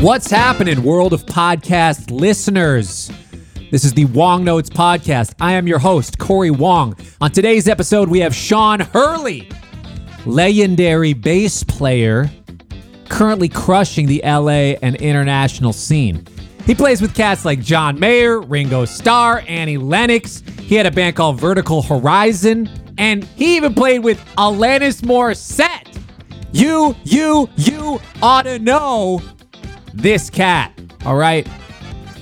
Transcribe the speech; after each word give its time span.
What's 0.00 0.30
happening, 0.30 0.82
world 0.82 1.12
of 1.12 1.26
podcast 1.26 2.10
listeners? 2.10 3.10
This 3.70 3.84
is 3.84 3.92
the 3.92 4.06
Wong 4.06 4.42
Notes 4.42 4.70
podcast. 4.70 5.34
I 5.40 5.52
am 5.52 5.66
your 5.66 5.78
host, 5.78 6.18
Cory 6.18 6.50
Wong. 6.50 6.96
On 7.20 7.30
today's 7.30 7.68
episode, 7.68 8.08
we 8.08 8.20
have 8.20 8.34
Sean 8.34 8.80
Hurley, 8.80 9.46
legendary 10.24 11.12
bass 11.12 11.64
player, 11.64 12.30
currently 13.10 13.50
crushing 13.50 14.06
the 14.06 14.22
LA 14.24 14.78
and 14.80 14.96
international 14.96 15.74
scene. 15.74 16.26
He 16.64 16.74
plays 16.74 17.02
with 17.02 17.14
cats 17.14 17.44
like 17.44 17.60
John 17.60 18.00
Mayer, 18.00 18.40
Ringo 18.40 18.86
Starr, 18.86 19.44
Annie 19.46 19.76
Lennox. 19.76 20.42
He 20.60 20.76
had 20.76 20.86
a 20.86 20.90
band 20.90 21.14
called 21.14 21.38
Vertical 21.38 21.82
Horizon, 21.82 22.70
and 22.96 23.22
he 23.24 23.56
even 23.56 23.74
played 23.74 24.02
with 24.02 24.18
Alanis 24.38 25.02
Morissette. 25.02 25.94
You, 26.52 26.96
you, 27.04 27.50
you 27.56 28.00
ought 28.22 28.42
to 28.42 28.58
know 28.58 29.20
this 29.94 30.30
cat, 30.30 30.72
all 31.04 31.16
right? 31.16 31.46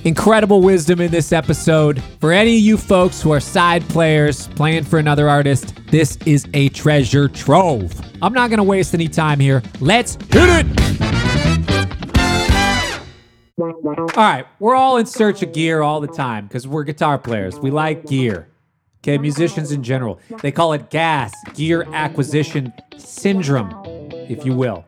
Incredible 0.03 0.61
wisdom 0.61 1.01
in 1.01 1.11
this 1.11 1.33
episode. 1.33 2.01
For 2.19 2.31
any 2.31 2.55
of 2.55 2.61
you 2.61 2.77
folks 2.77 3.21
who 3.21 3.31
are 3.31 3.39
side 3.39 3.87
players 3.89 4.47
playing 4.49 4.85
for 4.85 4.99
another 4.99 5.27
artist, 5.27 5.73
this 5.91 6.17
is 6.25 6.47
a 6.53 6.69
treasure 6.69 7.27
trove. 7.27 7.93
I'm 8.21 8.33
not 8.33 8.49
going 8.49 8.57
to 8.57 8.63
waste 8.63 8.93
any 8.93 9.07
time 9.07 9.39
here. 9.39 9.61
Let's 9.79 10.15
hit 10.31 10.65
it! 10.65 10.67
All 13.59 14.07
right, 14.15 14.45
we're 14.59 14.75
all 14.75 14.97
in 14.97 15.05
search 15.05 15.41
of 15.41 15.51
gear 15.51 15.81
all 15.81 15.99
the 15.99 16.07
time 16.07 16.45
because 16.47 16.67
we're 16.67 16.83
guitar 16.83 17.17
players. 17.17 17.59
We 17.59 17.71
like 17.71 18.05
gear. 18.05 18.47
Okay, 18.99 19.17
musicians 19.17 19.71
in 19.71 19.83
general. 19.83 20.19
They 20.41 20.51
call 20.51 20.73
it 20.73 20.89
GAS, 20.89 21.33
gear 21.53 21.87
acquisition 21.93 22.73
syndrome, 22.97 23.71
if 24.29 24.45
you 24.45 24.53
will. 24.53 24.85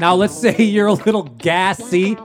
Now, 0.00 0.14
let's 0.14 0.38
say 0.38 0.56
you're 0.62 0.86
a 0.88 0.94
little 0.94 1.24
gassy. 1.24 2.16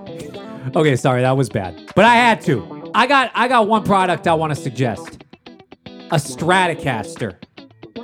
Okay, 0.75 0.95
sorry, 0.95 1.21
that 1.21 1.37
was 1.37 1.49
bad. 1.49 1.91
But 1.95 2.05
I 2.05 2.15
had 2.15 2.41
to. 2.41 2.91
I 2.93 3.07
got 3.07 3.31
I 3.35 3.47
got 3.47 3.67
one 3.67 3.83
product 3.83 4.27
I 4.27 4.33
want 4.33 4.53
to 4.53 4.61
suggest. 4.61 5.23
A 5.85 6.15
Stratocaster. 6.15 7.35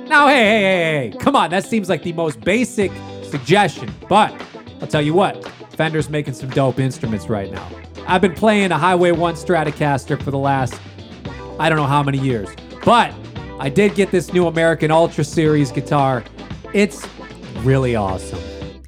Now, 0.08 0.28
hey, 0.28 0.44
hey, 0.44 0.60
hey, 0.60 1.10
hey, 1.10 1.18
come 1.18 1.34
on, 1.34 1.50
that 1.50 1.64
seems 1.64 1.88
like 1.88 2.04
the 2.04 2.12
most 2.12 2.40
basic 2.40 2.92
suggestion. 3.24 3.92
But 4.08 4.32
I'll 4.80 4.86
tell 4.86 5.02
you 5.02 5.14
what, 5.14 5.44
Fender's 5.70 6.08
making 6.08 6.34
some 6.34 6.48
dope 6.50 6.78
instruments 6.78 7.28
right 7.28 7.50
now. 7.50 7.68
I've 8.06 8.20
been 8.20 8.34
playing 8.34 8.70
a 8.70 8.78
Highway 8.78 9.10
1 9.10 9.34
Stratocaster 9.34 10.22
for 10.22 10.30
the 10.30 10.38
last 10.38 10.80
I 11.58 11.68
don't 11.68 11.78
know 11.78 11.86
how 11.86 12.02
many 12.02 12.18
years. 12.18 12.48
But 12.84 13.12
I 13.58 13.68
did 13.68 13.94
get 13.94 14.10
this 14.10 14.32
new 14.32 14.46
American 14.46 14.90
Ultra 14.90 15.24
Series 15.24 15.72
guitar. 15.72 16.22
It's 16.74 17.06
really 17.62 17.96
awesome. 17.96 18.38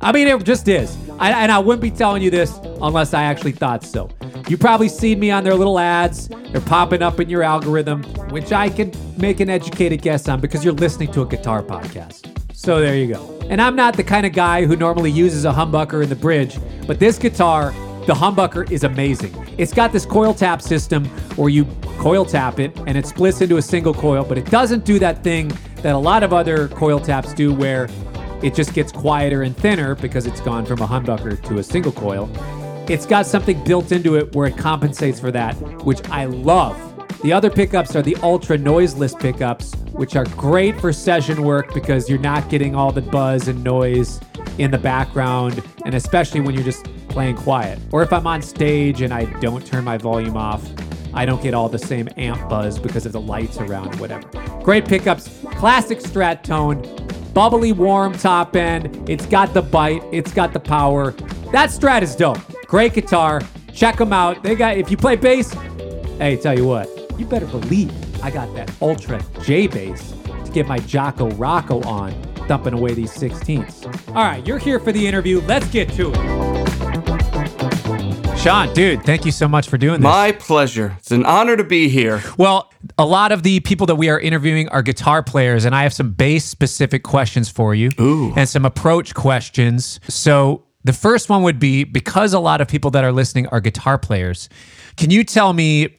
I 0.01 0.13
mean, 0.13 0.29
it 0.29 0.45
just 0.45 0.69
is. 0.69 0.97
I, 1.19 1.33
and 1.33 1.51
I 1.51 1.59
wouldn't 1.59 1.83
be 1.83 1.91
telling 1.91 2.23
you 2.23 2.31
this 2.31 2.59
unless 2.81 3.15
I 3.15 3.25
actually 3.25 3.53
thought 3.53 3.83
so. 3.83 4.09
You 4.49 4.57
probably 4.57 4.89
seen 4.89 5.19
me 5.19 5.31
on 5.31 5.43
their 5.43 5.55
little 5.55 5.79
ads. 5.79 6.29
They're 6.29 6.61
popping 6.61 7.03
up 7.03 7.19
in 7.19 7.29
your 7.29 7.43
algorithm, 7.43 8.05
which 8.31 8.53
I 8.53 8.69
can 8.69 8.93
make 9.17 9.41
an 9.41 9.51
educated 9.51 10.01
guess 10.01 10.29
on 10.29 10.41
because 10.41 10.65
you're 10.65 10.75
listening 10.75 11.11
to 11.13 11.23
a 11.23 11.27
guitar 11.27 11.63
podcast. 11.63 12.27
So 12.55 12.81
there 12.81 12.97
you 12.97 13.13
go. 13.13 13.39
And 13.51 13.61
I'm 13.61 13.75
not 13.75 13.97
the 13.97 14.05
kind 14.05 14.25
of 14.25 14.33
guy 14.33 14.65
who 14.67 14.77
normally 14.77 15.11
uses 15.11 15.45
a 15.45 15.51
humbucker 15.51 16.03
in 16.03 16.09
the 16.09 16.17
bridge, 16.17 16.59
but 16.87 16.99
this 17.01 17.19
guitar, 17.19 17.73
the 18.07 18.15
humbucker 18.15 18.71
is 18.71 18.85
amazing. 18.85 19.35
It's 19.59 19.73
got 19.73 19.93
this 19.93 20.07
coil 20.07 20.33
tap 20.33 20.63
system 20.63 21.05
where 21.37 21.49
you 21.49 21.65
coil 21.99 22.25
tap 22.25 22.61
it 22.61 22.77
and 22.87 22.97
it 22.97 23.07
splits 23.07 23.41
into 23.41 23.57
a 23.57 23.63
single 23.63 23.95
coil, 23.95 24.25
but 24.25 24.39
it 24.39 24.49
doesn't 24.51 24.85
do 24.85 24.99
that 25.01 25.25
thing 25.25 25.51
that 25.83 25.95
a 25.95 25.99
lot 25.99 26.23
of 26.23 26.33
other 26.33 26.69
coil 26.69 27.01
taps 27.01 27.33
do 27.33 27.53
where 27.53 27.89
it 28.43 28.55
just 28.55 28.75
gets 28.75 28.93
quieter 28.93 29.43
and 29.43 29.57
thinner 29.57 29.95
because 29.95 30.27
it's 30.27 30.41
gone 30.41 30.65
from 30.65 30.81
a 30.81 30.87
humbucker 30.87 31.43
to 31.49 31.59
a 31.59 31.63
single 31.63 31.93
coil. 31.93 32.31
It's 32.89 33.05
got 33.05 33.27
something 33.27 33.63
built 33.65 33.93
into 33.93 34.17
it 34.17 34.35
where 34.35 34.47
it 34.47 34.57
compensates 34.57 35.21
for 35.21 35.31
that, 35.33 35.53
which 35.85 36.07
I 36.09 36.25
love. 36.25 36.77
The 37.23 37.33
other 37.33 37.51
pickups 37.51 37.97
are 37.97 38.03
the 38.03 38.17
ultra 38.23 38.57
noiseless 38.57 39.15
pickups, 39.15 39.75
which 39.93 40.15
are 40.15 40.25
great 40.37 40.81
for 40.81 40.93
session 40.93 41.43
work 41.43 41.75
because 41.75 42.09
you're 42.09 42.21
not 42.21 42.49
getting 42.49 42.77
all 42.77 42.93
the 42.93 43.03
buzz 43.03 43.49
and 43.49 43.65
noise 43.65 44.21
in 44.59 44.71
the 44.71 44.79
background, 44.79 45.63
and 45.85 45.95
especially 45.97 46.41
when 46.41 46.55
you're 46.55 46.65
just 46.65 46.85
playing 47.09 47.37
quiet. 47.37 47.79
Or 47.91 48.03
if 48.03 48.13
I'm 48.13 48.27
on 48.27 48.41
stage 48.41 49.03
and 49.03 49.13
I 49.13 49.25
don't 49.41 49.67
turn 49.67 49.83
my 49.83 49.99
volume 49.99 50.37
off, 50.37 50.65
I 51.13 51.27
don't 51.27 51.43
get 51.43 51.55
all 51.55 51.69
the 51.69 51.79
same 51.79 52.09
amp 52.17 52.49
buzz 52.49 52.79
because 52.79 53.05
of 53.05 53.13
the 53.13 53.21
lights 53.21 53.59
around, 53.59 53.99
whatever. 53.99 54.29
Great 54.63 54.87
pickups, 54.87 55.29
classic 55.57 55.99
strat 55.99 56.45
tone, 56.45 56.83
bubbly 57.35 57.73
warm 57.73 58.13
top 58.17 58.57
end. 58.57 59.09
It's 59.09 59.27
got 59.27 59.55
the 59.55 59.63
bite, 59.63 60.03
it's 60.13 60.33
got 60.33 60.53
the 60.53 60.61
power. 60.61 61.13
That 61.53 61.71
strat 61.71 62.03
is 62.03 62.15
dope. 62.17 62.39
Great 62.67 62.95
guitar. 62.95 63.41
Check 63.73 63.97
them 63.97 64.13
out. 64.13 64.43
They 64.43 64.55
got 64.55 64.77
if 64.77 64.91
you 64.91 64.97
play 64.97 65.17
bass, 65.17 65.53
hey, 66.19 66.37
tell 66.37 66.57
you 66.57 66.67
what, 66.67 66.89
you 67.19 67.27
better 67.27 67.47
believe 67.47 67.93
I 68.25 68.31
got 68.31 68.53
that 68.55 68.71
Ultra 68.83 69.23
J 69.43 69.67
bass 69.67 70.13
to 70.45 70.51
get 70.53 70.67
my 70.67 70.79
Jaco 70.81 71.33
Rocco 71.39 71.81
on, 71.83 72.13
thumping 72.49 72.75
away 72.75 72.95
these 72.95 73.13
16ths. 73.13 74.09
All 74.09 74.15
right, 74.15 74.45
you're 74.47 74.59
here 74.59 74.81
for 74.81 74.93
the 74.93 75.07
interview. 75.07 75.41
Let's 75.43 75.69
get 75.69 75.91
to 75.93 76.11
it. 76.13 76.98
Sean, 78.49 78.73
dude, 78.73 79.05
thank 79.05 79.27
you 79.27 79.31
so 79.31 79.47
much 79.47 79.69
for 79.69 79.77
doing 79.77 80.01
this. 80.01 80.05
My 80.05 80.33
pleasure. 80.33 80.97
It's 81.01 81.11
an 81.11 81.27
honor 81.27 81.55
to 81.55 81.65
be 81.65 81.91
here. 81.91 82.23
Well, 82.39 82.73
a 82.97 83.05
lot 83.05 83.31
of 83.31 83.43
the 83.43 83.61
people 83.61 83.87
that 83.89 83.97
we 83.97 84.09
are 84.09 84.19
interviewing 84.19 84.71
are 84.71 84.81
guitar 84.81 85.23
players, 85.23 85.67
and 85.67 85.75
I 85.75 85.83
have 85.83 85.93
some 85.93 86.13
bass 86.13 86.47
specific 86.47 87.03
questions 87.03 87.51
for 87.51 87.75
you 87.75 87.91
Ooh. 88.01 88.33
and 88.37 88.49
some 88.49 88.65
approach 88.65 89.15
questions. 89.15 90.01
So, 90.09 90.65
the 90.83 90.95
first 90.95 91.29
one 91.29 91.43
would 91.43 91.59
be 91.59 91.85
because 91.85 92.33
a 92.33 92.39
lot 92.39 92.63
of 92.63 92.69
people 92.69 92.91
that 92.93 93.05
are 93.05 93.13
listening 93.13 93.49
are 93.49 93.61
guitar 93.61 93.99
players, 93.99 94.49
can 94.97 95.11
you 95.11 95.25
tell 95.25 95.53
me 95.53 95.99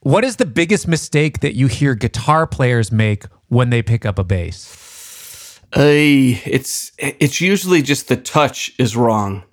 what 0.00 0.24
is 0.24 0.36
the 0.36 0.46
biggest 0.46 0.88
mistake 0.88 1.42
that 1.42 1.54
you 1.54 1.68
hear 1.68 1.94
guitar 1.94 2.44
players 2.44 2.90
make 2.90 3.26
when 3.46 3.70
they 3.70 3.82
pick 3.82 4.04
up 4.04 4.18
a 4.18 4.24
bass? 4.24 5.60
Uh, 5.76 5.82
it's 5.86 6.90
it's 6.98 7.40
usually 7.40 7.82
just 7.82 8.08
the 8.08 8.16
touch 8.16 8.72
is 8.80 8.96
wrong, 8.96 9.44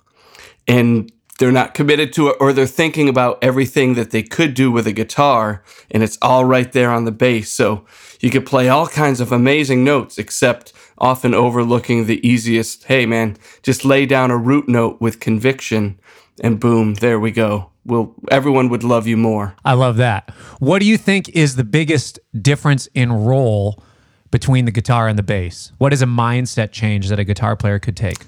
and 0.66 1.12
they're 1.40 1.50
not 1.50 1.72
committed 1.72 2.12
to 2.12 2.28
it, 2.28 2.36
or 2.38 2.52
they're 2.52 2.66
thinking 2.66 3.08
about 3.08 3.38
everything 3.42 3.94
that 3.94 4.10
they 4.10 4.22
could 4.22 4.52
do 4.52 4.70
with 4.70 4.86
a 4.86 4.92
guitar, 4.92 5.64
and 5.90 6.02
it's 6.02 6.18
all 6.20 6.44
right 6.44 6.70
there 6.70 6.90
on 6.90 7.06
the 7.06 7.10
bass. 7.10 7.50
So 7.50 7.86
you 8.20 8.28
could 8.28 8.44
play 8.44 8.68
all 8.68 8.86
kinds 8.86 9.20
of 9.20 9.32
amazing 9.32 9.82
notes, 9.82 10.18
except 10.18 10.74
often 10.98 11.32
overlooking 11.32 12.04
the 12.04 12.24
easiest. 12.26 12.84
Hey, 12.84 13.06
man, 13.06 13.38
just 13.62 13.86
lay 13.86 14.04
down 14.04 14.30
a 14.30 14.36
root 14.36 14.68
note 14.68 15.00
with 15.00 15.18
conviction, 15.18 15.98
and 16.42 16.60
boom, 16.60 16.96
there 16.96 17.18
we 17.18 17.30
go. 17.30 17.70
Will 17.86 18.14
everyone 18.30 18.68
would 18.68 18.84
love 18.84 19.06
you 19.06 19.16
more? 19.16 19.54
I 19.64 19.72
love 19.72 19.96
that. 19.96 20.28
What 20.58 20.80
do 20.80 20.86
you 20.86 20.98
think 20.98 21.30
is 21.30 21.56
the 21.56 21.64
biggest 21.64 22.18
difference 22.38 22.86
in 22.94 23.10
role 23.10 23.82
between 24.30 24.66
the 24.66 24.70
guitar 24.70 25.08
and 25.08 25.18
the 25.18 25.22
bass? 25.22 25.72
What 25.78 25.94
is 25.94 26.02
a 26.02 26.06
mindset 26.06 26.70
change 26.70 27.08
that 27.08 27.18
a 27.18 27.24
guitar 27.24 27.56
player 27.56 27.78
could 27.78 27.96
take? 27.96 28.26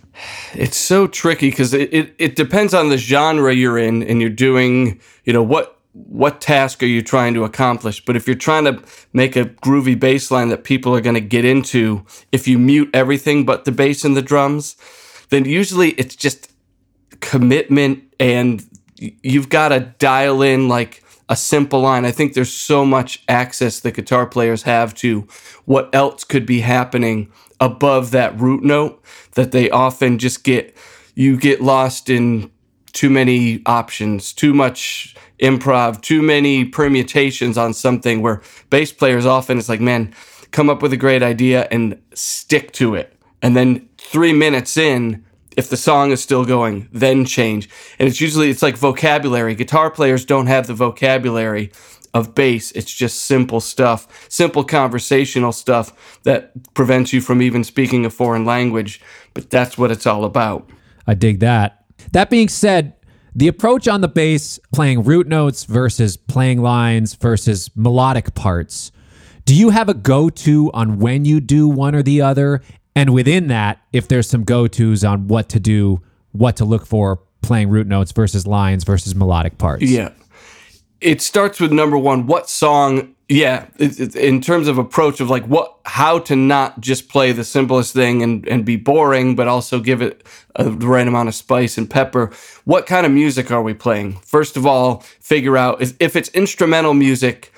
It's 0.55 0.77
so 0.77 1.07
tricky 1.07 1.51
because 1.51 1.73
it, 1.73 1.93
it, 1.93 2.15
it 2.19 2.37
depends 2.37 2.75
on 2.75 2.89
the 2.89 2.99
genre 2.99 3.55
you're 3.55 3.79
in 3.79 4.03
and 4.03 4.21
you're 4.21 4.31
doing, 4.31 5.01
you 5.25 5.33
know, 5.33 5.43
what 5.43 5.79
what 5.95 6.41
task 6.41 6.83
are 6.83 6.87
you 6.87 7.03
trying 7.03 7.35
to 7.35 7.45
accomplish? 7.45 8.03
But 8.03 8.17
if 8.17 8.27
you're 8.27 8.35
trying 8.35 8.65
to 8.65 8.83
make 9.13 9.37
a 9.37 9.45
groovy 9.45 9.99
bass 9.99 10.31
line 10.31 10.49
that 10.49 10.65
people 10.65 10.95
are 10.97 11.03
going 11.03 11.15
to 11.15 11.21
get 11.21 11.45
into, 11.45 12.07
if 12.33 12.49
you 12.49 12.59
mute 12.59 12.89
everything 12.95 13.45
but 13.45 13.67
the 13.67 13.73
bass 13.73 14.03
and 14.03 14.17
the 14.17 14.23
drums, 14.23 14.77
then 15.29 15.45
usually 15.45 15.91
it's 15.93 16.17
just 16.17 16.51
commitment 17.21 18.03
and 18.19 18.65
you've 18.97 19.51
got 19.51 19.69
to 19.69 19.81
dial 19.99 20.41
in 20.41 20.69
like 20.69 21.03
a 21.29 21.37
simple 21.37 21.81
line. 21.81 22.05
I 22.05 22.11
think 22.11 22.35
there's 22.35 22.53
so 22.53 22.85
much 22.85 23.23
access 23.29 23.81
that 23.81 23.95
guitar 23.95 24.27
players 24.27 24.63
have 24.63 24.95
to 24.97 25.23
what 25.65 25.95
else 25.95 26.25
could 26.25 26.47
be 26.47 26.61
happening 26.61 27.31
above 27.63 28.11
that 28.11 28.39
root 28.41 28.65
note 28.65 29.01
that 29.35 29.53
they 29.53 29.71
often 29.71 30.19
just 30.19 30.43
get 30.43 30.77
you 31.15 31.37
get 31.37 31.61
lost 31.61 32.11
in 32.11 32.51
too 32.93 33.09
many 33.09 33.63
options, 33.65 34.33
too 34.33 34.53
much 34.53 35.15
improv, 35.39 36.01
too 36.03 36.23
many 36.23 36.65
permutations 36.65 37.57
on 37.57 37.73
something 37.73 38.21
where 38.21 38.43
bass 38.69 38.93
players 38.93 39.25
often 39.25 39.59
it's 39.59 39.69
like, 39.69 39.81
man, 39.81 40.13
come 40.51 40.69
up 40.69 40.83
with 40.83 40.93
a 40.93 40.97
great 40.97 41.23
idea 41.23 41.69
and 41.71 42.01
stick 42.15 42.73
to 42.73 42.95
it. 42.95 43.17
And 43.41 43.57
then 43.57 43.89
3 43.99 44.33
minutes 44.33 44.77
in, 44.77 45.25
if 45.57 45.69
the 45.69 45.77
song 45.77 46.11
is 46.11 46.23
still 46.23 46.45
going, 46.45 46.89
then 46.93 47.25
change. 47.25 47.69
And 47.99 48.09
it's 48.09 48.21
usually 48.21 48.51
it's 48.51 48.63
like 48.63 48.77
vocabulary. 48.77 49.55
Guitar 49.55 49.91
players 49.91 50.25
don't 50.25 50.47
have 50.47 50.67
the 50.67 50.75
vocabulary 50.75 51.71
of 52.15 52.35
bass. 52.35 52.73
It's 52.73 52.93
just 52.93 53.23
simple 53.23 53.61
stuff, 53.61 54.29
simple 54.29 54.65
conversational 54.65 55.53
stuff 55.53 56.21
that 56.25 56.75
prevents 56.75 57.13
you 57.13 57.21
from 57.21 57.41
even 57.41 57.65
speaking 57.65 58.05
a 58.05 58.11
foreign 58.11 58.45
language. 58.45 59.01
But 59.35 59.51
that's 59.51 59.79
what 59.79 59.91
it's 59.91 60.07
all 60.07 60.25
about. 60.25 60.69
I 61.07 61.15
dig 61.15 61.41
that. 61.41 61.85
That 62.13 62.31
being 62.31 62.49
said, 62.49 62.95
the 63.35 63.49
approach 63.49 63.89
on 63.89 64.03
the 64.03 64.09
bass, 64.09 64.61
playing 64.75 65.05
root 65.05 65.27
notes 65.27 65.65
versus 65.65 66.17
playing 66.17 66.61
lines 66.61 67.15
versus 67.15 67.71
melodic 67.75 68.35
parts, 68.35 68.93
do 69.45 69.55
you 69.55 69.71
have 69.71 69.89
a 69.89 69.95
go 69.95 70.29
to 70.29 70.71
on 70.73 70.99
when 70.99 71.25
you 71.25 71.41
do 71.41 71.67
one 71.67 71.95
or 71.95 72.03
the 72.03 72.21
other? 72.21 72.63
And 72.95 73.15
within 73.15 73.49
that, 73.49 73.81
if 73.93 74.07
there's 74.07 74.29
some 74.29 74.45
go 74.45 74.69
tos 74.69 75.03
on 75.03 75.29
what 75.29 75.49
to 75.51 75.61
do, 75.61 76.03
what 76.33 76.57
to 76.57 76.65
look 76.65 76.87
for 76.87 77.21
playing 77.41 77.71
root 77.71 77.87
notes 77.87 78.13
versus 78.13 78.47
lines 78.47 78.85
versus 78.85 79.15
melodic 79.15 79.59
parts. 79.59 79.83
Yeah. 79.83 80.11
It 81.03 81.21
starts 81.21 81.59
with 81.61 81.73
number 81.73 81.99
one, 81.99 82.27
what 82.27 82.49
song, 82.49 83.15
yeah, 83.29 83.67
it- 83.79 83.99
it- 83.99 84.15
in 84.17 84.41
terms 84.41 84.69
of 84.69 84.79
approach 84.79 85.21
of 85.21 85.29
like 85.29 85.45
what, 85.47 85.75
how 85.85 86.19
to 86.21 86.37
not 86.37 86.81
just 86.81 87.09
play 87.09 87.33
the 87.33 87.45
simplest 87.45 87.93
thing 87.93 88.23
and, 88.23 88.47
and 88.47 88.65
be 88.65 88.77
boring, 88.77 89.35
but 89.35 89.49
also 89.49 89.81
give 89.81 90.01
it 90.01 90.25
a, 90.57 90.65
the 90.65 90.87
right 90.87 91.09
amount 91.09 91.29
of 91.29 91.35
spice 91.35 91.77
and 91.77 91.91
pepper. 91.91 92.31
What 92.65 92.87
kind 92.87 93.05
of 93.05 93.13
music 93.13 93.51
are 93.51 93.63
we 93.63 93.75
playing? 93.75 94.19
First 94.25 94.57
of 94.57 94.65
all, 94.67 95.01
figure 95.21 95.57
out 95.57 95.83
if 95.83 95.95
if 95.99 96.15
it's 96.15 96.29
instrumental 96.31 96.95
music, 96.95 97.53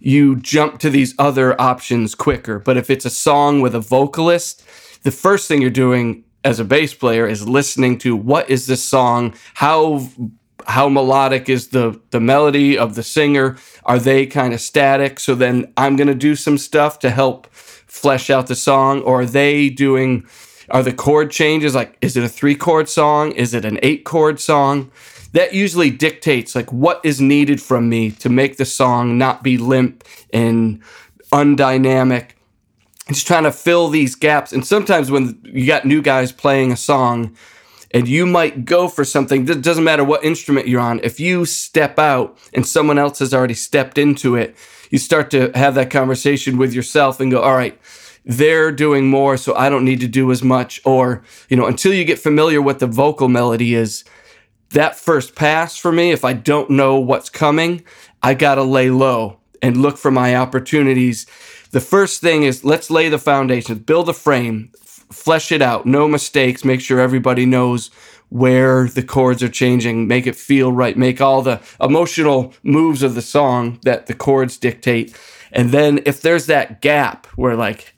you 0.00 0.36
jump 0.36 0.78
to 0.80 0.90
these 0.90 1.14
other 1.18 1.60
options 1.60 2.14
quicker. 2.14 2.58
But 2.58 2.76
if 2.76 2.90
it's 2.90 3.04
a 3.04 3.10
song 3.10 3.60
with 3.60 3.74
a 3.74 3.80
vocalist, 3.80 4.64
the 5.02 5.10
first 5.12 5.46
thing 5.46 5.60
you're 5.60 5.70
doing 5.70 6.24
as 6.44 6.58
a 6.60 6.64
bass 6.64 6.94
player 6.94 7.26
is 7.28 7.46
listening 7.48 7.98
to 7.98 8.16
what 8.16 8.48
is 8.50 8.66
this 8.66 8.82
song? 8.82 9.34
How 9.54 10.08
how 10.68 10.88
melodic 10.88 11.48
is 11.48 11.68
the 11.68 12.00
the 12.10 12.20
melody 12.20 12.78
of 12.78 12.94
the 12.94 13.02
singer? 13.02 13.56
Are 13.84 13.98
they 13.98 14.26
kind 14.26 14.54
of 14.54 14.60
static? 14.60 15.18
So 15.18 15.34
then 15.34 15.72
I'm 15.76 15.96
going 15.96 16.08
to 16.08 16.14
do 16.14 16.36
some 16.36 16.58
stuff 16.58 16.98
to 17.00 17.10
help 17.10 17.46
flesh 17.52 18.30
out 18.30 18.46
the 18.46 18.54
song 18.54 19.00
or 19.02 19.22
are 19.22 19.26
they 19.26 19.70
doing 19.70 20.26
are 20.70 20.82
the 20.82 20.92
chord 20.92 21.30
changes 21.30 21.74
like 21.74 21.96
is 22.02 22.16
it 22.16 22.22
a 22.22 22.28
3 22.28 22.54
chord 22.54 22.88
song? 22.88 23.32
Is 23.32 23.54
it 23.54 23.64
an 23.64 23.78
8 23.82 24.04
chord 24.04 24.40
song? 24.40 24.90
that 25.32 25.52
usually 25.52 25.90
dictates 25.90 26.54
like 26.54 26.72
what 26.72 27.00
is 27.04 27.20
needed 27.20 27.60
from 27.60 27.88
me 27.88 28.10
to 28.10 28.28
make 28.28 28.56
the 28.56 28.64
song 28.64 29.18
not 29.18 29.42
be 29.42 29.58
limp 29.58 30.04
and 30.32 30.82
undynamic 31.32 32.30
just 33.08 33.26
trying 33.26 33.44
to 33.44 33.52
fill 33.52 33.88
these 33.88 34.14
gaps 34.14 34.52
and 34.52 34.66
sometimes 34.66 35.10
when 35.10 35.38
you 35.44 35.66
got 35.66 35.84
new 35.84 36.00
guys 36.00 36.32
playing 36.32 36.72
a 36.72 36.76
song 36.76 37.36
and 37.98 38.06
you 38.06 38.26
might 38.26 38.64
go 38.64 38.86
for 38.86 39.04
something. 39.04 39.48
It 39.48 39.62
doesn't 39.62 39.82
matter 39.82 40.04
what 40.04 40.24
instrument 40.24 40.68
you're 40.68 40.80
on. 40.80 41.00
If 41.02 41.18
you 41.18 41.44
step 41.44 41.98
out 41.98 42.38
and 42.54 42.64
someone 42.66 42.98
else 42.98 43.18
has 43.18 43.34
already 43.34 43.54
stepped 43.54 43.98
into 43.98 44.36
it 44.36 44.56
you 44.90 44.98
start 44.98 45.30
to 45.30 45.50
have 45.54 45.74
that 45.74 45.90
conversation 45.90 46.56
with 46.56 46.72
yourself 46.72 47.20
and 47.20 47.30
go 47.30 47.40
all 47.40 47.54
right 47.54 47.78
they're 48.24 48.72
doing 48.72 49.08
more 49.08 49.36
so 49.36 49.54
i 49.54 49.68
don't 49.68 49.84
need 49.84 50.00
to 50.00 50.08
do 50.08 50.30
as 50.30 50.42
much. 50.42 50.80
Or 50.84 51.22
you 51.48 51.56
know 51.56 51.66
until 51.66 51.94
you 51.94 52.04
get 52.04 52.18
familiar 52.18 52.60
with 52.60 52.78
the 52.78 52.86
vocal 52.86 53.28
melody 53.28 53.74
is 53.74 54.04
that 54.70 54.98
first 54.98 55.34
pass 55.34 55.78
for 55.78 55.90
me, 55.90 56.10
if 56.10 56.26
I 56.26 56.34
don't 56.34 56.68
know 56.68 57.00
what's 57.00 57.30
coming, 57.30 57.84
I 58.22 58.34
got 58.34 58.56
to 58.56 58.62
lay 58.62 58.90
low 58.90 59.38
and 59.62 59.78
look 59.78 59.96
for 59.96 60.10
my 60.10 60.36
opportunities. 60.36 61.24
The 61.70 61.80
first 61.80 62.20
thing 62.20 62.42
is 62.42 62.64
let's 62.64 62.90
lay 62.90 63.08
the 63.08 63.18
foundation, 63.18 63.78
build 63.78 64.10
a 64.10 64.12
frame, 64.12 64.70
flesh 65.10 65.52
it 65.52 65.62
out, 65.62 65.86
no 65.86 66.08
mistakes, 66.08 66.64
make 66.64 66.80
sure 66.80 67.00
everybody 67.00 67.46
knows 67.46 67.90
where 68.28 68.88
the 68.88 69.02
chords 69.02 69.42
are 69.42 69.48
changing, 69.48 70.06
make 70.06 70.26
it 70.26 70.36
feel 70.36 70.72
right, 70.72 70.96
make 70.96 71.20
all 71.20 71.40
the 71.42 71.60
emotional 71.80 72.52
moves 72.62 73.02
of 73.02 73.14
the 73.14 73.22
song 73.22 73.78
that 73.84 74.06
the 74.06 74.14
chords 74.14 74.58
dictate. 74.58 75.16
And 75.50 75.70
then 75.70 76.00
if 76.04 76.20
there's 76.20 76.46
that 76.46 76.82
gap 76.82 77.26
where, 77.36 77.56
like, 77.56 77.94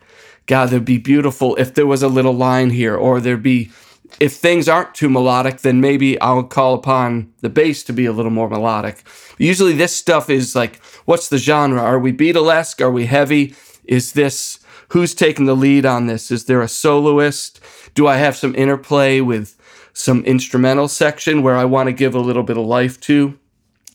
God, 0.47 0.67
that'd 0.67 0.85
be 0.85 0.99
beautiful 0.99 1.57
if 1.57 1.75
there 1.75 1.87
was 1.87 2.03
a 2.03 2.09
little 2.09 2.33
line 2.33 2.71
here, 2.71 2.97
or 2.97 3.21
there'd 3.21 3.43
be 3.43 3.71
if 4.19 4.35
things 4.35 4.69
aren't 4.69 4.95
too 4.95 5.09
melodic, 5.09 5.61
then 5.61 5.81
maybe 5.81 6.21
I'll 6.21 6.43
call 6.43 6.75
upon 6.75 7.33
the 7.41 7.49
bass 7.49 7.85
to 7.85 7.93
be 7.93 8.07
a 8.07 8.12
little 8.12 8.31
more 8.31 8.49
melodic. 8.49 9.05
Usually, 9.39 9.73
this 9.73 9.95
stuff 9.95 10.29
is 10.29 10.57
like, 10.57 10.83
what's 11.05 11.29
the 11.29 11.39
genre? 11.39 11.81
Are 11.81 11.99
we 11.99 12.12
Beatlesque? 12.12 12.81
Are 12.81 12.91
we 12.91 13.07
heavy? 13.07 13.55
Is 13.85 14.12
this 14.12 14.60
who's 14.91 15.15
taking 15.15 15.47
the 15.47 15.57
lead 15.57 15.87
on 15.87 16.07
this? 16.07 16.31
Is 16.31 16.45
there 16.45 16.63
a 16.63 16.69
soloist? 16.69 17.61
Do 17.95 18.07
I 18.07 18.17
have 18.17 18.37
some 18.37 18.55
interplay 18.55 19.21
with 19.21 19.57
some 19.93 20.25
instrumental 20.25 20.89
section 20.89 21.43
where 21.43 21.57
I 21.57 21.65
want 21.65 21.89
to 21.89 21.93
give 21.93 22.15
a 22.15 22.21
little 22.21 22.43
bit 22.43 22.57
of 22.57 22.65
life 22.65 23.01
to? 23.03 23.39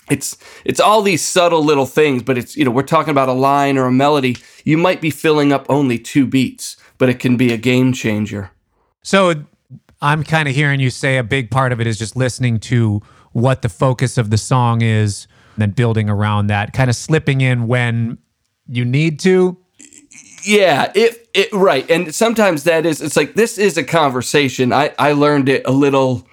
It's 0.10 0.38
it's 0.64 0.80
all 0.80 1.02
these 1.02 1.24
subtle 1.24 1.64
little 1.64 1.88
things, 1.88 2.24
but 2.24 2.38
it's 2.38 2.56
you 2.56 2.64
know 2.64 2.72
we're 2.72 2.84
talking 2.84 3.12
about 3.12 3.30
a 3.30 3.34
line 3.34 3.78
or 3.78 3.86
a 3.86 3.92
melody. 3.92 4.38
You 4.64 4.78
might 4.78 5.02
be 5.02 5.10
filling 5.10 5.52
up 5.52 5.66
only 5.68 5.98
two 5.98 6.28
beats, 6.28 6.78
but 6.98 7.10
it 7.10 7.20
can 7.20 7.38
be 7.38 7.52
a 7.52 7.58
game 7.58 7.92
changer. 7.92 8.52
So 9.02 9.34
I'm 10.02 10.24
kind 10.24 10.48
of 10.48 10.54
hearing 10.54 10.80
you 10.80 10.92
say 10.92 11.18
a 11.18 11.24
big 11.24 11.50
part 11.50 11.72
of 11.72 11.82
it 11.82 11.88
is 11.88 11.98
just 11.98 12.16
listening 12.16 12.60
to 12.62 13.02
what 13.32 13.64
the 13.64 13.70
focus 13.70 14.18
of 14.18 14.30
the 14.30 14.38
song 14.38 14.82
is, 14.82 15.28
and 15.56 15.64
then 15.64 15.72
building 15.72 16.10
around 16.10 16.48
that, 16.48 16.72
kind 16.74 16.90
of 16.90 16.96
slipping 16.96 17.42
in 17.42 17.68
when 17.68 18.20
you 18.68 18.86
need 18.86 19.20
to. 19.22 19.58
Yeah, 20.46 20.92
it 20.94 21.28
it 21.34 21.52
right. 21.54 21.90
And 21.90 22.14
sometimes 22.14 22.64
that 22.66 22.86
is 22.86 23.02
it's 23.02 23.18
like 23.18 23.34
this 23.34 23.58
is 23.58 23.78
a 23.78 23.84
conversation. 23.84 24.72
I 24.72 24.94
I 25.00 25.14
learned 25.14 25.50
it 25.50 25.64
a 25.66 25.72
little 25.72 26.28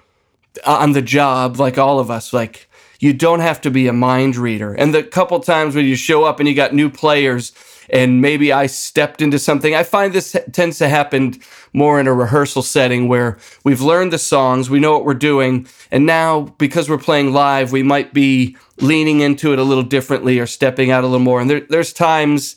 uh, 0.65 0.77
on 0.77 0.91
the 0.93 1.01
job 1.01 1.59
like 1.59 1.79
all 1.79 1.99
of 1.99 2.11
us 2.11 2.31
like 2.31 2.69
you 2.99 3.11
don't 3.13 3.39
have 3.41 3.59
to 3.61 3.71
be 3.71 3.87
a 3.87 3.93
mind 3.93 4.35
reader. 4.35 4.73
And 4.73 4.93
the 4.93 5.03
couple 5.03 5.39
times 5.39 5.75
when 5.75 5.85
you 5.85 5.95
show 5.95 6.25
up 6.25 6.39
and 6.39 6.47
you 6.47 6.55
got 6.55 6.73
new 6.73 6.89
players 6.89 7.53
and 7.89 8.21
maybe 8.21 8.53
I 8.53 8.67
stepped 8.67 9.21
into 9.21 9.39
something, 9.39 9.75
I 9.75 9.83
find 9.83 10.13
this 10.13 10.37
tends 10.53 10.77
to 10.77 10.87
happen 10.87 11.41
more 11.73 11.99
in 11.99 12.07
a 12.07 12.13
rehearsal 12.13 12.61
setting 12.61 13.09
where 13.09 13.37
we've 13.65 13.81
learned 13.81 14.13
the 14.13 14.19
songs, 14.19 14.69
we 14.69 14.79
know 14.79 14.93
what 14.93 15.05
we're 15.05 15.15
doing, 15.15 15.67
and 15.91 16.05
now 16.05 16.41
because 16.59 16.89
we're 16.89 16.97
playing 16.97 17.33
live, 17.33 17.73
we 17.73 17.83
might 17.83 18.13
be 18.13 18.55
leaning 18.77 19.19
into 19.21 19.53
it 19.53 19.59
a 19.59 19.63
little 19.63 19.83
differently 19.83 20.39
or 20.39 20.45
stepping 20.45 20.91
out 20.91 21.03
a 21.03 21.07
little 21.07 21.19
more. 21.19 21.41
And 21.41 21.49
there, 21.49 21.61
there's 21.61 21.91
times 21.91 22.55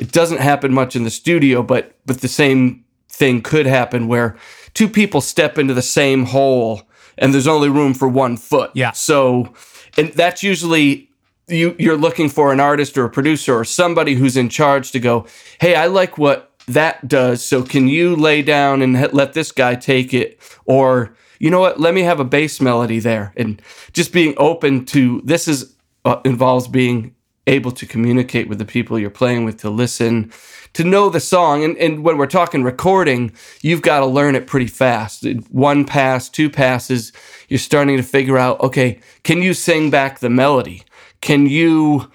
it 0.00 0.12
doesn't 0.12 0.40
happen 0.40 0.72
much 0.72 0.96
in 0.96 1.04
the 1.04 1.10
studio, 1.10 1.62
but 1.62 1.94
but 2.06 2.22
the 2.22 2.28
same 2.28 2.84
thing 3.08 3.42
could 3.42 3.66
happen 3.66 4.08
where 4.08 4.36
two 4.72 4.88
people 4.88 5.20
step 5.20 5.58
into 5.58 5.74
the 5.74 5.82
same 5.82 6.24
hole 6.24 6.82
and 7.18 7.34
there's 7.34 7.46
only 7.46 7.68
room 7.68 7.92
for 7.92 8.08
one 8.08 8.36
foot. 8.38 8.70
Yeah. 8.74 8.92
So 8.92 9.52
and 9.98 10.08
that's 10.14 10.42
usually 10.42 11.10
you 11.48 11.76
you're 11.78 11.98
looking 11.98 12.30
for 12.30 12.50
an 12.50 12.60
artist 12.60 12.96
or 12.96 13.04
a 13.04 13.10
producer 13.10 13.54
or 13.54 13.64
somebody 13.64 14.14
who's 14.14 14.38
in 14.38 14.48
charge 14.48 14.90
to 14.92 14.98
go, 15.00 15.26
"Hey, 15.60 15.74
I 15.74 15.86
like 15.86 16.16
what 16.16 16.50
that 16.66 17.06
does. 17.06 17.44
So 17.44 17.62
can 17.62 17.86
you 17.86 18.16
lay 18.16 18.40
down 18.40 18.80
and 18.80 19.12
let 19.12 19.34
this 19.34 19.52
guy 19.52 19.74
take 19.74 20.14
it 20.14 20.40
or 20.64 21.14
you 21.38 21.50
know 21.50 21.60
what? 21.60 21.78
Let 21.80 21.94
me 21.94 22.02
have 22.02 22.20
a 22.20 22.24
bass 22.24 22.58
melody 22.58 23.00
there." 23.00 23.34
And 23.36 23.60
just 23.92 24.14
being 24.14 24.34
open 24.38 24.86
to 24.86 25.20
this 25.24 25.46
is 25.46 25.74
uh, 26.06 26.20
involves 26.24 26.68
being 26.68 27.14
able 27.46 27.72
to 27.72 27.86
communicate 27.86 28.48
with 28.48 28.58
the 28.58 28.64
people 28.64 28.98
you're 28.98 29.10
playing 29.10 29.44
with 29.44 29.56
to 29.58 29.70
listen 29.70 30.32
to 30.72 30.84
know 30.84 31.10
the 31.10 31.20
song. 31.20 31.64
And, 31.64 31.76
and 31.78 32.04
when 32.04 32.16
we're 32.16 32.26
talking 32.26 32.62
recording 32.62 33.32
you've 33.62 33.82
got 33.82 34.00
to 34.00 34.06
learn 34.06 34.34
it 34.34 34.46
pretty 34.46 34.66
fast. 34.66 35.26
One 35.50 35.84
pass 35.84 36.28
two 36.28 36.50
passes 36.50 37.12
you're 37.48 37.58
starting 37.58 37.96
to 37.96 38.02
figure 38.02 38.38
out 38.38 38.60
okay 38.60 39.00
can 39.22 39.42
you 39.42 39.54
sing 39.54 39.90
back 39.90 40.18
the 40.18 40.30
melody? 40.30 40.84
Can 41.20 41.46
you 41.46 42.10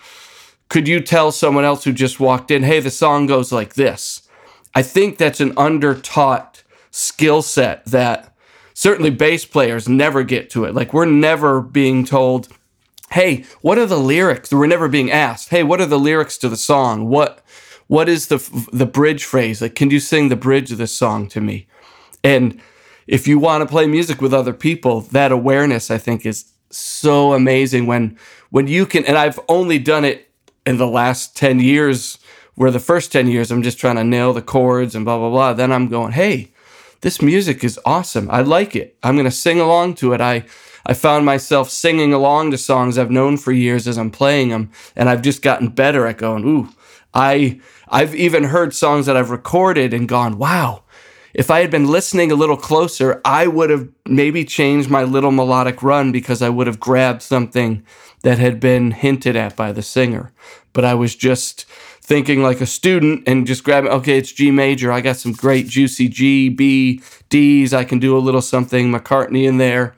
could 0.70 0.88
you 0.88 1.00
tell 1.00 1.32
someone 1.32 1.66
else 1.66 1.84
who 1.84 1.94
just 1.94 2.20
walked 2.20 2.52
in 2.52 2.64
hey 2.64 2.80
the 2.80 2.92
song 2.92 3.26
goes 3.26 3.52
like 3.52 3.74
this. 3.74 4.28
I 4.74 4.82
think 4.82 5.18
that's 5.18 5.40
an 5.40 5.56
undertaught 5.56 6.64
skill 6.92 7.42
set 7.42 7.86
that 7.86 8.34
certainly 8.74 9.10
bass 9.10 9.46
players 9.46 9.90
never 9.90 10.24
get 10.24 10.50
to 10.52 10.66
it. 10.66 10.76
Like 10.76 10.94
we're 10.94 11.06
never 11.06 11.62
being 11.62 12.06
told 12.06 12.50
hey, 13.16 13.46
what 13.62 13.78
are 13.78 13.86
the 13.86 13.98
lyrics? 13.98 14.52
We're 14.52 14.68
never 14.68 14.90
being 14.90 15.10
asked, 15.10 15.48
hey, 15.48 15.64
what 15.64 15.80
are 15.80 15.86
the 15.86 15.98
lyrics 15.98 16.38
to 16.40 16.50
the 16.50 16.58
song? 16.58 17.08
What 17.08 17.42
what 17.88 18.10
is 18.10 18.28
the 18.28 18.38
the 18.74 18.86
bridge 18.86 19.24
phrase? 19.24 19.62
Like, 19.62 19.74
can 19.74 19.90
you 19.90 20.02
sing 20.02 20.28
the 20.28 20.36
bridge 20.36 20.70
of 20.72 20.78
this 20.78 20.94
song 20.94 21.28
to 21.30 21.40
me? 21.40 21.68
And 22.24 22.62
if 23.08 23.26
you 23.26 23.40
want 23.40 23.62
to 23.62 23.72
play 23.72 23.88
music 23.88 24.22
with 24.22 24.34
other 24.34 24.52
people, 24.52 25.02
that 25.18 25.32
awareness 25.32 25.90
I 25.90 25.98
think 25.98 26.26
is 26.26 26.52
so 26.72 27.34
amazing 27.34 27.88
when 27.88 28.20
when 28.50 28.68
you 28.68 28.86
can 28.86 29.06
and 29.06 29.18
I've 29.18 29.40
only 29.48 29.80
done 29.80 30.04
it 30.04 30.30
in 30.66 30.78
the 30.78 30.88
last 30.88 31.38
10 31.38 31.62
years 31.62 32.20
where 32.56 32.72
the 32.72 32.80
first 32.80 33.14
10 33.14 33.28
years 33.28 33.50
I'm 33.50 33.64
just 33.64 33.80
trying 33.80 33.96
to 33.96 34.04
nail 34.04 34.34
the 34.34 34.42
chords 34.42 34.94
and 34.94 35.06
blah 35.06 35.18
blah 35.18 35.30
blah. 35.30 35.54
Then 35.54 35.72
I'm 35.72 35.88
going, 35.88 36.12
hey, 36.12 36.52
this 37.06 37.22
music 37.22 37.64
is 37.64 37.80
awesome. 37.86 38.28
I 38.32 38.42
like 38.42 38.76
it. 38.76 38.98
I'm 39.04 39.14
going 39.14 39.26
to 39.26 39.32
sing 39.32 39.60
along 39.60 39.94
to 39.96 40.14
it. 40.14 40.22
I 40.22 40.44
I 40.88 40.96
found 40.96 41.24
myself 41.24 41.70
singing 41.70 42.14
along 42.14 42.50
to 42.50 42.58
songs 42.58 42.98
I've 42.98 43.12
known 43.12 43.38
for 43.38 43.52
years 43.52 43.88
as 43.88 44.00
I'm 44.00 44.10
playing 44.10 44.50
them, 44.50 44.72
and 44.96 45.08
I've 45.08 45.22
just 45.22 45.44
gotten 45.44 45.68
better 45.68 46.08
at 46.08 46.18
going, 46.18 46.44
ooh, 46.46 46.70
I 47.14 47.62
I've 47.90 48.16
even 48.16 48.46
heard 48.46 48.74
songs 48.74 49.06
that 49.06 49.16
I've 49.16 49.30
recorded 49.30 49.94
and 49.94 50.10
gone, 50.10 50.40
wow. 50.40 50.84
If 51.36 51.52
I 51.52 51.60
had 51.60 51.70
been 51.70 51.92
listening 51.92 52.32
a 52.32 52.42
little 52.42 52.58
closer, 52.58 53.22
I 53.24 53.46
would 53.46 53.70
have 53.70 53.88
maybe 54.08 54.44
changed 54.44 54.90
my 54.90 55.04
little 55.04 55.32
melodic 55.32 55.84
run 55.84 56.12
because 56.12 56.42
I 56.42 56.50
would 56.50 56.66
have 56.66 56.80
grabbed 56.80 57.22
something 57.22 57.86
that 58.24 58.40
had 58.40 58.60
been 58.60 58.90
hinted 58.90 59.36
at 59.36 59.56
by 59.56 59.72
the 59.72 59.84
singer. 59.84 60.32
But 60.74 60.86
I 60.86 60.96
was 60.96 61.16
just 61.16 61.68
thinking 62.06 62.44
like 62.44 62.62
a 62.62 62.68
student 62.68 63.24
and 63.28 63.48
just 63.48 63.64
grabbing, 63.64 63.90
okay, 63.90 64.18
it's 64.18 64.32
G 64.32 64.52
major. 64.52 64.92
I 64.92 65.02
got 65.02 65.18
some 65.18 65.32
great 65.32 65.68
juicy 65.68 66.08
G, 66.08 66.50
B, 66.50 67.02
D's. 67.30 67.74
I 67.74 67.84
can 67.84 67.98
do 67.98 68.16
a 68.16 68.20
little 68.20 68.44
something 68.44 68.92
McCartney 68.92 69.48
in 69.48 69.58
there, 69.58 69.96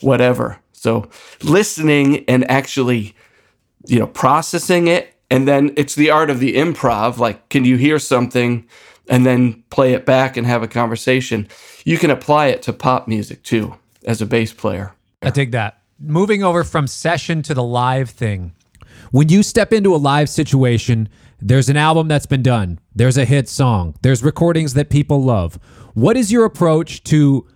whatever. 0.00 0.58
So 0.72 1.10
listening 1.42 2.24
and 2.26 2.50
actually, 2.50 3.14
you 3.86 3.98
know, 3.98 4.06
processing 4.06 4.88
it. 4.88 5.14
And 5.30 5.46
then 5.46 5.74
it's 5.76 5.94
the 5.94 6.10
art 6.10 6.30
of 6.30 6.40
the 6.40 6.54
improv. 6.54 7.18
Like, 7.18 7.50
can 7.50 7.66
you 7.66 7.76
hear 7.76 7.98
something 7.98 8.66
and 9.08 9.26
then 9.26 9.62
play 9.68 9.92
it 9.92 10.06
back 10.06 10.38
and 10.38 10.46
have 10.46 10.62
a 10.62 10.68
conversation? 10.68 11.46
You 11.84 11.98
can 11.98 12.10
apply 12.10 12.46
it 12.46 12.62
to 12.62 12.72
pop 12.72 13.06
music 13.06 13.42
too 13.42 13.76
as 14.06 14.22
a 14.22 14.26
bass 14.26 14.54
player. 14.54 14.94
I 15.20 15.28
dig 15.28 15.52
that. 15.52 15.82
Moving 15.98 16.42
over 16.42 16.64
from 16.64 16.86
session 16.86 17.42
to 17.42 17.52
the 17.52 17.62
live 17.62 18.08
thing. 18.08 18.54
When 19.10 19.28
you 19.28 19.42
step 19.42 19.72
into 19.74 19.94
a 19.94 19.98
live 19.98 20.30
situation, 20.30 21.08
there's 21.40 21.68
an 21.68 21.76
album 21.76 22.08
that's 22.08 22.26
been 22.26 22.42
done, 22.42 22.78
there's 22.94 23.16
a 23.16 23.24
hit 23.24 23.48
song, 23.48 23.94
there's 24.02 24.22
recordings 24.22 24.74
that 24.74 24.90
people 24.90 25.22
love. 25.22 25.58
What 25.94 26.16
is 26.16 26.30
your 26.30 26.44
approach 26.44 27.02
to 27.04 27.46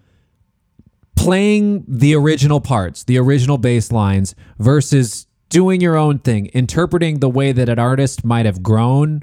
playing 1.16 1.84
the 1.86 2.14
original 2.14 2.60
parts, 2.60 3.04
the 3.04 3.18
original 3.18 3.58
bass 3.58 3.92
lines, 3.92 4.34
versus 4.58 5.26
doing 5.48 5.80
your 5.80 5.96
own 5.96 6.18
thing, 6.18 6.46
interpreting 6.46 7.20
the 7.20 7.28
way 7.28 7.52
that 7.52 7.68
an 7.68 7.78
artist 7.78 8.24
might 8.24 8.46
have 8.46 8.62
grown 8.62 9.22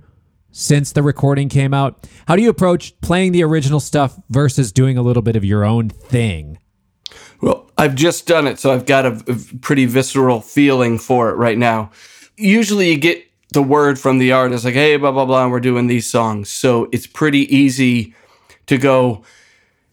since 0.51 0.91
the 0.91 1.03
recording 1.03 1.49
came 1.49 1.73
out? 1.73 2.07
How 2.27 2.35
do 2.35 2.41
you 2.41 2.49
approach 2.49 2.99
playing 3.01 3.31
the 3.31 3.43
original 3.43 3.79
stuff 3.79 4.19
versus 4.29 4.71
doing 4.71 4.97
a 4.97 5.01
little 5.01 5.21
bit 5.21 5.35
of 5.35 5.45
your 5.45 5.65
own 5.65 5.89
thing? 5.89 6.57
Well, 7.41 7.69
I've 7.77 7.95
just 7.95 8.27
done 8.27 8.47
it, 8.47 8.59
so 8.59 8.71
I've 8.71 8.85
got 8.85 9.05
a, 9.05 9.23
a 9.27 9.57
pretty 9.59 9.85
visceral 9.85 10.41
feeling 10.41 10.99
for 10.99 11.29
it 11.29 11.35
right 11.35 11.57
now. 11.57 11.91
Usually 12.37 12.91
you 12.91 12.97
get 12.97 13.25
the 13.51 13.61
word 13.61 13.99
from 13.99 14.17
the 14.17 14.31
artist, 14.31 14.65
like, 14.65 14.73
hey, 14.73 14.97
blah, 14.97 15.11
blah, 15.11 15.25
blah, 15.25 15.43
and 15.43 15.51
we're 15.51 15.59
doing 15.59 15.87
these 15.87 16.07
songs. 16.07 16.49
So 16.49 16.87
it's 16.91 17.07
pretty 17.07 17.53
easy 17.55 18.13
to 18.67 18.77
go, 18.77 19.23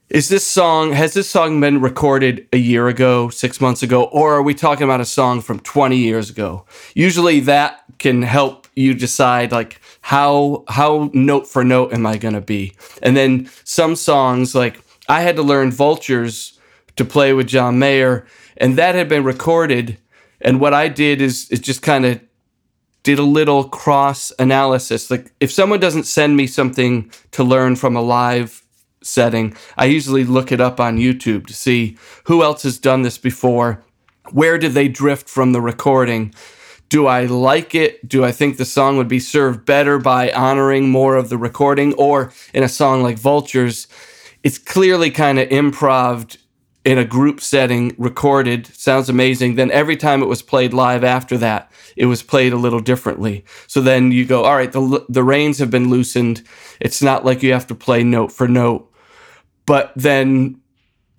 is 0.08 0.28
this 0.28 0.46
song, 0.46 0.92
has 0.92 1.14
this 1.14 1.28
song 1.28 1.60
been 1.60 1.80
recorded 1.80 2.46
a 2.52 2.56
year 2.56 2.88
ago, 2.88 3.28
six 3.28 3.60
months 3.60 3.82
ago, 3.82 4.04
or 4.04 4.34
are 4.34 4.42
we 4.42 4.54
talking 4.54 4.84
about 4.84 5.00
a 5.00 5.04
song 5.04 5.40
from 5.40 5.58
20 5.60 5.96
years 5.96 6.30
ago? 6.30 6.64
Usually 6.94 7.40
that 7.40 7.84
can 7.98 8.22
help 8.22 8.68
you 8.76 8.94
decide, 8.94 9.50
like, 9.50 9.80
how, 10.02 10.64
how 10.68 11.10
note 11.12 11.46
for 11.46 11.64
note 11.64 11.92
am 11.92 12.06
I 12.06 12.16
going 12.16 12.34
to 12.34 12.40
be? 12.40 12.74
And 13.02 13.16
then 13.16 13.50
some 13.64 13.96
songs, 13.96 14.54
like, 14.54 14.80
I 15.08 15.22
had 15.22 15.36
to 15.36 15.42
learn 15.42 15.72
Vultures 15.72 16.58
to 16.96 17.04
play 17.04 17.32
with 17.32 17.48
John 17.48 17.78
Mayer, 17.78 18.26
and 18.56 18.76
that 18.76 18.94
had 18.94 19.08
been 19.08 19.24
recorded. 19.24 19.98
And 20.40 20.60
what 20.60 20.74
I 20.74 20.88
did 20.88 21.20
is, 21.20 21.50
is 21.50 21.58
just 21.58 21.82
kind 21.82 22.06
of 22.06 22.20
did 23.02 23.18
a 23.18 23.22
little 23.22 23.64
cross 23.64 24.32
analysis. 24.38 25.10
Like 25.10 25.32
if 25.40 25.50
someone 25.52 25.80
doesn't 25.80 26.04
send 26.04 26.36
me 26.36 26.46
something 26.46 27.10
to 27.32 27.44
learn 27.44 27.76
from 27.76 27.96
a 27.96 28.02
live 28.02 28.62
setting, 29.02 29.56
I 29.76 29.86
usually 29.86 30.24
look 30.24 30.52
it 30.52 30.60
up 30.60 30.80
on 30.80 30.98
YouTube 30.98 31.46
to 31.46 31.54
see 31.54 31.96
who 32.24 32.42
else 32.42 32.62
has 32.64 32.78
done 32.78 33.02
this 33.02 33.18
before. 33.18 33.82
Where 34.32 34.58
did 34.58 34.72
they 34.72 34.88
drift 34.88 35.28
from 35.28 35.52
the 35.52 35.60
recording? 35.60 36.34
Do 36.88 37.06
I 37.06 37.24
like 37.26 37.74
it? 37.74 38.06
Do 38.08 38.24
I 38.24 38.32
think 38.32 38.56
the 38.56 38.64
song 38.64 38.96
would 38.96 39.08
be 39.08 39.20
served 39.20 39.64
better 39.64 39.98
by 39.98 40.30
honoring 40.32 40.88
more 40.88 41.16
of 41.16 41.28
the 41.28 41.38
recording? 41.38 41.92
Or 41.94 42.32
in 42.54 42.62
a 42.62 42.68
song 42.68 43.02
like 43.02 43.18
Vultures, 43.18 43.88
it's 44.42 44.58
clearly 44.58 45.10
kind 45.10 45.38
of 45.38 45.48
improv 45.48 46.36
in 46.88 46.96
a 46.96 47.04
group 47.04 47.38
setting, 47.42 47.94
recorded, 47.98 48.66
sounds 48.68 49.10
amazing. 49.10 49.56
Then 49.56 49.70
every 49.72 49.94
time 49.94 50.22
it 50.22 50.26
was 50.26 50.40
played 50.40 50.72
live 50.72 51.04
after 51.04 51.36
that, 51.36 51.70
it 51.96 52.06
was 52.06 52.22
played 52.22 52.54
a 52.54 52.56
little 52.56 52.80
differently. 52.80 53.44
So 53.66 53.82
then 53.82 54.10
you 54.10 54.24
go, 54.24 54.44
all 54.44 54.56
right, 54.56 54.72
the, 54.72 55.04
the 55.06 55.22
reins 55.22 55.58
have 55.58 55.70
been 55.70 55.90
loosened. 55.90 56.42
It's 56.80 57.02
not 57.02 57.26
like 57.26 57.42
you 57.42 57.52
have 57.52 57.66
to 57.66 57.74
play 57.74 58.04
note 58.04 58.32
for 58.32 58.48
note. 58.48 58.90
But 59.66 59.92
then 59.96 60.62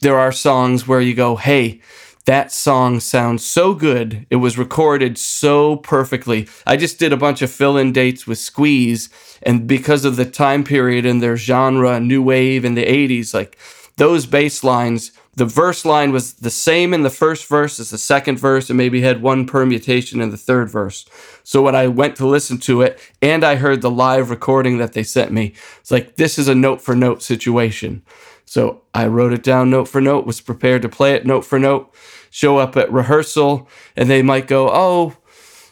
there 0.01 0.17
are 0.17 0.31
songs 0.31 0.87
where 0.87 1.01
you 1.01 1.13
go, 1.13 1.35
hey, 1.35 1.81
that 2.25 2.51
song 2.51 2.99
sounds 2.99 3.45
so 3.45 3.75
good. 3.75 4.25
It 4.31 4.37
was 4.37 4.57
recorded 4.57 5.19
so 5.19 5.75
perfectly. 5.75 6.47
I 6.65 6.77
just 6.77 6.97
did 6.97 7.13
a 7.13 7.17
bunch 7.17 7.43
of 7.43 7.51
fill 7.51 7.77
in 7.77 7.93
dates 7.93 8.25
with 8.25 8.39
Squeeze, 8.39 9.09
and 9.43 9.67
because 9.67 10.03
of 10.03 10.15
the 10.15 10.25
time 10.25 10.63
period 10.63 11.05
and 11.05 11.21
their 11.21 11.37
genre, 11.37 11.99
new 11.99 12.23
wave 12.23 12.65
in 12.65 12.73
the 12.73 12.87
80s, 12.87 13.35
like 13.35 13.55
those 13.97 14.25
bass 14.25 14.63
lines 14.63 15.11
the 15.35 15.45
verse 15.45 15.85
line 15.85 16.11
was 16.11 16.33
the 16.33 16.49
same 16.49 16.93
in 16.93 17.03
the 17.03 17.09
first 17.09 17.47
verse 17.47 17.79
as 17.79 17.91
the 17.91 17.97
second 17.97 18.37
verse 18.39 18.69
and 18.69 18.77
maybe 18.77 19.01
had 19.01 19.21
one 19.21 19.45
permutation 19.45 20.21
in 20.21 20.31
the 20.31 20.37
third 20.37 20.69
verse. 20.69 21.05
So 21.43 21.61
when 21.61 21.75
I 21.75 21.87
went 21.87 22.15
to 22.17 22.27
listen 22.27 22.57
to 22.59 22.81
it 22.81 22.99
and 23.21 23.43
I 23.43 23.55
heard 23.55 23.81
the 23.81 23.91
live 23.91 24.29
recording 24.29 24.79
that 24.79 24.93
they 24.93 25.03
sent 25.03 25.31
me, 25.31 25.53
it's 25.79 25.91
like 25.91 26.15
this 26.15 26.37
is 26.37 26.47
a 26.47 26.55
note 26.55 26.81
for 26.81 26.95
note 26.95 27.21
situation. 27.21 28.03
So 28.45 28.81
I 28.93 29.05
wrote 29.07 29.31
it 29.31 29.43
down 29.43 29.69
note 29.69 29.87
for 29.87 30.01
note, 30.01 30.25
was 30.25 30.41
prepared 30.41 30.81
to 30.81 30.89
play 30.89 31.13
it 31.13 31.25
note 31.25 31.45
for 31.45 31.59
note, 31.59 31.93
show 32.31 32.57
up 32.57 32.75
at 32.75 32.91
rehearsal, 32.91 33.69
and 33.95 34.09
they 34.09 34.23
might 34.23 34.47
go, 34.47 34.69
Oh, 34.69 35.15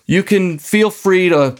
you 0.06 0.24
can 0.24 0.60
feel 0.60 0.92
free 0.92 1.30
to 1.30 1.58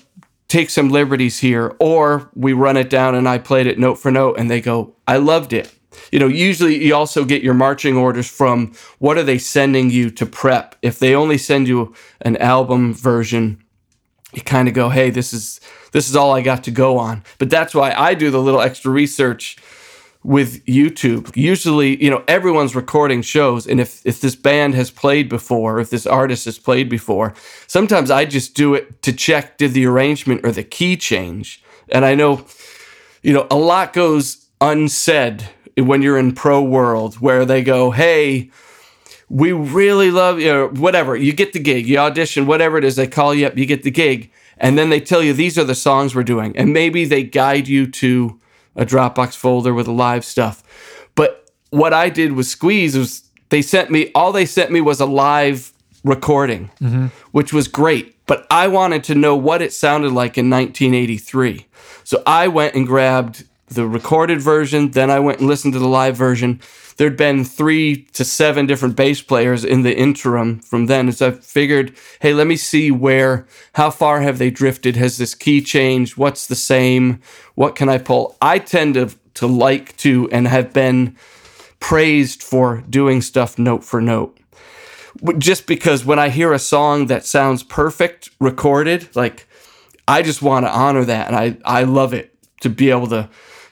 take 0.48 0.70
some 0.70 0.90
liberties 0.90 1.40
here. 1.40 1.76
Or 1.80 2.30
we 2.36 2.54
run 2.54 2.78
it 2.78 2.90
down 2.90 3.16
and 3.16 3.28
I 3.28 3.40
played 3.40 3.68
it 3.68 3.80
note 3.80 3.96
for 3.96 4.12
note, 4.12 4.38
and 4.38 4.50
they 4.50 4.62
go, 4.62 4.96
I 5.08 5.18
loved 5.18 5.54
it 5.54 5.74
you 6.12 6.20
know, 6.20 6.28
usually 6.28 6.84
you 6.84 6.96
also 6.96 7.26
get 7.26 7.44
your 7.44 7.54
marching 7.54 7.98
orders 7.98 8.30
from 8.30 8.74
what 9.00 9.18
are 9.18 9.24
they 9.24 9.38
sending 9.38 9.90
you 9.90 10.10
to 10.12 10.26
prep. 10.26 10.76
If 10.82 11.00
they 11.00 11.16
only 11.16 11.38
send 11.38 11.68
you 11.68 11.94
an 12.22 12.38
album 12.38 12.94
version, 12.94 13.64
you 14.34 14.42
kind 14.42 14.68
of 14.68 14.74
go, 14.74 14.90
"Hey, 14.90 15.10
this 15.10 15.34
is 15.34 15.60
this 15.92 16.10
is 16.10 16.16
all 16.16 16.34
I 16.34 16.42
got 16.42 16.64
to 16.66 16.72
go 16.72 16.98
on." 16.98 17.24
But 17.38 17.50
that's 17.50 17.74
why 17.74 17.94
I 17.94 18.14
do 18.14 18.32
the 18.32 18.42
little 18.42 18.62
extra 18.62 18.92
research 18.92 19.58
with 20.24 20.66
YouTube. 20.66 21.36
Usually, 21.38 22.04
you 22.04 22.10
know, 22.10 22.24
everyone's 22.28 22.76
recording 22.76 23.22
shows 23.22 23.66
and 23.66 23.80
if 23.80 24.02
if 24.06 24.20
this 24.20 24.36
band 24.36 24.76
has 24.76 24.92
played 24.92 25.30
before, 25.30 25.80
if 25.80 25.90
this 25.90 26.06
artist 26.06 26.46
has 26.46 26.60
played 26.60 26.90
before, 26.90 27.34
sometimes 27.68 28.12
I 28.12 28.26
just 28.26 28.54
do 28.54 28.74
it 28.74 29.02
to 29.04 29.14
check 29.14 29.58
did 29.58 29.74
the 29.74 29.86
arrangement 29.86 30.42
or 30.44 30.52
the 30.52 30.64
key 30.64 30.98
change. 30.98 31.64
And 31.90 32.04
I 32.04 32.16
know 32.16 32.46
you 33.22 33.34
know, 33.34 33.48
a 33.52 33.58
lot 33.58 33.94
goes 33.94 34.48
unsaid 34.62 35.50
when 35.78 36.02
you're 36.02 36.18
in 36.18 36.34
pro 36.34 36.62
world 36.62 37.16
where 37.16 37.46
they 37.46 37.64
go, 37.64 37.92
hey, 37.92 38.50
we 39.30 39.52
really 39.52 40.10
love 40.10 40.40
you, 40.40 40.52
know, 40.52 40.68
whatever. 40.70 41.16
You 41.16 41.34
get 41.34 41.54
the 41.54 41.60
gig, 41.60 41.88
you 41.88 41.98
audition, 41.98 42.48
whatever 42.48 42.78
it 42.78 42.84
is, 42.84 42.96
they 42.96 43.08
call 43.08 43.34
you 43.34 43.48
up, 43.48 43.58
you 43.58 43.66
get 43.66 43.84
the 43.84 43.92
gig, 43.92 44.32
and 44.58 44.78
then 44.78 44.90
they 44.90 45.00
tell 45.00 45.22
you 45.22 45.34
these 45.34 45.58
are 45.58 45.64
the 45.64 45.76
songs 45.76 46.16
we're 46.16 46.24
doing. 46.24 46.58
And 46.58 46.74
maybe 46.74 47.06
they 47.06 47.24
guide 47.24 47.68
you 47.68 47.88
to 47.92 48.40
a 48.76 48.86
Dropbox 48.86 49.36
folder 49.36 49.74
with 49.74 49.86
the 49.86 49.92
live 49.92 50.24
stuff. 50.24 50.64
But 51.16 51.50
what 51.70 51.94
I 51.94 52.10
did 52.10 52.34
with 52.34 52.46
Squeeze 52.46 52.98
was 52.98 53.30
they 53.50 53.62
sent 53.62 53.92
me, 53.92 54.12
all 54.16 54.32
they 54.32 54.46
sent 54.46 54.72
me 54.72 54.82
was 54.82 55.00
a 55.00 55.06
live 55.06 55.74
recording, 56.04 56.72
mm-hmm. 56.82 57.08
which 57.32 57.52
was 57.52 57.68
great. 57.68 58.16
But 58.26 58.46
I 58.50 58.68
wanted 58.68 59.04
to 59.06 59.16
know 59.16 59.36
what 59.36 59.62
it 59.62 59.74
sounded 59.74 60.12
like 60.12 60.38
in 60.38 60.50
1983. 60.50 61.66
So 62.04 62.24
I 62.26 62.48
went 62.48 62.76
and 62.76 62.86
grabbed 62.86 63.46
the 63.68 63.88
recorded 63.88 64.42
version. 64.42 64.92
Then 64.92 65.10
I 65.10 65.20
went 65.20 65.40
and 65.40 65.48
listened 65.48 65.74
to 65.74 65.80
the 65.80 65.88
live 65.88 66.16
version. 66.16 66.62
There'd 66.98 67.18
been 67.18 67.46
three 67.46 68.04
to 68.14 68.26
seven 68.26 68.66
different 68.66 68.96
bass 68.96 69.22
players 69.22 69.64
in 69.64 69.84
the 69.84 69.96
interim 69.96 70.60
from 70.60 70.88
then. 70.88 71.12
So 71.12 71.28
I 71.28 71.32
figured, 71.32 71.96
hey, 72.22 72.34
let 72.34 72.48
me 72.48 72.56
see 72.56 72.90
where, 72.90 73.46
how 73.74 73.92
far 73.92 74.22
have 74.22 74.40
they 74.40 74.50
drifted? 74.50 74.96
Has 74.96 75.18
this 75.18 75.36
key 75.36 75.62
changed? 75.62 76.18
What's 76.18 76.48
the 76.48 76.56
same? 76.56 77.22
What 77.54 77.76
can 77.76 77.88
I 77.88 78.00
pull? 78.00 78.36
I 78.42 78.58
tend 78.58 78.96
to, 78.96 79.12
to 79.36 79.46
like 79.46 79.96
to 79.98 80.28
and 80.32 80.48
have 80.48 80.74
been 80.74 81.16
praised 81.80 82.42
for 82.42 82.84
doing 82.90 83.22
stuff 83.22 83.60
note 83.60 83.84
for 83.84 84.02
note. 84.02 84.36
Just 85.38 85.68
because 85.68 86.04
when 86.04 86.20
I 86.20 86.30
hear 86.30 86.52
a 86.52 86.60
song 86.60 87.08
that 87.08 87.26
sounds 87.26 87.62
perfect 87.62 88.30
recorded, 88.40 89.16
like 89.16 89.48
I 90.08 90.24
just 90.24 90.42
want 90.42 90.66
to 90.66 90.72
honor 90.72 91.06
that 91.06 91.28
and 91.28 91.36
I, 91.36 91.58
I 91.64 91.84
love 91.84 92.14
it 92.14 92.34
to 92.62 92.70
be 92.70 92.90
able 92.90 93.08
to 93.08 93.30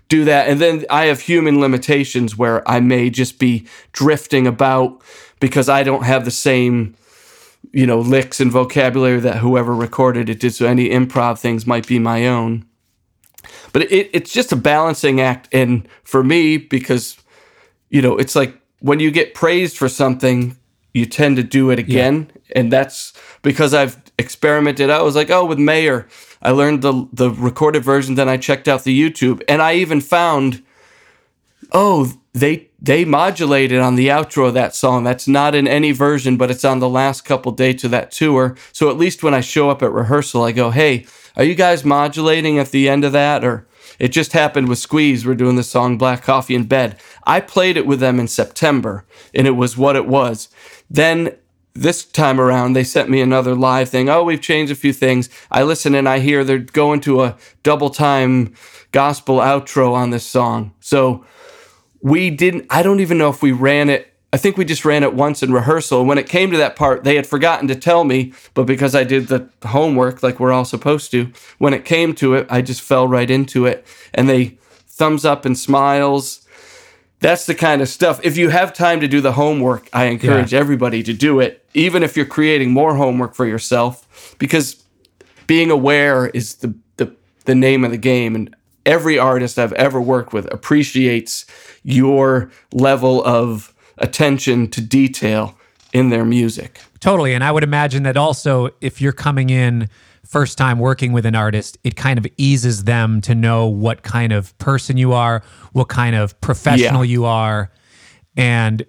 do 0.07 0.25
that. 0.25 0.47
And 0.47 0.59
then 0.59 0.85
I 0.89 1.05
have 1.05 1.21
human 1.21 1.59
limitations 1.59 2.37
where 2.37 2.67
I 2.69 2.79
may 2.79 3.09
just 3.09 3.39
be 3.39 3.67
drifting 3.91 4.47
about 4.47 5.01
because 5.39 5.69
I 5.69 5.83
don't 5.83 6.03
have 6.03 6.25
the 6.25 6.31
same, 6.31 6.95
you 7.71 7.87
know, 7.87 7.99
licks 7.99 8.39
and 8.39 8.51
vocabulary 8.51 9.19
that 9.21 9.37
whoever 9.37 9.75
recorded 9.75 10.29
it 10.29 10.39
did. 10.39 10.53
So 10.53 10.65
any 10.65 10.89
improv 10.89 11.39
things 11.39 11.65
might 11.65 11.87
be 11.87 11.99
my 11.99 12.27
own. 12.27 12.65
But 13.73 13.91
it, 13.91 14.09
it's 14.13 14.31
just 14.31 14.51
a 14.51 14.55
balancing 14.55 15.19
act. 15.19 15.49
And 15.51 15.87
for 16.03 16.23
me, 16.23 16.57
because, 16.57 17.17
you 17.89 18.01
know, 18.01 18.17
it's 18.17 18.35
like 18.35 18.59
when 18.79 18.99
you 18.99 19.11
get 19.11 19.33
praised 19.33 19.77
for 19.77 19.89
something, 19.89 20.55
you 20.93 21.05
tend 21.05 21.35
to 21.35 21.43
do 21.43 21.71
it 21.71 21.79
again. 21.79 22.31
Yeah. 22.33 22.53
And 22.55 22.71
that's 22.71 23.13
because 23.41 23.73
I've 23.73 24.01
experimented. 24.17 24.89
I 24.89 25.01
was 25.01 25.15
like, 25.15 25.29
oh, 25.29 25.45
with 25.45 25.59
Mayer, 25.59 26.07
I 26.45 26.51
learned 26.51 26.83
the 26.83 27.07
the 27.11 27.31
recorded 27.31 27.83
version, 27.83 28.13
then 28.13 28.29
I 28.29 28.37
checked 28.37 28.67
out 28.67 28.83
the 28.83 28.97
YouTube, 28.97 29.41
and 29.49 29.63
I 29.63 29.73
even 29.75 29.99
found, 29.99 30.63
oh, 31.71 32.13
they 32.33 32.69
they 32.79 33.03
modulated 33.03 33.79
on 33.79 33.95
the 33.95 34.09
outro 34.09 34.47
of 34.47 34.53
that 34.53 34.75
song. 34.75 35.03
That's 35.03 35.27
not 35.27 35.55
in 35.55 35.67
any 35.67 35.91
version, 35.91 36.37
but 36.37 36.51
it's 36.51 36.63
on 36.63 36.79
the 36.79 36.87
last 36.87 37.25
couple 37.25 37.51
dates 37.51 37.83
of 37.83 37.89
that 37.91 38.11
tour. 38.11 38.55
So 38.71 38.91
at 38.91 38.97
least 38.97 39.23
when 39.23 39.33
I 39.33 39.41
show 39.41 39.71
up 39.71 39.81
at 39.81 39.91
rehearsal, 39.91 40.43
I 40.43 40.51
go, 40.51 40.69
hey, 40.69 41.07
are 41.35 41.43
you 41.43 41.55
guys 41.55 41.83
modulating 41.83 42.59
at 42.59 42.69
the 42.69 42.89
end 42.89 43.03
of 43.03 43.11
that, 43.13 43.43
or 43.43 43.65
it 43.97 44.09
just 44.09 44.33
happened 44.33 44.67
with 44.67 44.77
Squeeze. 44.77 45.25
We're 45.25 45.33
doing 45.33 45.55
the 45.55 45.63
song 45.63 45.97
Black 45.97 46.21
Coffee 46.21 46.53
in 46.53 46.65
Bed. 46.65 46.99
I 47.23 47.39
played 47.39 47.75
it 47.75 47.87
with 47.87 47.99
them 47.99 48.19
in 48.19 48.27
September, 48.27 49.03
and 49.33 49.47
it 49.47 49.55
was 49.55 49.77
what 49.77 49.95
it 49.95 50.05
was. 50.05 50.49
Then 50.91 51.35
this 51.75 52.05
time 52.05 52.39
around 52.39 52.73
they 52.73 52.83
sent 52.83 53.09
me 53.09 53.21
another 53.21 53.53
live 53.53 53.89
thing 53.89 54.09
oh 54.09 54.23
we've 54.23 54.41
changed 54.41 54.71
a 54.71 54.75
few 54.75 54.93
things 54.93 55.29
i 55.51 55.61
listen 55.61 55.93
and 55.93 56.07
i 56.07 56.19
hear 56.19 56.43
they're 56.43 56.57
going 56.57 57.01
to 57.01 57.21
a 57.21 57.37
double 57.63 57.89
time 57.89 58.53
gospel 58.91 59.37
outro 59.37 59.93
on 59.93 60.09
this 60.09 60.25
song 60.25 60.73
so 60.79 61.25
we 62.01 62.29
didn't 62.29 62.65
i 62.69 62.81
don't 62.81 62.99
even 63.01 63.17
know 63.17 63.29
if 63.29 63.41
we 63.41 63.51
ran 63.51 63.89
it 63.89 64.15
I 64.35 64.37
think 64.37 64.57
we 64.57 64.65
just 64.65 64.83
ran 64.83 65.03
it 65.03 65.13
once 65.13 65.41
in 65.43 65.53
rehearsal. 65.53 66.03
When 66.03 66.17
it 66.17 66.27
came 66.27 66.51
to 66.51 66.57
that 66.57 66.75
part, 66.75 67.05
they 67.05 67.15
had 67.15 67.25
forgotten 67.25 67.69
to 67.69 67.75
tell 67.75 68.03
me, 68.03 68.33
but 68.53 68.65
because 68.65 68.93
I 68.93 69.05
did 69.05 69.29
the 69.29 69.49
homework 69.63 70.21
like 70.21 70.41
we're 70.41 70.51
all 70.51 70.65
supposed 70.65 71.09
to, 71.11 71.31
when 71.57 71.73
it 71.73 71.85
came 71.85 72.13
to 72.15 72.33
it, 72.33 72.45
I 72.49 72.61
just 72.61 72.81
fell 72.81 73.07
right 73.07 73.31
into 73.31 73.65
it. 73.65 73.87
And 74.13 74.27
they 74.27 74.57
thumbs 74.87 75.23
up 75.23 75.45
and 75.45 75.57
smiles. 75.57 76.44
That's 77.19 77.45
the 77.45 77.55
kind 77.55 77.81
of 77.81 77.87
stuff. 77.89 78.19
If 78.23 78.37
you 78.37 78.49
have 78.49 78.73
time 78.73 78.99
to 78.99 79.07
do 79.07 79.21
the 79.21 79.31
homework, 79.33 79.89
I 79.93 80.05
encourage 80.05 80.53
Yeah. 80.53 80.59
everybody 80.59 81.01
to 81.03 81.13
do 81.13 81.39
it, 81.39 81.65
even 81.73 82.03
if 82.03 82.15
you're 82.17 82.25
creating 82.25 82.71
more 82.71 82.95
homework 82.95 83.33
for 83.33 83.45
yourself, 83.45 84.35
because 84.37 84.83
being 85.47 85.71
aware 85.71 86.27
is 86.27 86.55
the, 86.55 86.75
the, 86.97 87.15
the 87.45 87.55
name 87.55 87.83
of 87.85 87.91
the 87.91 87.97
game. 87.97 88.35
And 88.35 88.53
every 88.85 89.17
artist 89.17 89.57
I've 89.57 89.73
ever 89.73 89.99
worked 90.01 90.33
with 90.33 90.51
appreciates 90.53 91.45
your 91.83 92.51
level 92.73 93.23
of 93.25 93.73
attention 93.97 94.69
to 94.71 94.81
detail 94.81 95.57
in 95.93 96.09
their 96.09 96.25
music. 96.25 96.79
Totally. 96.99 97.33
And 97.33 97.43
I 97.43 97.51
would 97.51 97.63
imagine 97.63 98.03
that 98.03 98.17
also 98.17 98.69
if 98.81 98.99
you're 99.01 99.13
coming 99.13 99.49
in 99.49 99.87
first 100.27 100.57
time 100.57 100.79
working 100.79 101.11
with 101.13 101.25
an 101.25 101.35
artist, 101.35 101.77
it 101.83 101.95
kind 101.95 102.17
of 102.17 102.25
eases 102.37 102.83
them 102.85 103.21
to 103.21 103.35
know 103.35 103.67
what 103.67 104.03
kind 104.03 104.33
of 104.33 104.57
person 104.57 104.97
you 104.97 105.13
are, 105.13 105.43
what 105.73 105.87
kind 105.87 106.15
of 106.15 106.39
professional 106.41 107.05
Yeah. 107.05 107.11
you 107.11 107.25
are. 107.25 107.71
And 108.37 108.85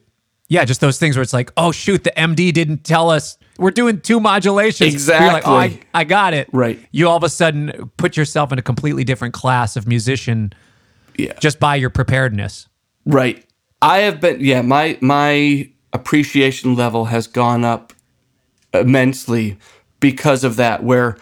yeah, 0.49 0.64
just 0.64 0.81
those 0.81 0.99
things 0.99 1.16
where 1.16 1.23
it's 1.23 1.33
like, 1.33 1.50
oh, 1.57 1.73
shoot, 1.73 2.05
the 2.05 2.12
MD 2.16 2.52
didn't 2.52 2.85
tell 2.85 3.11
us 3.11 3.37
we're 3.59 3.71
doing 3.71 4.00
two 4.00 4.21
modulations. 4.21 5.09
You're 5.09 5.19
like, 5.19 5.47
oh, 5.49 5.55
I, 5.55 5.64
Exactly. 5.66 5.88
I 5.95 6.05
got 6.05 6.35
it. 6.35 6.49
Right. 6.52 6.78
You 6.93 7.09
all 7.09 7.16
of 7.16 7.23
a 7.25 7.28
sudden 7.28 7.90
put 7.97 8.16
yourself 8.16 8.52
in 8.52 8.59
a 8.59 8.62
completely 8.62 9.02
different 9.02 9.35
class 9.35 9.76
of 9.76 9.87
musician 9.88 10.52
Yeah. 11.16 11.33
just 11.40 11.59
by 11.59 11.76
your 11.76 11.90
preparedness. 11.90 12.69
Right. 13.07 13.45
I 13.83 13.99
have 14.00 14.21
been 14.21 14.40
yeah, 14.40 14.62
my 14.62 14.99
my 15.00 15.71
appreciation 15.93 16.75
level 16.76 17.07
has 17.07 17.26
gone 17.26 17.64
up 17.64 17.93
immensely 18.75 19.59
because 20.10 20.44
of 20.44 20.56
that 20.56 20.82
where 20.82 21.16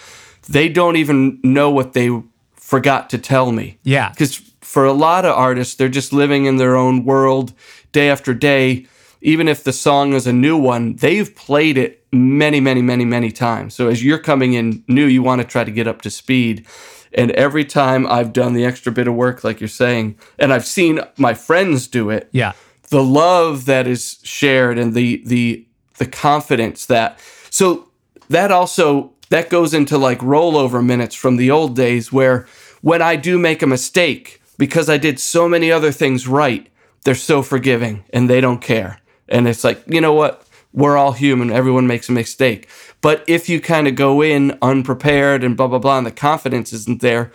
they 0.49 0.69
don't 0.69 0.97
even 0.97 1.39
know 1.43 1.71
what 1.71 1.93
they 1.93 2.09
forgot 2.55 3.09
to 3.11 3.19
tell 3.19 3.53
me. 3.53 3.79
Yeah. 3.83 4.13
Cuz 4.19 4.43
for 4.61 4.85
a 4.85 4.93
lot 4.93 5.25
of 5.25 5.33
artists 5.49 5.75
they're 5.77 5.97
just 6.01 6.13
living 6.13 6.47
in 6.47 6.57
their 6.57 6.75
own 6.77 7.05
world 7.05 7.53
day 7.93 8.09
after 8.11 8.35
day 8.35 8.87
even 9.33 9.49
if 9.49 9.65
the 9.65 9.73
song 9.73 10.13
is 10.13 10.27
a 10.27 10.33
new 10.35 10.55
one, 10.73 10.97
they've 10.97 11.35
played 11.35 11.79
it 11.79 12.05
many, 12.13 12.61
many, 12.61 12.83
many, 12.83 13.07
many 13.07 13.31
times. 13.33 13.75
So 13.75 13.89
as 13.89 14.05
you're 14.05 14.19
coming 14.19 14.53
in 14.53 14.85
new, 14.87 15.07
you 15.07 15.23
want 15.23 15.41
to 15.41 15.47
try 15.49 15.65
to 15.65 15.71
get 15.71 15.87
up 15.89 16.03
to 16.03 16.11
speed. 16.11 16.67
And 17.15 17.31
every 17.31 17.65
time 17.65 18.07
I've 18.07 18.33
done 18.35 18.53
the 18.53 18.67
extra 18.67 18.93
bit 18.93 19.09
of 19.09 19.15
work, 19.15 19.43
like 19.43 19.61
you're 19.63 19.79
saying, 19.85 20.17
and 20.39 20.53
I've 20.53 20.67
seen 20.67 21.01
my 21.17 21.33
friends 21.33 21.89
do 21.89 22.11
it, 22.11 22.29
Yeah. 22.33 22.53
the 22.91 23.03
love 23.03 23.65
that 23.65 23.87
is 23.87 24.19
shared 24.25 24.79
and 24.79 24.93
the 24.93 25.23
the 25.25 25.65
the 25.97 26.07
confidence 26.07 26.85
that 26.87 27.19
so 27.51 27.89
that 28.29 28.51
also 28.51 29.13
that 29.31 29.51
goes 29.51 29.75
into 29.75 29.99
like 29.99 30.19
rollover 30.21 30.85
minutes 30.85 31.15
from 31.15 31.37
the 31.37 31.51
old 31.51 31.75
days 31.75 32.13
where 32.13 32.47
when 32.83 33.03
I 33.03 33.17
do 33.17 33.39
make 33.39 33.63
a 33.63 33.67
mistake 33.67 34.41
because 34.59 34.89
I 34.89 34.99
did 34.99 35.19
so 35.19 35.49
many 35.49 35.73
other 35.73 35.91
things 35.93 36.29
right 36.29 36.71
they're 37.05 37.15
so 37.15 37.43
forgiving 37.43 38.05
and 38.13 38.29
they 38.29 38.41
don't 38.41 38.63
care. 38.63 39.01
And 39.29 39.47
it's 39.47 39.63
like 39.65 39.83
you 39.87 40.01
know 40.01 40.15
what? 40.15 40.47
We're 40.73 40.97
all 40.97 41.13
human. 41.13 41.53
Everyone 41.53 41.87
makes 41.87 42.09
a 42.09 42.13
mistake. 42.13 42.69
But 43.01 43.23
if 43.29 43.49
you 43.49 43.61
kind 43.61 43.87
of 43.87 43.95
go 43.95 44.23
in 44.23 44.59
unprepared 44.61 45.45
and 45.45 45.57
blah 45.57 45.69
blah 45.69 45.79
blah 45.79 45.99
and 45.99 46.07
the 46.07 46.11
confidence 46.11 46.73
isn't 46.73 47.01
there 47.01 47.31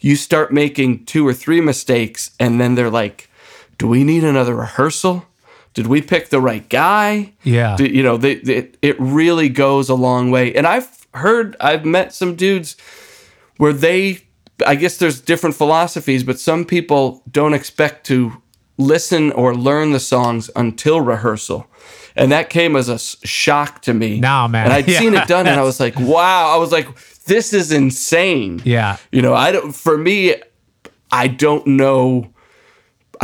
you 0.00 0.16
start 0.16 0.52
making 0.52 1.02
two 1.06 1.26
or 1.26 1.32
three 1.32 1.62
mistakes 1.62 2.30
and 2.38 2.60
then 2.60 2.74
they're 2.74 2.90
like 2.90 3.30
do 3.78 3.88
we 3.88 4.04
need 4.04 4.22
another 4.22 4.54
rehearsal? 4.54 5.26
Did 5.74 5.86
we 5.88 6.00
pick 6.00 6.28
the 6.30 6.40
right 6.40 6.66
guy? 6.68 7.32
Yeah. 7.42 7.76
Do- 7.76 7.86
you 7.86 8.02
know, 8.02 8.16
they, 8.16 8.36
they, 8.36 8.70
it 8.80 8.96
really 9.00 9.48
goes 9.48 9.88
a 9.88 9.94
long 9.94 10.30
way. 10.30 10.54
And 10.54 10.66
I've 10.66 11.06
heard, 11.14 11.56
I've 11.60 11.84
met 11.84 12.14
some 12.14 12.36
dudes 12.36 12.76
where 13.58 13.72
they, 13.72 14.20
I 14.66 14.76
guess 14.76 14.96
there's 14.98 15.20
different 15.20 15.56
philosophies, 15.56 16.22
but 16.24 16.38
some 16.38 16.64
people 16.64 17.22
don't 17.30 17.54
expect 17.54 18.06
to 18.06 18.40
listen 18.78 19.32
or 19.32 19.54
learn 19.54 19.92
the 19.92 20.00
songs 20.00 20.48
until 20.56 21.00
rehearsal. 21.00 21.66
And 22.16 22.30
that 22.30 22.50
came 22.50 22.76
as 22.76 22.88
a 22.88 22.98
shock 22.98 23.82
to 23.82 23.94
me. 23.94 24.20
Nah, 24.20 24.46
man. 24.46 24.64
And 24.66 24.72
I'd 24.72 24.88
Yeah. 24.88 24.98
seen 25.00 25.14
it 25.14 25.26
done 25.26 25.46
and 25.48 25.58
I 25.58 25.62
was 25.64 25.80
like, 25.80 25.98
wow. 25.98 26.54
I 26.54 26.56
was 26.56 26.70
like, 26.70 26.86
this 27.24 27.52
is 27.52 27.72
insane. 27.72 28.62
Yeah. 28.64 28.98
You 29.10 29.22
know, 29.22 29.34
I 29.34 29.50
don't, 29.50 29.72
for 29.74 29.98
me, 29.98 30.36
I 31.10 31.26
don't 31.28 31.66
know 31.66 32.30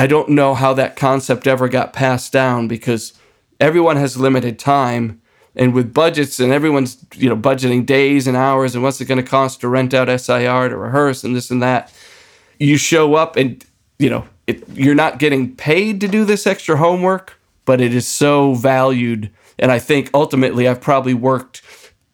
I 0.01 0.07
don't 0.07 0.31
know 0.31 0.55
how 0.55 0.73
that 0.73 0.97
concept 0.97 1.47
ever 1.47 1.69
got 1.69 1.93
passed 1.93 2.33
down 2.33 2.69
because 2.69 3.13
everyone 3.61 3.99
has 3.99 4.17
limited 4.17 4.59
time 4.59 5.21
and 5.55 5.75
with 5.75 5.93
budgets 5.93 6.41
and 6.41 6.55
everyone's 6.55 7.05
you 7.15 7.29
know 7.29 7.37
budgeting 7.37 7.85
days 7.85 8.27
and 8.27 8.35
hours 8.35 8.75
and 8.75 8.83
what's 8.83 8.99
it 9.03 9.05
going 9.05 9.23
to 9.23 9.31
cost 9.31 9.61
to 9.61 9.69
rent 9.69 9.93
out 9.93 10.09
SIR 10.09 10.71
to 10.71 10.77
rehearse 10.79 11.23
and 11.23 11.37
this 11.37 11.51
and 11.51 11.63
that. 11.63 11.93
You 12.59 12.79
show 12.79 13.15
up 13.15 13.37
and 13.37 13.63
you 13.99 14.09
know 14.09 14.25
it, 14.47 14.67
you're 14.71 14.95
not 14.95 15.19
getting 15.19 15.55
paid 15.55 16.01
to 16.01 16.09
do 16.09 16.25
this 16.25 16.47
extra 16.47 16.79
homework 16.79 17.39
but 17.67 17.83
it 17.83 17.93
is 17.93 18.09
so 18.09 18.55
valued. 18.55 19.31
And 19.59 19.71
I 19.71 19.79
think 19.79 20.09
ultimately 20.15 20.67
I've 20.67 20.81
probably 20.81 21.13
worked 21.13 21.61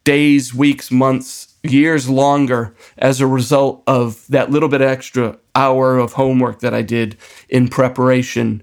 days 0.03 0.53
weeks 0.53 0.91
months 0.91 1.46
years 1.71 2.09
longer 2.09 2.75
as 2.99 3.21
a 3.21 3.27
result 3.27 3.83
of 3.87 4.27
that 4.29 4.51
little 4.51 4.69
bit 4.69 4.81
extra 4.81 5.39
hour 5.55 5.99
of 5.99 6.15
homework 6.15 6.61
that 6.61 6.75
I 6.75 6.83
did 6.83 7.17
in 7.49 7.69
preparation 7.69 8.63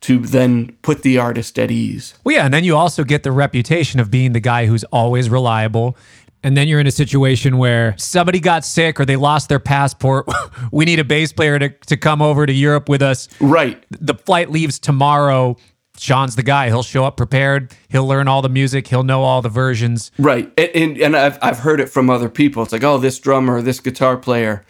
to 0.00 0.18
then 0.18 0.76
put 0.82 1.02
the 1.02 1.18
artist 1.18 1.58
at 1.58 1.70
ease. 1.70 2.14
Well, 2.24 2.36
yeah, 2.36 2.44
and 2.44 2.54
then 2.54 2.64
you 2.64 2.76
also 2.76 3.04
get 3.04 3.24
the 3.24 3.32
reputation 3.32 3.98
of 4.00 4.10
being 4.10 4.32
the 4.32 4.40
guy 4.40 4.66
who's 4.66 4.84
always 4.84 5.28
reliable. 5.28 5.96
And 6.44 6.56
then 6.56 6.68
you're 6.68 6.78
in 6.78 6.86
a 6.86 6.92
situation 6.92 7.58
where 7.58 7.96
somebody 7.98 8.38
got 8.38 8.64
sick 8.64 9.00
or 9.00 9.04
they 9.04 9.16
lost 9.16 9.48
their 9.48 9.58
passport. 9.58 10.26
we 10.72 10.84
need 10.84 11.00
a 11.00 11.04
bass 11.04 11.32
player 11.32 11.58
to, 11.58 11.70
to 11.70 11.96
come 11.96 12.22
over 12.22 12.46
to 12.46 12.52
Europe 12.52 12.88
with 12.88 13.02
us. 13.02 13.28
Right. 13.40 13.84
The 13.90 14.14
flight 14.14 14.50
leaves 14.50 14.78
tomorrow. 14.78 15.56
Sean's 15.98 16.36
the 16.36 16.42
guy. 16.42 16.68
He'll 16.68 16.82
show 16.82 17.04
up 17.04 17.16
prepared. 17.16 17.74
He'll 17.88 18.06
learn 18.06 18.28
all 18.28 18.42
the 18.42 18.48
music. 18.48 18.86
He'll 18.86 19.02
know 19.02 19.22
all 19.22 19.42
the 19.42 19.48
versions. 19.48 20.10
Right. 20.18 20.52
And, 20.56 20.70
and, 20.74 20.98
and 20.98 21.16
I've, 21.16 21.38
I've 21.42 21.58
heard 21.58 21.80
it 21.80 21.88
from 21.88 22.08
other 22.08 22.28
people. 22.28 22.62
It's 22.62 22.72
like, 22.72 22.84
oh, 22.84 22.98
this 22.98 23.18
drummer, 23.18 23.60
this 23.60 23.80
guitar 23.80 24.16
player, 24.16 24.64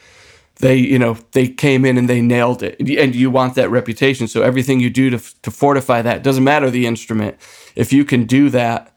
they, 0.57 0.77
you 0.77 0.99
know, 0.99 1.17
they 1.33 1.49
came 1.49 1.85
in 1.85 1.99
and 1.99 2.09
they 2.09 2.21
nailed 2.21 2.63
it. 2.63 2.81
And 2.81 3.15
you 3.15 3.31
want 3.31 3.55
that 3.55 3.71
reputation. 3.71 4.27
So 4.27 4.43
everything 4.43 4.81
you 4.81 4.91
do 4.91 5.11
to, 5.11 5.19
to 5.43 5.51
fortify 5.51 6.03
that 6.03 6.23
doesn't 6.23 6.45
matter 6.45 6.71
the 6.71 6.87
instrument. 6.87 7.37
If 7.77 7.93
you 7.93 8.05
can 8.05 8.25
do 8.25 8.51
that, 8.51 8.97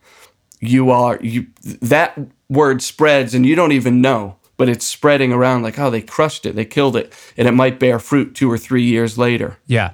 you 0.60 0.90
are, 0.92 1.20
you, 1.22 1.48
that 1.64 2.18
word 2.50 2.82
spreads 2.82 3.34
and 3.34 3.46
you 3.46 3.56
don't 3.56 3.72
even 3.72 4.02
know, 4.02 4.38
but 4.58 4.70
it's 4.70 4.86
spreading 4.86 5.34
around 5.34 5.64
like, 5.64 5.78
oh, 5.80 5.90
they 5.90 6.02
crushed 6.02 6.46
it. 6.46 6.56
They 6.56 6.66
killed 6.66 6.96
it. 6.96 7.14
And 7.36 7.48
it 7.48 7.52
might 7.52 7.80
bear 7.80 8.00
fruit 8.00 8.36
two 8.36 8.52
or 8.52 8.58
three 8.58 8.84
years 8.84 9.18
later. 9.18 9.58
Yeah, 9.66 9.94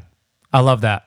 I 0.52 0.60
love 0.60 0.82
that. 0.82 1.07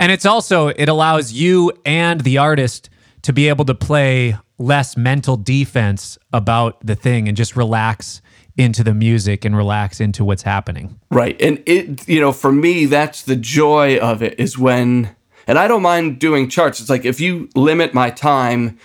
And 0.00 0.10
it's 0.10 0.24
also, 0.24 0.68
it 0.68 0.88
allows 0.88 1.32
you 1.32 1.72
and 1.84 2.22
the 2.22 2.38
artist 2.38 2.88
to 3.20 3.34
be 3.34 3.48
able 3.48 3.66
to 3.66 3.74
play 3.74 4.34
less 4.56 4.96
mental 4.96 5.36
defense 5.36 6.16
about 6.32 6.84
the 6.84 6.94
thing 6.94 7.28
and 7.28 7.36
just 7.36 7.54
relax 7.54 8.22
into 8.56 8.82
the 8.82 8.94
music 8.94 9.44
and 9.44 9.54
relax 9.54 10.00
into 10.00 10.24
what's 10.24 10.42
happening. 10.42 10.98
Right. 11.10 11.40
And 11.42 11.62
it, 11.66 12.08
you 12.08 12.18
know, 12.18 12.32
for 12.32 12.50
me, 12.50 12.86
that's 12.86 13.22
the 13.22 13.36
joy 13.36 13.98
of 13.98 14.22
it 14.22 14.40
is 14.40 14.58
when, 14.58 15.14
and 15.46 15.58
I 15.58 15.68
don't 15.68 15.82
mind 15.82 16.18
doing 16.18 16.48
charts. 16.48 16.80
It's 16.80 16.88
like 16.88 17.04
if 17.04 17.20
you 17.20 17.50
limit 17.54 17.92
my 17.92 18.08
time 18.08 18.78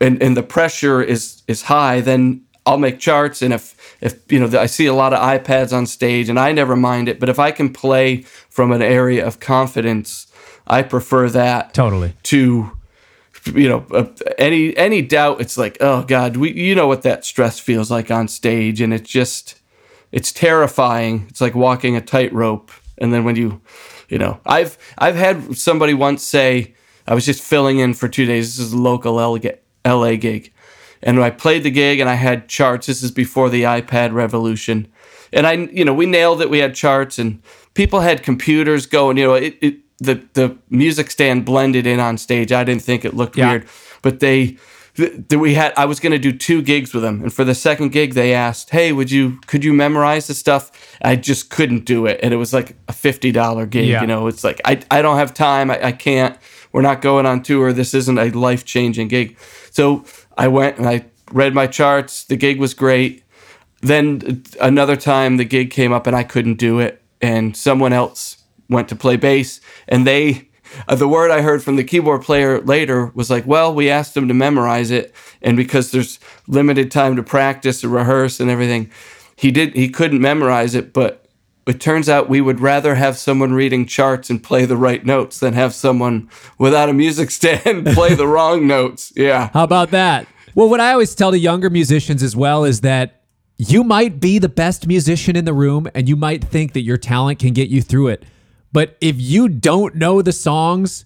and, 0.00 0.22
and 0.22 0.34
the 0.34 0.42
pressure 0.42 1.02
is, 1.02 1.42
is 1.46 1.62
high, 1.64 2.00
then 2.00 2.46
I'll 2.64 2.78
make 2.78 2.98
charts. 2.98 3.42
And 3.42 3.52
if, 3.52 3.76
if, 4.02 4.30
you 4.30 4.38
know, 4.38 4.58
I 4.58 4.66
see 4.66 4.86
a 4.86 4.94
lot 4.94 5.12
of 5.14 5.20
iPads 5.20 5.72
on 5.72 5.86
stage 5.86 6.28
and 6.28 6.38
I 6.38 6.52
never 6.52 6.76
mind 6.76 7.08
it, 7.08 7.18
but 7.18 7.28
if 7.28 7.38
I 7.38 7.50
can 7.50 7.72
play 7.72 8.22
from 8.50 8.72
an 8.72 8.82
area 8.82 9.26
of 9.26 9.40
confidence, 9.40 10.26
I 10.66 10.82
prefer 10.82 11.28
that 11.30 11.72
Totally. 11.72 12.14
to 12.24 12.72
you 13.54 13.68
know 13.68 13.84
uh, 13.90 14.06
any 14.38 14.76
any 14.76 15.02
doubt 15.02 15.40
it's 15.40 15.58
like 15.58 15.76
oh 15.80 16.04
god 16.04 16.36
we 16.36 16.52
you 16.52 16.76
know 16.76 16.86
what 16.86 17.02
that 17.02 17.24
stress 17.24 17.58
feels 17.58 17.90
like 17.90 18.08
on 18.08 18.28
stage 18.28 18.80
and 18.80 18.94
it's 18.94 19.10
just 19.10 19.56
it's 20.12 20.30
terrifying. 20.30 21.26
It's 21.28 21.40
like 21.40 21.54
walking 21.56 21.96
a 21.96 22.00
tightrope. 22.00 22.70
And 22.98 23.12
then 23.12 23.24
when 23.24 23.34
you 23.34 23.60
you 24.12 24.18
know 24.18 24.38
i've 24.44 24.76
i've 24.98 25.16
had 25.16 25.56
somebody 25.56 25.94
once 25.94 26.22
say 26.22 26.74
i 27.08 27.14
was 27.14 27.24
just 27.24 27.42
filling 27.42 27.78
in 27.78 27.94
for 27.94 28.08
two 28.08 28.26
days 28.26 28.56
this 28.56 28.66
is 28.66 28.72
a 28.74 28.78
local 28.78 29.14
la 29.14 29.38
LA 29.84 30.16
gig 30.16 30.52
and 31.02 31.22
i 31.22 31.30
played 31.30 31.62
the 31.62 31.70
gig 31.70 32.00
and 32.00 32.08
i 32.10 32.14
had 32.14 32.48
charts 32.48 32.86
this 32.86 33.02
is 33.02 33.10
before 33.10 33.48
the 33.50 33.62
ipad 33.62 34.12
revolution 34.12 34.86
and 35.32 35.46
i 35.46 35.52
you 35.52 35.84
know 35.84 35.94
we 35.94 36.06
nailed 36.06 36.40
it 36.40 36.50
we 36.50 36.58
had 36.58 36.74
charts 36.74 37.18
and 37.18 37.42
people 37.74 38.00
had 38.00 38.22
computers 38.22 38.86
going 38.86 39.16
you 39.16 39.24
know 39.26 39.34
it, 39.34 39.56
it 39.60 39.76
the 39.98 40.20
the 40.34 40.56
music 40.68 41.10
stand 41.12 41.44
blended 41.44 41.86
in 41.86 42.00
on 42.00 42.18
stage. 42.18 42.50
I 42.50 42.64
didn't 42.64 42.82
think 42.82 43.04
it 43.04 43.14
looked 43.14 43.36
Yeah. 43.36 43.50
weird, 43.50 43.68
but 44.02 44.18
they 44.18 44.56
th- 44.96 45.28
th- 45.28 45.38
we 45.40 45.54
had 45.54 45.72
I 45.76 45.84
was 45.84 46.00
going 46.00 46.10
to 46.10 46.18
do 46.18 46.32
two 46.36 46.60
gigs 46.60 46.92
with 46.92 47.04
them, 47.04 47.22
and 47.22 47.32
for 47.32 47.44
the 47.44 47.54
second 47.54 47.92
gig, 47.92 48.14
they 48.14 48.34
asked, 48.34 48.70
"Hey, 48.70 48.90
would 48.92 49.12
you 49.12 49.38
could 49.46 49.62
you 49.62 49.72
memorize 49.72 50.26
the 50.26 50.34
stuff?" 50.34 50.72
I 51.02 51.14
just 51.14 51.50
couldn't 51.50 51.84
do 51.84 52.06
it, 52.06 52.18
and 52.20 52.34
it 52.34 52.36
was 52.36 52.52
like 52.52 52.74
a 52.88 52.92
fifty 52.92 53.30
dollar 53.30 53.64
gig. 53.64 53.86
Yeah. 53.86 54.00
You 54.00 54.08
know, 54.08 54.26
it's 54.26 54.42
like 54.42 54.60
I 54.64 54.80
I 54.90 55.02
don't 55.02 55.18
have 55.18 55.32
time. 55.32 55.70
I, 55.70 55.86
I 55.86 55.92
can't. 55.92 56.36
We're 56.72 56.82
not 56.82 57.00
going 57.00 57.24
on 57.26 57.40
tour. 57.44 57.72
This 57.72 57.94
isn't 57.94 58.18
a 58.18 58.30
life 58.30 58.64
changing 58.64 59.06
gig. 59.06 59.36
So 59.70 60.04
I 60.36 60.48
went 60.48 60.78
and 60.78 60.88
I 60.88 61.06
read 61.32 61.54
my 61.54 61.66
charts. 61.66 62.24
The 62.24 62.36
gig 62.36 62.58
was 62.58 62.74
great. 62.74 63.22
Then 63.80 64.44
another 64.60 64.96
time, 64.96 65.36
the 65.36 65.44
gig 65.44 65.70
came 65.70 65.92
up 65.92 66.06
and 66.06 66.14
I 66.14 66.22
couldn't 66.22 66.54
do 66.54 66.78
it, 66.78 67.02
and 67.20 67.56
someone 67.56 67.92
else 67.92 68.42
went 68.68 68.88
to 68.88 68.96
play 68.96 69.16
bass, 69.16 69.60
and 69.88 70.06
they 70.06 70.48
uh, 70.88 70.94
the 70.94 71.08
word 71.08 71.30
I 71.30 71.42
heard 71.42 71.62
from 71.62 71.76
the 71.76 71.84
keyboard 71.84 72.22
player 72.22 72.60
later 72.60 73.06
was 73.14 73.30
like, 73.30 73.46
well, 73.46 73.74
we 73.74 73.90
asked 73.90 74.16
him 74.16 74.28
to 74.28 74.34
memorize 74.34 74.90
it, 74.90 75.14
and 75.42 75.56
because 75.56 75.90
there's 75.90 76.18
limited 76.46 76.90
time 76.90 77.16
to 77.16 77.22
practice 77.22 77.82
and 77.82 77.92
rehearse 77.92 78.40
and 78.40 78.50
everything, 78.50 78.90
he 79.36 79.50
did 79.50 79.74
he 79.74 79.88
couldn't 79.88 80.20
memorize 80.20 80.74
it. 80.74 80.92
But 80.92 81.21
it 81.66 81.80
turns 81.80 82.08
out 82.08 82.28
we 82.28 82.40
would 82.40 82.60
rather 82.60 82.96
have 82.96 83.16
someone 83.16 83.52
reading 83.54 83.86
charts 83.86 84.30
and 84.30 84.42
play 84.42 84.64
the 84.64 84.76
right 84.76 85.04
notes 85.04 85.38
than 85.38 85.54
have 85.54 85.74
someone 85.74 86.28
without 86.58 86.88
a 86.88 86.92
music 86.92 87.30
stand 87.30 87.86
play 87.94 88.14
the 88.14 88.26
wrong 88.26 88.66
notes. 88.66 89.12
Yeah. 89.14 89.50
How 89.52 89.64
about 89.64 89.90
that? 89.90 90.26
Well, 90.54 90.68
what 90.68 90.80
I 90.80 90.92
always 90.92 91.14
tell 91.14 91.30
the 91.30 91.38
younger 91.38 91.70
musicians 91.70 92.22
as 92.22 92.36
well 92.36 92.64
is 92.64 92.80
that 92.82 93.22
you 93.56 93.84
might 93.84 94.18
be 94.18 94.38
the 94.38 94.48
best 94.48 94.86
musician 94.86 95.36
in 95.36 95.44
the 95.44 95.52
room 95.52 95.88
and 95.94 96.08
you 96.08 96.16
might 96.16 96.42
think 96.44 96.72
that 96.72 96.82
your 96.82 96.96
talent 96.96 97.38
can 97.38 97.52
get 97.52 97.68
you 97.68 97.80
through 97.80 98.08
it. 98.08 98.24
But 98.72 98.96
if 99.00 99.20
you 99.20 99.48
don't 99.48 99.94
know 99.94 100.20
the 100.20 100.32
songs 100.32 101.04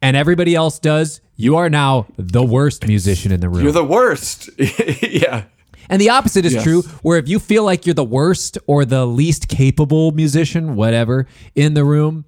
and 0.00 0.16
everybody 0.16 0.54
else 0.54 0.78
does, 0.78 1.20
you 1.34 1.56
are 1.56 1.68
now 1.68 2.06
the 2.16 2.44
worst 2.44 2.86
musician 2.86 3.32
in 3.32 3.40
the 3.40 3.48
room. 3.48 3.62
You're 3.62 3.72
the 3.72 3.84
worst. 3.84 4.48
yeah. 5.02 5.44
And 5.90 6.00
the 6.00 6.10
opposite 6.10 6.44
is 6.44 6.54
Yes. 6.54 6.62
true, 6.64 6.82
where 7.02 7.18
if 7.18 7.28
you 7.28 7.38
feel 7.38 7.64
like 7.64 7.86
you're 7.86 7.94
the 7.94 8.04
worst 8.04 8.58
or 8.66 8.84
the 8.84 9.06
least 9.06 9.48
capable 9.48 10.12
musician, 10.12 10.74
whatever, 10.76 11.26
in 11.54 11.74
the 11.74 11.84
room, 11.84 12.24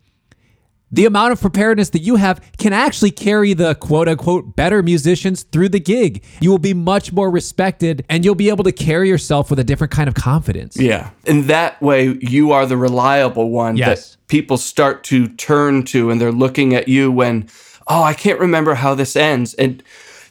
the 0.92 1.04
amount 1.06 1.30
of 1.30 1.40
preparedness 1.40 1.90
that 1.90 2.00
you 2.00 2.16
have 2.16 2.40
can 2.58 2.72
actually 2.72 3.12
carry 3.12 3.52
the 3.52 3.76
quote 3.76 4.08
unquote 4.08 4.56
better 4.56 4.82
musicians 4.82 5.44
through 5.44 5.68
the 5.68 5.78
gig. 5.78 6.24
You 6.40 6.50
will 6.50 6.58
be 6.58 6.74
much 6.74 7.12
more 7.12 7.30
respected 7.30 8.04
and 8.08 8.24
you'll 8.24 8.34
be 8.34 8.48
able 8.48 8.64
to 8.64 8.72
carry 8.72 9.08
yourself 9.08 9.50
with 9.50 9.60
a 9.60 9.64
different 9.64 9.92
kind 9.92 10.08
of 10.08 10.14
confidence. 10.14 10.76
Yeah. 10.76 11.10
In 11.26 11.46
that 11.46 11.80
way, 11.80 12.18
you 12.20 12.50
are 12.50 12.66
the 12.66 12.76
reliable 12.76 13.50
one 13.50 13.76
Yes. 13.76 14.10
that 14.16 14.16
people 14.26 14.56
start 14.56 15.04
to 15.04 15.28
turn 15.28 15.84
to 15.84 16.10
and 16.10 16.20
they're 16.20 16.32
looking 16.32 16.74
at 16.74 16.88
you 16.88 17.12
when, 17.12 17.46
oh, 17.86 18.02
I 18.02 18.12
can't 18.14 18.40
remember 18.40 18.74
how 18.74 18.96
this 18.96 19.14
ends. 19.14 19.54
And 19.54 19.84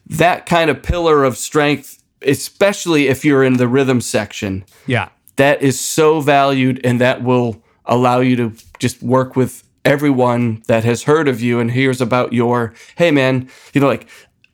that 0.08 0.46
kind 0.46 0.70
of 0.70 0.84
pillar 0.84 1.24
of 1.24 1.38
strength, 1.38 1.99
especially 2.22 3.08
if 3.08 3.24
you're 3.26 3.44
in 3.44 3.58
the 3.58 3.68
rhythm 3.68 4.02
section, 4.02 4.64
Yeah. 4.88 5.10
that 5.38 5.62
is 5.62 5.80
so 5.80 6.20
valued 6.22 6.82
and 6.84 7.00
that 7.00 7.24
will 7.24 7.62
allow 7.86 8.20
you 8.20 8.36
to 8.36 8.54
just 8.80 9.02
work 9.02 9.36
with 9.36 9.64
everyone 9.86 10.62
that 10.68 10.84
has 10.84 11.04
heard 11.04 11.28
of 11.28 11.42
you 11.42 11.60
and 11.60 11.72
hears 11.72 12.02
about 12.02 12.34
your 12.34 12.74
hey 12.98 13.10
man 13.12 13.50
you 13.74 13.80
know 13.80 13.88
like 13.88 14.08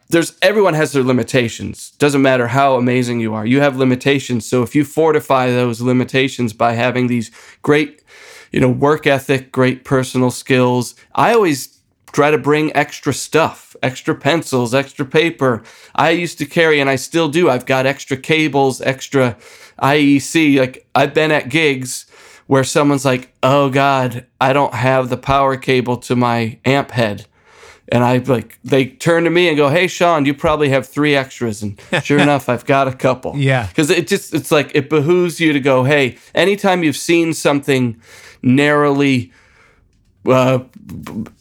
there's 0.09 0.37
everyone 0.43 0.75
has 0.75 0.91
their 0.91 1.03
limitations. 1.03 1.91
Doesn't 1.97 2.21
matter 2.21 2.47
how 2.47 2.75
amazing 2.75 3.19
you 3.21 3.33
are 3.33 3.45
you 3.45 3.59
have 3.59 3.75
limitations. 3.75 4.45
So 4.47 4.61
if 4.61 4.75
you 4.75 4.85
fortify 4.85 5.47
those 5.49 5.81
limitations 5.81 6.53
by 6.53 6.73
having 6.73 7.07
these 7.07 7.31
great 7.63 8.03
you 8.51 8.59
know 8.61 8.69
work 8.69 9.07
ethic 9.07 9.51
great 9.51 9.83
personal 9.83 10.29
skills 10.31 10.95
i 11.15 11.33
always 11.33 11.74
try 12.15 12.31
to 12.31 12.37
bring 12.37 12.73
extra 12.73 13.13
stuff 13.13 13.75
extra 13.83 14.15
pencils 14.15 14.73
extra 14.73 15.05
paper 15.05 15.61
i 15.95 16.11
used 16.11 16.37
to 16.37 16.45
carry 16.45 16.79
and 16.79 16.89
i 16.89 16.95
still 16.95 17.27
do 17.27 17.49
i've 17.49 17.65
got 17.65 17.85
extra 17.85 18.15
cables 18.15 18.79
extra 18.81 19.35
iec 19.83 20.57
like 20.57 20.87
i've 20.95 21.13
been 21.13 21.29
at 21.29 21.49
gigs 21.49 22.05
where 22.47 22.63
someone's 22.63 23.03
like 23.03 23.33
oh 23.43 23.69
god 23.69 24.25
i 24.39 24.53
don't 24.53 24.73
have 24.73 25.09
the 25.09 25.17
power 25.17 25.57
cable 25.57 25.97
to 25.97 26.15
my 26.15 26.57
amp 26.63 26.91
head 26.91 27.25
and 27.87 28.03
I 28.03 28.17
like 28.17 28.57
they 28.63 28.87
turn 28.87 29.25
to 29.25 29.29
me 29.29 29.47
and 29.47 29.55
go, 29.55 29.69
"Hey, 29.69 29.85
Sean, 29.85 30.25
you 30.25 30.33
probably 30.33 30.69
have 30.69 30.87
three 30.87 31.15
extras." 31.15 31.61
And 31.61 31.79
sure 32.03 32.17
enough, 32.17 32.49
I've 32.49 32.65
got 32.65 32.87
a 32.87 32.91
couple. 32.91 33.37
Yeah. 33.37 33.67
because 33.67 33.91
it 33.91 34.07
just 34.07 34.33
it's 34.33 34.49
like 34.49 34.71
it 34.73 34.89
behooves 34.89 35.39
you 35.39 35.53
to 35.53 35.59
go, 35.59 35.83
"Hey, 35.83 36.17
anytime 36.33 36.83
you've 36.83 36.97
seen 36.97 37.35
something 37.35 38.01
narrowly 38.41 39.31
uh, 40.27 40.59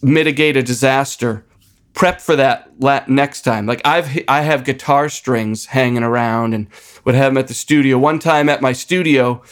mitigate 0.03 0.57
a 0.57 0.63
disaster, 0.63 1.45
prep 1.93 2.21
for 2.21 2.37
that 2.37 2.79
next 3.09 3.43
time." 3.43 3.67
Like 3.67 3.81
I've 3.85 4.25
I 4.29 4.43
have 4.43 4.65
guitar 4.65 5.09
strings 5.09 5.67
hanging 5.67 6.03
around 6.03 6.55
and 6.55 6.69
would 7.05 7.15
have 7.15 7.33
them 7.33 7.39
at 7.39 7.49
the 7.49 7.55
studio. 7.55 7.99
One 7.99 8.19
time 8.19 8.49
at 8.49 8.63
my 8.63 8.73
studio. 8.73 9.43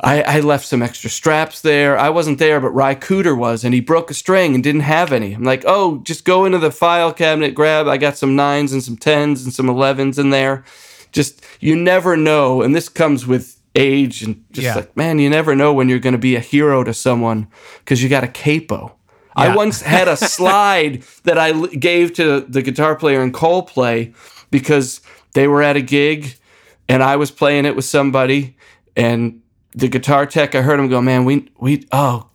I, 0.00 0.22
I 0.22 0.40
left 0.40 0.66
some 0.66 0.82
extra 0.82 1.10
straps 1.10 1.60
there. 1.60 1.98
I 1.98 2.08
wasn't 2.08 2.38
there, 2.38 2.60
but 2.60 2.70
Ry 2.70 2.94
Cooder 2.94 3.36
was, 3.36 3.62
and 3.62 3.74
he 3.74 3.80
broke 3.80 4.10
a 4.10 4.14
string 4.14 4.54
and 4.54 4.64
didn't 4.64 4.80
have 4.80 5.12
any. 5.12 5.34
I'm 5.34 5.44
like, 5.44 5.64
oh, 5.66 5.98
just 5.98 6.24
go 6.24 6.46
into 6.46 6.58
the 6.58 6.70
file 6.70 7.12
cabinet, 7.12 7.54
grab. 7.54 7.86
I 7.86 7.98
got 7.98 8.16
some 8.16 8.34
nines 8.34 8.72
and 8.72 8.82
some 8.82 8.96
tens 8.96 9.44
and 9.44 9.52
some 9.52 9.68
elevens 9.68 10.18
in 10.18 10.30
there. 10.30 10.64
Just 11.12 11.44
you 11.60 11.76
never 11.76 12.16
know, 12.16 12.62
and 12.62 12.74
this 12.74 12.88
comes 12.88 13.26
with 13.26 13.51
age 13.74 14.22
and 14.22 14.44
just 14.52 14.64
Yeah. 14.66 14.74
like 14.76 14.96
man, 14.96 15.18
you 15.18 15.30
never 15.30 15.54
know 15.54 15.72
when 15.72 15.88
you're 15.88 15.98
going 15.98 16.12
to 16.12 16.18
be 16.18 16.36
a 16.36 16.40
hero 16.40 16.84
to 16.84 16.92
someone 16.94 17.46
because 17.78 18.02
you 18.02 18.08
got 18.08 18.24
a 18.24 18.28
capo. 18.28 18.94
Yeah. 19.36 19.44
I 19.44 19.56
once 19.56 19.80
had 19.82 20.08
a 20.08 20.16
slide 20.36 21.02
that 21.24 21.38
I 21.38 21.50
l- 21.52 21.66
gave 21.68 22.12
to 22.14 22.40
the 22.40 22.60
guitar 22.62 22.94
player 22.96 23.22
in 23.22 23.32
Coldplay 23.32 24.14
because 24.50 25.00
they 25.34 25.48
were 25.48 25.62
at 25.62 25.76
a 25.76 25.80
gig 25.80 26.34
and 26.88 27.02
I 27.02 27.16
was 27.16 27.30
playing 27.30 27.64
it 27.64 27.74
with 27.74 27.86
somebody 27.86 28.56
and 28.94 29.40
the 29.74 29.88
guitar 29.88 30.26
tech 30.26 30.54
I 30.54 30.60
heard 30.60 30.78
him 30.78 30.88
go, 30.88 31.00
"Man, 31.00 31.24
we 31.24 31.48
we 31.58 31.86
oh, 31.92 32.28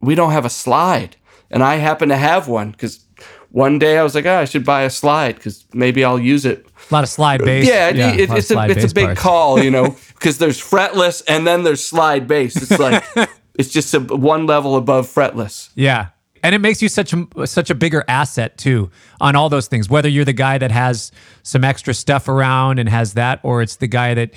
we 0.00 0.14
don't 0.14 0.32
have 0.32 0.46
a 0.46 0.50
slide." 0.50 1.16
And 1.50 1.62
I 1.62 1.76
happen 1.76 2.08
to 2.08 2.16
have 2.16 2.48
one 2.48 2.72
cuz 2.72 3.04
one 3.50 3.78
day 3.78 3.98
I 3.98 4.02
was 4.02 4.14
like, 4.14 4.24
"Oh, 4.24 4.38
I 4.40 4.46
should 4.46 4.64
buy 4.64 4.82
a 4.84 4.90
slide 4.90 5.38
cuz 5.38 5.66
maybe 5.74 6.02
I'll 6.02 6.18
use 6.18 6.46
it." 6.46 6.66
A 6.90 6.94
lot 6.94 7.04
of 7.04 7.10
slide 7.10 7.42
bass. 7.44 7.66
Yeah, 7.66 7.88
it, 7.88 7.96
lot 7.96 8.14
of 8.14 8.36
it's 8.36 8.50
a 8.50 8.70
it's 8.70 8.92
a 8.92 8.94
big 8.94 9.06
parts. 9.06 9.20
call, 9.20 9.62
you 9.62 9.70
know, 9.70 9.96
because 10.14 10.38
there's 10.38 10.60
fretless 10.60 11.22
and 11.28 11.46
then 11.46 11.62
there's 11.62 11.84
slide 11.84 12.26
bass. 12.26 12.56
It's 12.56 12.78
like 12.78 13.04
it's 13.58 13.68
just 13.68 13.92
a 13.94 14.00
one 14.00 14.46
level 14.46 14.76
above 14.76 15.06
fretless. 15.06 15.70
Yeah. 15.74 16.08
And 16.42 16.54
it 16.54 16.60
makes 16.60 16.80
you 16.80 16.88
such 16.88 17.12
a 17.12 17.46
such 17.46 17.68
a 17.68 17.74
bigger 17.74 18.04
asset 18.06 18.56
too 18.56 18.90
on 19.20 19.34
all 19.36 19.48
those 19.48 19.66
things. 19.66 19.90
Whether 19.90 20.08
you're 20.08 20.24
the 20.24 20.32
guy 20.32 20.56
that 20.58 20.70
has 20.70 21.10
some 21.42 21.64
extra 21.64 21.92
stuff 21.92 22.28
around 22.28 22.78
and 22.78 22.88
has 22.88 23.14
that, 23.14 23.40
or 23.42 23.60
it's 23.60 23.76
the 23.76 23.88
guy 23.88 24.14
that 24.14 24.30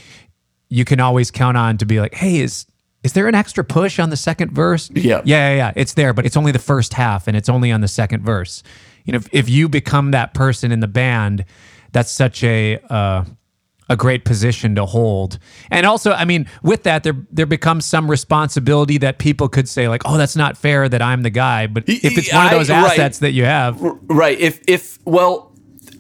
you 0.67 0.83
can 0.83 0.99
always 0.99 1.29
count 1.29 1.57
on 1.57 1.77
to 1.77 1.85
be 1.85 1.99
like, 1.99 2.15
hey, 2.15 2.37
is 2.37 2.65
is 3.03 3.13
there 3.13 3.27
an 3.27 3.35
extra 3.35 3.63
push 3.63 3.99
on 3.99 4.09
the 4.09 4.17
second 4.17 4.51
verse? 4.51 4.89
Yeah. 4.93 5.21
yeah, 5.25 5.49
yeah, 5.49 5.55
yeah. 5.55 5.73
It's 5.75 5.93
there, 5.93 6.13
but 6.13 6.25
it's 6.25 6.37
only 6.37 6.51
the 6.51 6.59
first 6.59 6.93
half, 6.93 7.27
and 7.27 7.35
it's 7.35 7.49
only 7.49 7.71
on 7.71 7.81
the 7.81 7.87
second 7.87 8.23
verse. 8.23 8.61
You 9.05 9.13
know, 9.13 9.17
if, 9.17 9.29
if 9.31 9.49
you 9.49 9.67
become 9.67 10.11
that 10.11 10.33
person 10.33 10.71
in 10.71 10.81
the 10.81 10.87
band, 10.87 11.45
that's 11.91 12.11
such 12.11 12.43
a 12.43 12.77
uh, 12.89 13.25
a 13.89 13.95
great 13.97 14.23
position 14.23 14.75
to 14.75 14.85
hold. 14.85 15.37
And 15.69 15.85
also, 15.85 16.13
I 16.13 16.23
mean, 16.23 16.47
with 16.63 16.83
that, 16.83 17.03
there 17.03 17.17
there 17.31 17.45
becomes 17.45 17.85
some 17.85 18.09
responsibility 18.09 18.97
that 18.99 19.17
people 19.17 19.49
could 19.49 19.67
say, 19.67 19.87
like, 19.89 20.01
"Oh, 20.05 20.17
that's 20.17 20.35
not 20.35 20.57
fair 20.57 20.87
that 20.89 21.01
I'm 21.01 21.23
the 21.23 21.29
guy." 21.29 21.67
But 21.67 21.83
if 21.87 22.17
it's 22.17 22.31
one 22.33 22.45
of 22.47 22.51
I- 22.53 22.55
those 22.57 22.69
right. 22.69 22.91
assets 22.91 23.19
that 23.19 23.31
you 23.31 23.45
have, 23.45 23.77
Right. 24.07 24.39
If 24.39 24.61
if 24.67 24.97
well, 25.05 25.51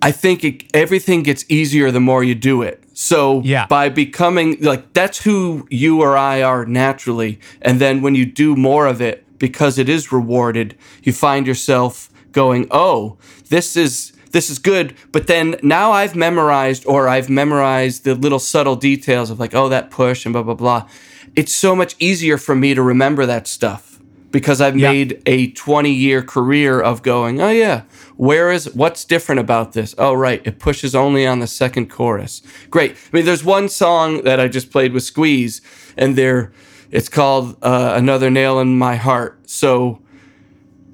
I 0.01 0.11
think 0.11 0.43
it, 0.43 0.63
everything 0.73 1.23
gets 1.23 1.43
easier 1.49 1.91
the 1.91 1.99
more 1.99 2.23
you 2.23 2.33
do 2.35 2.61
it. 2.61 2.83
So 2.93 3.41
Yeah. 3.43 3.65
by 3.67 3.89
becoming 3.89 4.57
like 4.61 4.93
that's 4.93 5.21
who 5.23 5.67
you 5.69 6.01
or 6.01 6.15
I 6.17 6.41
are 6.43 6.65
naturally, 6.65 7.39
and 7.61 7.79
then 7.81 8.01
when 8.01 8.15
you 8.15 8.25
do 8.25 8.55
more 8.55 8.87
of 8.87 9.01
it 9.01 9.25
because 9.37 9.77
it 9.77 9.89
is 9.89 10.11
rewarded, 10.11 10.75
you 11.03 11.11
find 11.13 11.45
yourself 11.47 12.09
going, 12.31 12.67
"Oh, 12.71 13.17
this 13.49 13.75
is." 13.75 14.13
This 14.31 14.49
is 14.49 14.59
good, 14.59 14.95
but 15.11 15.27
then 15.27 15.55
now 15.61 15.91
I've 15.91 16.15
memorized 16.15 16.85
or 16.85 17.07
I've 17.07 17.29
memorized 17.29 18.03
the 18.05 18.15
little 18.15 18.39
subtle 18.39 18.75
details 18.75 19.29
of 19.29 19.39
like, 19.39 19.53
oh, 19.53 19.69
that 19.69 19.91
push 19.91 20.25
and 20.25 20.33
blah, 20.33 20.43
blah, 20.43 20.53
blah. 20.53 20.87
It's 21.35 21.53
so 21.53 21.75
much 21.75 21.95
easier 21.99 22.37
for 22.37 22.55
me 22.55 22.73
to 22.73 22.81
remember 22.81 23.25
that 23.25 23.47
stuff 23.47 23.99
because 24.31 24.61
I've 24.61 24.77
Yeah. 24.77 24.91
made 24.91 25.21
a 25.25 25.51
20 25.51 25.91
year 25.91 26.21
career 26.21 26.79
of 26.79 27.03
going, 27.03 27.41
oh 27.41 27.49
yeah, 27.49 27.81
where 28.15 28.51
is 28.51 28.73
what's 28.73 29.03
different 29.03 29.39
about 29.39 29.73
this? 29.73 29.93
Oh 29.97 30.13
right, 30.13 30.41
it 30.45 30.59
pushes 30.59 30.95
only 30.95 31.27
on 31.27 31.39
the 31.39 31.47
second 31.47 31.89
chorus. 31.89 32.41
Great. 32.69 32.91
I 32.91 32.95
mean, 33.15 33.25
there's 33.25 33.43
one 33.43 33.67
song 33.67 34.23
that 34.23 34.39
I 34.39 34.47
just 34.47 34.71
played 34.71 34.93
with 34.93 35.03
Squeeze, 35.03 35.61
and 35.97 36.15
there, 36.17 36.53
it's 36.91 37.09
called 37.09 37.57
uh, 37.61 37.93
"Another 37.95 38.29
Nail 38.29 38.59
in 38.59 38.77
My 38.77 38.95
Heart." 38.95 39.49
So 39.49 39.99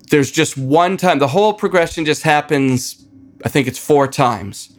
there's 0.09 0.31
just 0.31 0.57
one 0.57 0.97
time. 0.97 1.19
The 1.19 1.27
whole 1.27 1.53
progression 1.53 2.05
just 2.05 2.23
happens. 2.23 3.03
I 3.43 3.49
think 3.49 3.67
it's 3.67 3.79
four 3.79 4.07
times, 4.07 4.75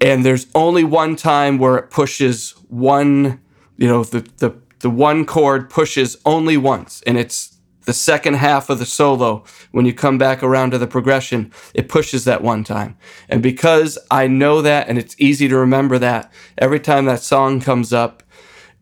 and 0.00 0.24
there's 0.24 0.46
only 0.54 0.84
one 0.84 1.16
time 1.16 1.58
where 1.58 1.76
it 1.76 1.90
pushes 1.90 2.52
one. 2.68 3.40
You 3.76 3.88
know, 3.88 4.04
the 4.04 4.28
the 4.38 4.54
the 4.80 4.90
one 4.90 5.24
chord 5.24 5.70
pushes 5.70 6.16
only 6.24 6.56
once, 6.56 7.02
and 7.06 7.16
it's 7.18 7.58
the 7.88 7.94
second 7.94 8.34
half 8.34 8.68
of 8.68 8.78
the 8.78 8.84
solo, 8.84 9.44
when 9.70 9.86
you 9.86 9.94
come 9.94 10.18
back 10.18 10.42
around 10.42 10.72
to 10.72 10.78
the 10.78 10.86
progression, 10.86 11.50
it 11.72 11.88
pushes 11.88 12.26
that 12.26 12.42
one 12.42 12.62
time. 12.62 12.98
And 13.30 13.42
because 13.42 13.98
I 14.10 14.26
know 14.26 14.60
that 14.60 14.88
and 14.90 14.98
it's 14.98 15.16
easy 15.18 15.48
to 15.48 15.56
remember 15.56 15.98
that, 15.98 16.30
every 16.58 16.80
time 16.80 17.06
that 17.06 17.22
song 17.22 17.60
comes 17.60 17.94
up, 17.94 18.22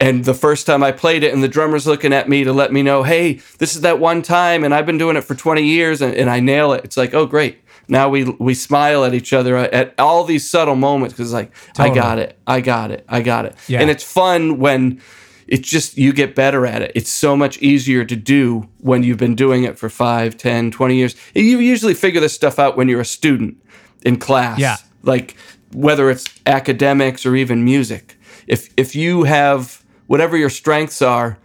and 0.01 0.25
the 0.25 0.35
first 0.35 0.67
time 0.67 0.83
I 0.83 0.91
played 0.91 1.23
it, 1.23 1.33
and 1.33 1.41
the 1.41 1.47
drummer's 1.47 1.87
looking 1.87 2.13
at 2.13 2.29
me 2.29 2.43
to 2.43 2.53
let 2.53 2.73
me 2.73 2.83
know, 2.83 3.05
hey, 3.05 3.35
this 3.59 3.77
is 3.77 3.83
that 3.83 4.01
one 4.01 4.23
time, 4.23 4.65
and 4.65 4.75
I've 4.75 4.87
been 4.87 4.99
doing 4.99 5.17
it 5.17 5.23
for 5.23 5.37
20 5.37 5.63
years, 5.63 6.03
and, 6.03 6.13
and 6.13 6.29
I 6.29 6.41
nail 6.41 6.73
it. 6.73 6.85
It's 6.85 6.97
like, 6.97 7.15
oh, 7.15 7.27
great. 7.27 7.61
Now 7.89 8.09
we 8.09 8.25
we 8.25 8.55
smile 8.55 9.05
at 9.05 9.15
each 9.15 9.33
other 9.33 9.57
at 9.57 9.95
all 9.99 10.25
these 10.25 10.49
subtle 10.49 10.75
moments 10.75 11.15
because 11.15 11.33
like 11.33 11.53
totally. 11.75 11.91
I 11.91 11.95
got 11.95 12.19
it, 12.19 12.39
I 12.47 12.61
got 12.61 12.91
it, 12.91 13.05
I 13.09 13.21
got 13.21 13.47
it, 13.47 13.57
yeah. 13.69 13.81
and 13.81 13.91
it's 13.91 14.05
fun 14.05 14.59
when 14.59 15.01
it's 15.47 15.69
just 15.69 15.97
you 15.97 16.13
get 16.13 16.35
better 16.35 16.67
at 16.67 16.83
it. 16.83 16.93
It's 16.95 17.11
so 17.11 17.37
much 17.37 17.59
easier 17.59 18.05
to 18.05 18.17
do 18.17 18.69
when 18.79 19.05
you've 19.05 19.19
been 19.19 19.37
doing 19.37 19.63
it 19.63 19.79
for 19.79 19.89
5 19.89 20.37
10 20.37 20.71
20 20.73 20.97
years. 20.97 21.15
You 21.35 21.61
usually 21.61 21.95
figure 21.95 22.21
this 22.21 22.35
stuff 22.35 22.59
out 22.59 22.77
when 22.77 22.89
you're 22.89 23.01
a 23.01 23.05
student 23.05 23.63
in 24.03 24.19
class. 24.19 24.59
Yeah. 24.59 24.77
Like 25.03 25.37
whether 25.73 26.11
it's 26.11 26.25
academics 26.47 27.25
or 27.25 27.37
even 27.37 27.65
music. 27.65 28.19
If 28.49 28.71
if 28.77 28.97
you 28.97 29.25
have 29.25 29.85
whatever 30.09 30.37
your 30.37 30.51
strengths 30.51 31.03
are 31.03 31.39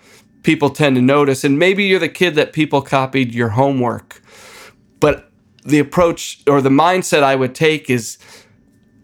people 0.43 0.69
tend 0.69 0.95
to 0.95 1.01
notice. 1.01 1.43
And 1.43 1.59
maybe 1.59 1.85
you're 1.85 1.99
the 1.99 2.09
kid 2.09 2.35
that 2.35 2.53
people 2.53 2.81
copied 2.81 3.33
your 3.33 3.49
homework. 3.49 4.21
But 4.99 5.30
the 5.63 5.79
approach 5.79 6.41
or 6.47 6.61
the 6.61 6.69
mindset 6.69 7.23
i 7.23 7.35
would 7.35 7.53
take 7.53 7.89
is 7.89 8.17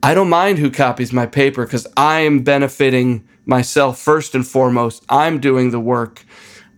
i 0.03 0.13
don't 0.13 0.29
mind 0.29 0.57
who 0.57 0.71
copies 0.71 1.13
my 1.13 1.25
paper 1.25 1.65
because 1.65 1.87
i 1.95 2.19
am 2.19 2.43
benefiting 2.43 3.27
myself 3.47 3.97
first 3.99 4.35
and 4.35 4.45
foremost. 4.45 5.03
I'm 5.09 5.39
doing 5.39 5.71
the 5.71 5.79
work. 5.79 6.23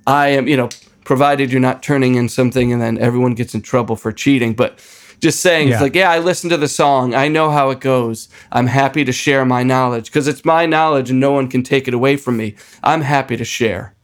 I 0.08 0.30
am, 0.30 0.48
you 0.48 0.56
know, 0.56 0.70
provided 1.04 1.52
you're 1.52 1.60
not 1.60 1.84
turning 1.84 2.16
in 2.16 2.30
something 2.30 2.72
and 2.72 2.82
then 2.82 2.98
everyone 3.00 3.34
gets 3.34 3.54
in 3.54 3.62
trouble 3.62 3.96
for 3.96 4.12
cheating. 4.12 4.54
But 4.54 4.80
just 5.20 5.42
saying, 5.42 5.68
yeah. 5.68 5.74
it's 5.74 5.82
like, 5.82 5.96
yeah, 5.96 6.12
I 6.12 6.20
listened 6.20 6.52
to 6.52 6.58
the 6.58 6.68
song. 6.68 7.14
I 7.14 7.28
know 7.28 7.50
how 7.50 7.72
it 7.72 7.82
goes. 7.82 8.30
I'm 8.52 8.68
happy 8.68 9.04
to 9.04 9.12
share 9.12 9.44
my 9.44 9.64
knowledge 9.64 10.06
because 10.06 10.28
it's 10.28 10.46
my 10.46 10.66
knowledge 10.66 11.10
and 11.10 11.20
no 11.20 11.32
one 11.32 11.50
can 11.50 11.64
take 11.64 11.88
it 11.88 11.94
away 11.94 12.16
from 12.16 12.38
me. 12.38 12.56
I'm 12.84 13.02
happy 13.02 13.36
to 13.36 13.46
share. 13.46 13.96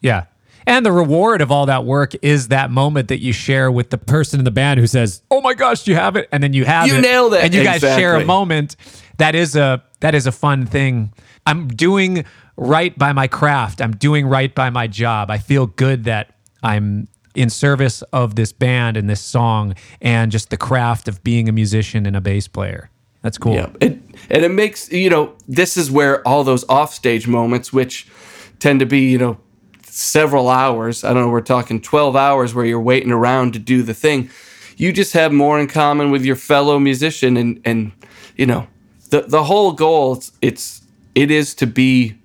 Yeah. 0.00 0.26
And 0.68 0.84
the 0.84 0.92
reward 0.92 1.40
of 1.40 1.50
all 1.50 1.64
that 1.66 1.86
work 1.86 2.12
is 2.20 2.48
that 2.48 2.70
moment 2.70 3.08
that 3.08 3.20
you 3.20 3.32
share 3.32 3.72
with 3.72 3.88
the 3.88 3.96
person 3.96 4.38
in 4.38 4.44
the 4.44 4.50
band 4.50 4.78
who 4.78 4.86
says, 4.86 5.22
"Oh 5.30 5.40
my 5.40 5.54
gosh, 5.54 5.86
you 5.86 5.94
have 5.94 6.14
it!" 6.14 6.28
and 6.30 6.42
then 6.42 6.52
you 6.52 6.66
have 6.66 6.86
you 6.86 6.94
it. 6.94 6.96
You 6.96 7.02
nailed 7.02 7.34
it, 7.34 7.42
and 7.42 7.54
you 7.54 7.60
exactly. 7.60 7.88
guys 7.88 7.98
share 7.98 8.16
a 8.16 8.24
moment. 8.24 8.76
That 9.16 9.34
is 9.34 9.56
a 9.56 9.82
that 10.00 10.14
is 10.14 10.26
a 10.26 10.32
fun 10.32 10.66
thing 10.66 11.12
I'm 11.46 11.68
doing 11.68 12.26
right 12.58 12.96
by 12.98 13.14
my 13.14 13.28
craft. 13.28 13.80
I'm 13.80 13.92
doing 13.92 14.26
right 14.26 14.54
by 14.54 14.68
my 14.68 14.86
job. 14.86 15.30
I 15.30 15.38
feel 15.38 15.66
good 15.66 16.04
that 16.04 16.34
I'm 16.62 17.08
in 17.34 17.48
service 17.48 18.02
of 18.12 18.34
this 18.34 18.52
band 18.52 18.98
and 18.98 19.08
this 19.08 19.22
song 19.22 19.74
and 20.02 20.30
just 20.30 20.50
the 20.50 20.58
craft 20.58 21.08
of 21.08 21.24
being 21.24 21.48
a 21.48 21.52
musician 21.52 22.04
and 22.04 22.14
a 22.14 22.20
bass 22.20 22.46
player. 22.46 22.90
That's 23.22 23.38
cool. 23.38 23.54
Yeah. 23.54 23.70
It, 23.80 23.98
and 24.28 24.44
it 24.44 24.50
makes, 24.50 24.92
you 24.92 25.08
know, 25.08 25.34
this 25.46 25.76
is 25.76 25.90
where 25.90 26.26
all 26.26 26.44
those 26.44 26.64
offstage 26.68 27.26
moments, 27.26 27.72
which 27.72 28.06
tend 28.58 28.80
to 28.80 28.86
be, 28.86 29.10
you 29.10 29.18
know, 29.18 29.38
several 29.98 30.48
hours, 30.48 31.04
I 31.04 31.12
don't 31.12 31.24
know, 31.24 31.28
we're 31.28 31.40
talking 31.40 31.80
12 31.80 32.14
hours 32.14 32.54
where 32.54 32.64
you're 32.64 32.80
waiting 32.80 33.12
around 33.12 33.52
to 33.54 33.58
do 33.58 33.82
the 33.82 33.94
thing. 33.94 34.30
You 34.76 34.92
just 34.92 35.12
have 35.14 35.32
more 35.32 35.58
in 35.58 35.66
common 35.66 36.10
with 36.10 36.24
your 36.24 36.36
fellow 36.36 36.78
musician 36.78 37.36
and, 37.36 37.60
and 37.64 37.92
you 38.36 38.46
know, 38.46 38.68
the, 39.10 39.22
the 39.22 39.44
whole 39.44 39.72
goal, 39.72 40.14
it's, 40.14 40.32
it's 40.40 40.82
it 41.14 41.32
is 41.32 41.52
to 41.56 41.66
be 41.66 42.16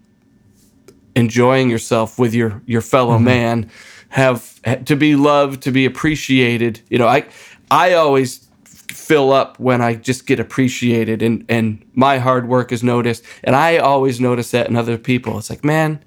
enjoying 1.15 1.69
yourself 1.69 2.19
with 2.19 2.33
your 2.33 2.61
your 2.67 2.81
fellow 2.81 3.15
mm-hmm. 3.15 3.25
man 3.25 3.71
have 4.09 4.61
to 4.85 4.95
be 4.95 5.15
loved 5.15 5.63
to 5.63 5.71
be 5.71 5.85
appreciated 5.85 6.81
you 6.89 6.97
know 6.97 7.07
i 7.07 7.25
i 7.71 7.93
always 7.93 8.47
fill 8.65 9.31
up 9.31 9.59
when 9.59 9.81
i 9.81 9.95
just 9.95 10.25
get 10.27 10.39
appreciated 10.39 11.21
and 11.21 11.45
and 11.49 11.83
my 11.93 12.17
hard 12.19 12.47
work 12.47 12.71
is 12.71 12.83
noticed 12.83 13.23
and 13.43 13.55
i 13.55 13.77
always 13.77 14.19
notice 14.19 14.51
that 14.51 14.67
in 14.67 14.75
other 14.75 14.97
people 14.97 15.37
it's 15.37 15.49
like 15.49 15.63
man 15.63 15.99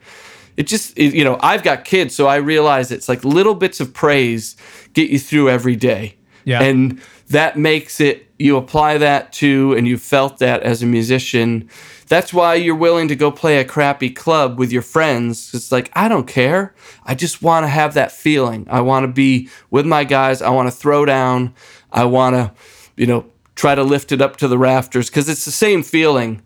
it 0.57 0.66
just 0.66 0.97
it, 0.99 1.14
you 1.14 1.25
know 1.25 1.38
i've 1.40 1.62
got 1.62 1.85
kids 1.85 2.14
so 2.14 2.27
i 2.27 2.37
realize 2.37 2.90
it's 2.90 3.09
like 3.09 3.25
little 3.25 3.55
bits 3.55 3.81
of 3.81 3.92
praise 3.92 4.57
get 4.92 5.11
you 5.11 5.19
through 5.19 5.49
every 5.49 5.77
day 5.77 6.16
yeah 6.45 6.62
and 6.62 7.01
that 7.29 7.57
makes 7.59 8.01
it 8.01 8.27
you 8.38 8.57
apply 8.57 8.99
that 8.99 9.33
to 9.33 9.75
and 9.77 9.87
you 9.87 9.97
felt 9.99 10.38
that 10.38 10.62
as 10.62 10.83
a 10.83 10.87
musician 10.87 11.69
that's 12.09 12.33
why 12.33 12.55
you're 12.55 12.77
willing 12.77 13.09
to 13.09 13.16
go 13.16 13.31
play 13.31 13.59
a 13.59 13.64
crappy 13.64 14.11
club 14.11 14.59
with 14.59 14.73
your 14.73 14.83
friends. 14.83 15.53
It's 15.55 15.73
like, 15.73 15.90
I 15.95 16.09
don't 16.09 16.27
care. 16.27 16.75
I 17.05 17.14
just 17.14 17.42
want 17.42 17.64
to 17.64 17.69
have 17.69 17.95
that 17.95 18.12
feeling. 18.12 18.66
I 18.71 18.81
want 18.81 19.05
to 19.05 19.09
be 19.09 19.49
with 19.71 19.87
my 19.87 20.05
guys. 20.05 20.40
I 20.40 20.51
want 20.51 20.69
to 20.69 20.77
throw 20.77 21.05
down. 21.05 21.55
I 21.90 22.05
want 22.05 22.37
to, 22.37 22.53
you 22.97 23.07
know, 23.07 23.27
try 23.57 23.75
to 23.75 23.83
lift 23.83 24.12
it 24.12 24.21
up 24.21 24.37
to 24.37 24.49
the 24.49 24.59
rafters 24.59 25.09
because 25.11 25.29
it's 25.29 25.45
the 25.45 25.51
same 25.51 25.83
feeling 25.83 26.42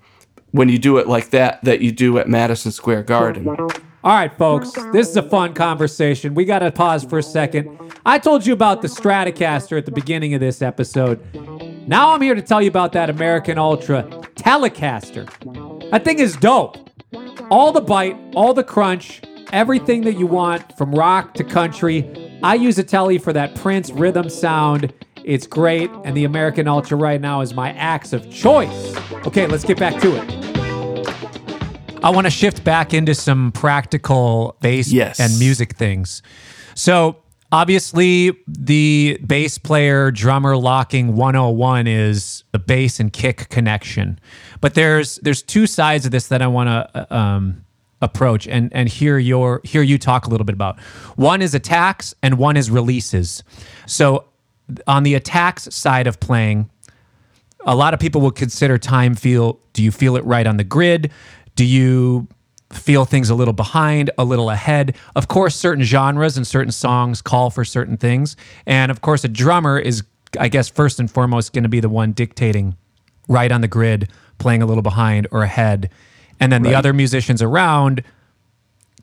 when 0.52 0.68
you 0.68 0.78
do 0.78 0.96
it 0.98 1.06
like 1.06 1.30
that 1.30 1.62
that 1.64 1.80
you 1.80 1.92
do 1.92 2.18
at 2.18 2.28
Madison 2.28 2.72
Square 2.72 3.04
Garden. 3.04 3.44
All 4.02 4.14
right, 4.14 4.32
folks, 4.38 4.72
this 4.92 5.10
is 5.10 5.16
a 5.18 5.22
fun 5.22 5.52
conversation. 5.52 6.34
We 6.34 6.46
got 6.46 6.60
to 6.60 6.72
pause 6.72 7.04
for 7.04 7.18
a 7.18 7.22
second. 7.22 7.78
I 8.06 8.18
told 8.18 8.46
you 8.46 8.54
about 8.54 8.80
the 8.80 8.88
Stratocaster 8.88 9.76
at 9.76 9.84
the 9.84 9.92
beginning 9.92 10.32
of 10.32 10.40
this 10.40 10.62
episode. 10.62 11.20
Now 11.86 12.14
I'm 12.14 12.22
here 12.22 12.34
to 12.34 12.40
tell 12.40 12.62
you 12.62 12.68
about 12.68 12.92
that 12.92 13.10
American 13.10 13.58
Ultra 13.58 14.04
Telecaster. 14.36 15.28
That 15.90 16.04
thing 16.04 16.18
is 16.18 16.34
dope. 16.36 16.78
All 17.50 17.72
the 17.72 17.82
bite, 17.82 18.16
all 18.34 18.54
the 18.54 18.64
crunch, 18.64 19.20
everything 19.52 20.00
that 20.04 20.14
you 20.14 20.26
want 20.26 20.78
from 20.78 20.94
rock 20.94 21.34
to 21.34 21.44
country. 21.44 22.40
I 22.42 22.54
use 22.54 22.78
a 22.78 22.84
Tele 22.84 23.18
for 23.18 23.34
that 23.34 23.54
Prince 23.54 23.90
rhythm 23.90 24.30
sound. 24.30 24.94
It's 25.24 25.46
great, 25.46 25.90
and 26.06 26.16
the 26.16 26.24
American 26.24 26.66
Ultra 26.68 26.96
right 26.96 27.20
now 27.20 27.42
is 27.42 27.52
my 27.52 27.72
axe 27.72 28.14
of 28.14 28.30
choice. 28.30 28.96
Okay, 29.26 29.46
let's 29.46 29.64
get 29.64 29.78
back 29.78 30.00
to 30.00 30.16
it. 30.16 30.39
I 32.02 32.10
want 32.10 32.26
to 32.26 32.30
shift 32.30 32.64
back 32.64 32.94
into 32.94 33.14
some 33.14 33.52
practical 33.52 34.56
bass 34.60 34.90
yes. 34.90 35.20
and 35.20 35.38
music 35.38 35.76
things. 35.76 36.22
So, 36.74 37.16
Obviously, 37.52 38.30
the 38.46 39.18
bass 39.26 39.58
player 39.58 40.12
drummer 40.12 40.56
locking 40.56 41.16
101 41.16 41.88
is 41.88 42.44
the 42.52 42.60
bass 42.60 43.00
and 43.00 43.12
kick 43.12 43.48
connection. 43.48 44.20
But 44.60 44.74
there's 44.74 45.16
there's 45.16 45.42
two 45.42 45.66
sides 45.66 46.04
of 46.04 46.12
this 46.12 46.28
that 46.28 46.42
I 46.42 46.46
want 46.46 46.68
to 46.68 47.12
uh, 47.12 47.16
um, 47.16 47.64
approach 48.00 48.46
and 48.46 48.72
and 48.72 48.88
hear 48.88 49.18
your 49.18 49.60
hear 49.64 49.82
you 49.82 49.98
talk 49.98 50.26
a 50.26 50.30
little 50.30 50.44
bit 50.44 50.54
about. 50.54 50.78
One 51.16 51.42
is 51.42 51.52
attacks 51.52 52.14
and 52.22 52.38
one 52.38 52.56
is 52.56 52.70
releases. 52.70 53.42
So 53.86 54.26
on 54.86 55.02
the 55.02 55.14
attacks 55.14 55.74
side 55.74 56.06
of 56.06 56.20
playing, 56.20 56.70
a 57.66 57.74
lot 57.74 57.94
of 57.94 58.00
people 58.00 58.20
will 58.20 58.30
consider 58.30 58.78
time 58.78 59.16
feel 59.16 59.58
do 59.72 59.82
you 59.82 59.90
feel 59.90 60.16
it 60.16 60.24
right 60.24 60.46
on 60.46 60.56
the 60.56 60.64
grid? 60.64 61.10
Do 61.56 61.64
you 61.64 62.28
feel 62.72 63.04
things 63.04 63.30
a 63.30 63.34
little 63.34 63.54
behind, 63.54 64.10
a 64.16 64.24
little 64.24 64.50
ahead. 64.50 64.96
Of 65.16 65.28
course, 65.28 65.56
certain 65.56 65.84
genres 65.84 66.36
and 66.36 66.46
certain 66.46 66.72
songs 66.72 67.20
call 67.20 67.50
for 67.50 67.64
certain 67.64 67.96
things. 67.96 68.36
And 68.66 68.90
of 68.90 69.00
course, 69.00 69.24
a 69.24 69.28
drummer 69.28 69.78
is, 69.78 70.04
I 70.38 70.48
guess, 70.48 70.68
first 70.68 71.00
and 71.00 71.10
foremost, 71.10 71.52
going 71.52 71.64
to 71.64 71.68
be 71.68 71.80
the 71.80 71.88
one 71.88 72.12
dictating 72.12 72.76
right 73.28 73.50
on 73.50 73.60
the 73.60 73.68
grid, 73.68 74.10
playing 74.38 74.62
a 74.62 74.66
little 74.66 74.82
behind 74.82 75.26
or 75.32 75.42
ahead. 75.42 75.90
And 76.38 76.52
then 76.52 76.62
right. 76.62 76.70
the 76.70 76.76
other 76.76 76.92
musicians 76.92 77.42
around 77.42 78.04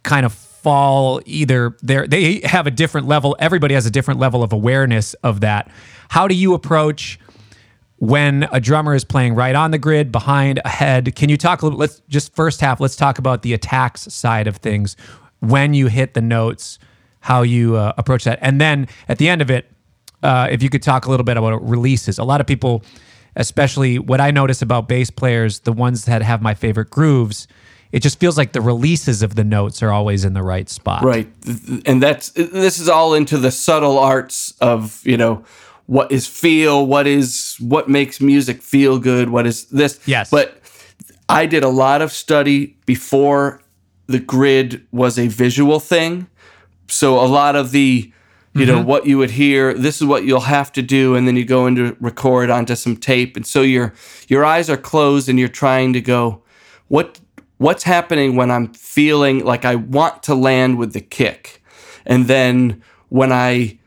kind 0.03 0.25
of 0.25 0.33
fall 0.33 1.21
either 1.25 1.77
they 1.83 2.07
they 2.07 2.41
have 2.43 2.65
a 2.65 2.71
different 2.71 3.07
level 3.07 3.36
everybody 3.39 3.73
has 3.73 3.86
a 3.86 3.91
different 3.91 4.19
level 4.19 4.41
of 4.41 4.51
awareness 4.51 5.13
of 5.15 5.41
that 5.41 5.69
how 6.10 6.27
do 6.27 6.33
you 6.33 6.53
approach 6.53 7.19
when 7.99 8.47
a 8.51 8.60
drummer 8.60 8.93
is 8.93 9.03
playing 9.03 9.36
right 9.36 9.55
on 9.55 9.71
the 9.71 9.77
grid, 9.77 10.12
behind, 10.12 10.62
ahead. 10.63 11.15
Can 11.15 11.29
you 11.29 11.38
talk 11.38 11.62
a 11.62 11.65
little? 11.65 11.79
Let's 11.79 12.01
just 12.07 12.36
first 12.36 12.62
half. 12.62 12.79
Let's 12.79 12.95
talk 12.95 13.17
about 13.17 13.41
the 13.41 13.53
attacks 13.53 14.01
side 14.13 14.47
of 14.47 14.57
things. 14.57 14.95
When 15.39 15.73
you 15.73 15.88
hit 15.88 16.13
the 16.13 16.21
notes, 16.21 16.79
how 17.21 17.41
you 17.41 17.75
uh, 17.75 17.93
approach 17.97 18.23
that, 18.23 18.39
and 18.41 18.62
then 18.62 18.88
at 19.07 19.17
the 19.17 19.29
end 19.29 19.41
of 19.41 19.51
it, 19.51 19.71
uh, 20.23 20.47
if 20.49 20.63
you 20.63 20.69
could 20.69 20.83
talk 20.83 21.05
a 21.05 21.10
little 21.10 21.23
bit 21.23 21.38
about 21.38 21.67
releases. 21.67 22.17
A 22.17 22.23
lot 22.23 22.41
of 22.41 22.47
people, 22.47 22.83
especially 23.36 23.99
what 23.99 24.19
I 24.21 24.31
notice 24.31 24.62
about 24.62 24.88
bass 24.88 25.10
players, 25.10 25.60
the 25.60 25.73
ones 25.73 26.05
that 26.05 26.21
have 26.21 26.41
my 26.41 26.53
favorite 26.53 26.89
grooves. 26.89 27.47
It 27.91 28.01
just 28.01 28.19
feels 28.19 28.38
like 28.38 28.51
the 28.51 28.62
releases 28.62 29.23
of 29.23 29.36
the 29.36 29.43
notes 29.43 29.81
are 29.81 29.91
always 29.91 30.25
in 30.25 30.33
the 30.33 30.43
right 30.43 30.67
spot. 30.67 31.03
Right. 31.03 31.27
And 31.86 32.03
that's 32.03 32.31
this 32.31 32.79
is 32.79 32.89
all 32.89 33.13
into 33.13 33.38
the 33.38 33.49
subtle 33.49 33.97
arts 33.97 34.53
of, 34.60 35.01
you 35.05 35.15
know, 35.15 35.45
what 35.88 36.12
is 36.12 36.28
feel, 36.28 36.86
what 36.86 37.08
is 37.08 37.58
what 37.60 37.89
makes 37.89 38.21
music 38.21 38.62
feel 38.62 39.00
good, 39.00 39.30
what 39.30 39.47
is 39.47 39.65
this. 39.65 40.00
Yes. 40.06 40.30
But 40.30 40.62
I 41.28 41.45
did 41.45 41.63
a 41.63 41.69
lot 41.69 42.02
of 42.02 42.12
study 42.12 42.78
before 42.86 43.62
the 44.08 44.19
grid 44.19 44.86
was 44.91 45.17
a 45.17 45.28
visual 45.28 45.80
thing. 45.80 46.28
So 46.88 47.19
a 47.19 47.28
lot 47.28 47.56
of 47.56 47.71
the 47.71 48.12
you 48.54 48.65
mm-hmm. 48.65 48.76
know 48.76 48.82
what 48.82 49.06
you 49.06 49.17
would 49.17 49.32
hear 49.32 49.73
this 49.73 50.02
is 50.02 50.08
what 50.08 50.23
you'll 50.23 50.39
have 50.39 50.71
to 50.71 50.82
do 50.82 51.15
and 51.15 51.28
then 51.28 51.36
you 51.36 51.45
go 51.45 51.67
into 51.67 51.95
record 52.00 52.50
onto 52.50 52.76
some 52.76 52.95
tape 52.97 53.36
and 53.36 53.45
so 53.45 53.62
your 53.62 53.93
your 54.30 54.43
eyes 54.43 54.67
are 54.67 54.78
closed 54.78 55.30
and 55.30 55.38
you're 55.38 55.47
trying 55.47 55.93
to 55.93 56.02
go 56.02 56.41
what 56.88 57.19
what's 57.58 57.84
happening 57.84 58.36
when 58.36 58.50
i'm 58.50 58.73
feeling 58.73 59.45
like 59.45 59.63
i 59.63 59.76
want 59.76 60.23
to 60.23 60.34
land 60.34 60.80
with 60.80 60.93
the 60.93 61.02
kick 61.02 61.62
and 62.08 62.28
then 62.28 62.82
when 63.10 63.32
I 63.32 63.78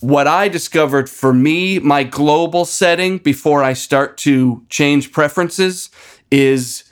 what 0.00 0.26
I 0.26 0.48
discovered 0.48 1.08
for 1.08 1.32
me, 1.32 1.78
my 1.78 2.02
global 2.02 2.64
setting 2.64 3.18
before 3.18 3.62
I 3.62 3.72
start 3.72 4.16
to 4.18 4.64
change 4.68 5.12
preferences 5.12 5.90
is 6.30 6.84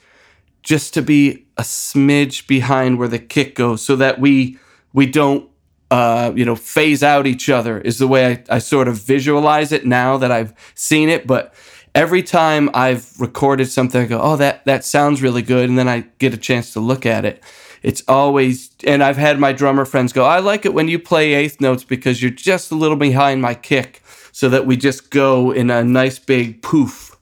just 0.62 0.94
to 0.94 1.02
be 1.02 1.46
a 1.56 1.62
smidge 1.62 2.46
behind 2.46 2.98
where 2.98 3.08
the 3.08 3.18
kick 3.18 3.54
goes 3.54 3.82
so 3.82 3.96
that 3.96 4.20
we 4.20 4.58
we 4.92 5.06
don't 5.06 5.48
uh, 5.90 6.32
you 6.34 6.44
know 6.44 6.54
phase 6.54 7.02
out 7.02 7.26
each 7.26 7.48
other 7.48 7.80
is 7.80 7.98
the 7.98 8.08
way 8.08 8.26
I, 8.26 8.56
I 8.56 8.58
sort 8.58 8.88
of 8.88 8.96
visualize 8.96 9.72
it 9.72 9.86
now 9.86 10.16
that 10.18 10.30
I've 10.30 10.54
seen 10.74 11.08
it. 11.08 11.26
But 11.26 11.54
every 11.94 12.22
time 12.22 12.70
I've 12.74 13.18
recorded 13.18 13.70
something, 13.70 14.00
I 14.00 14.06
go, 14.06 14.20
oh 14.20 14.36
that 14.36 14.64
that 14.66 14.84
sounds 14.84 15.22
really 15.22 15.42
good, 15.42 15.68
and 15.68 15.78
then 15.78 15.88
I 15.88 16.00
get 16.18 16.34
a 16.34 16.38
chance 16.38 16.72
to 16.74 16.80
look 16.80 17.06
at 17.06 17.24
it 17.24 17.42
it's 17.82 18.02
always 18.08 18.70
and 18.84 19.02
I've 19.02 19.16
had 19.16 19.38
my 19.38 19.52
drummer 19.52 19.84
friends 19.84 20.12
go, 20.12 20.24
I 20.24 20.38
like 20.40 20.64
it 20.64 20.74
when 20.74 20.88
you 20.88 20.98
play 20.98 21.34
eighth 21.34 21.60
notes 21.60 21.84
because 21.84 22.22
you're 22.22 22.30
just 22.30 22.70
a 22.70 22.74
little 22.74 22.96
behind 22.96 23.42
my 23.42 23.54
kick, 23.54 24.02
so 24.32 24.48
that 24.48 24.66
we 24.66 24.76
just 24.76 25.10
go 25.10 25.50
in 25.50 25.70
a 25.70 25.82
nice 25.82 26.18
big 26.18 26.62
poof 26.62 27.16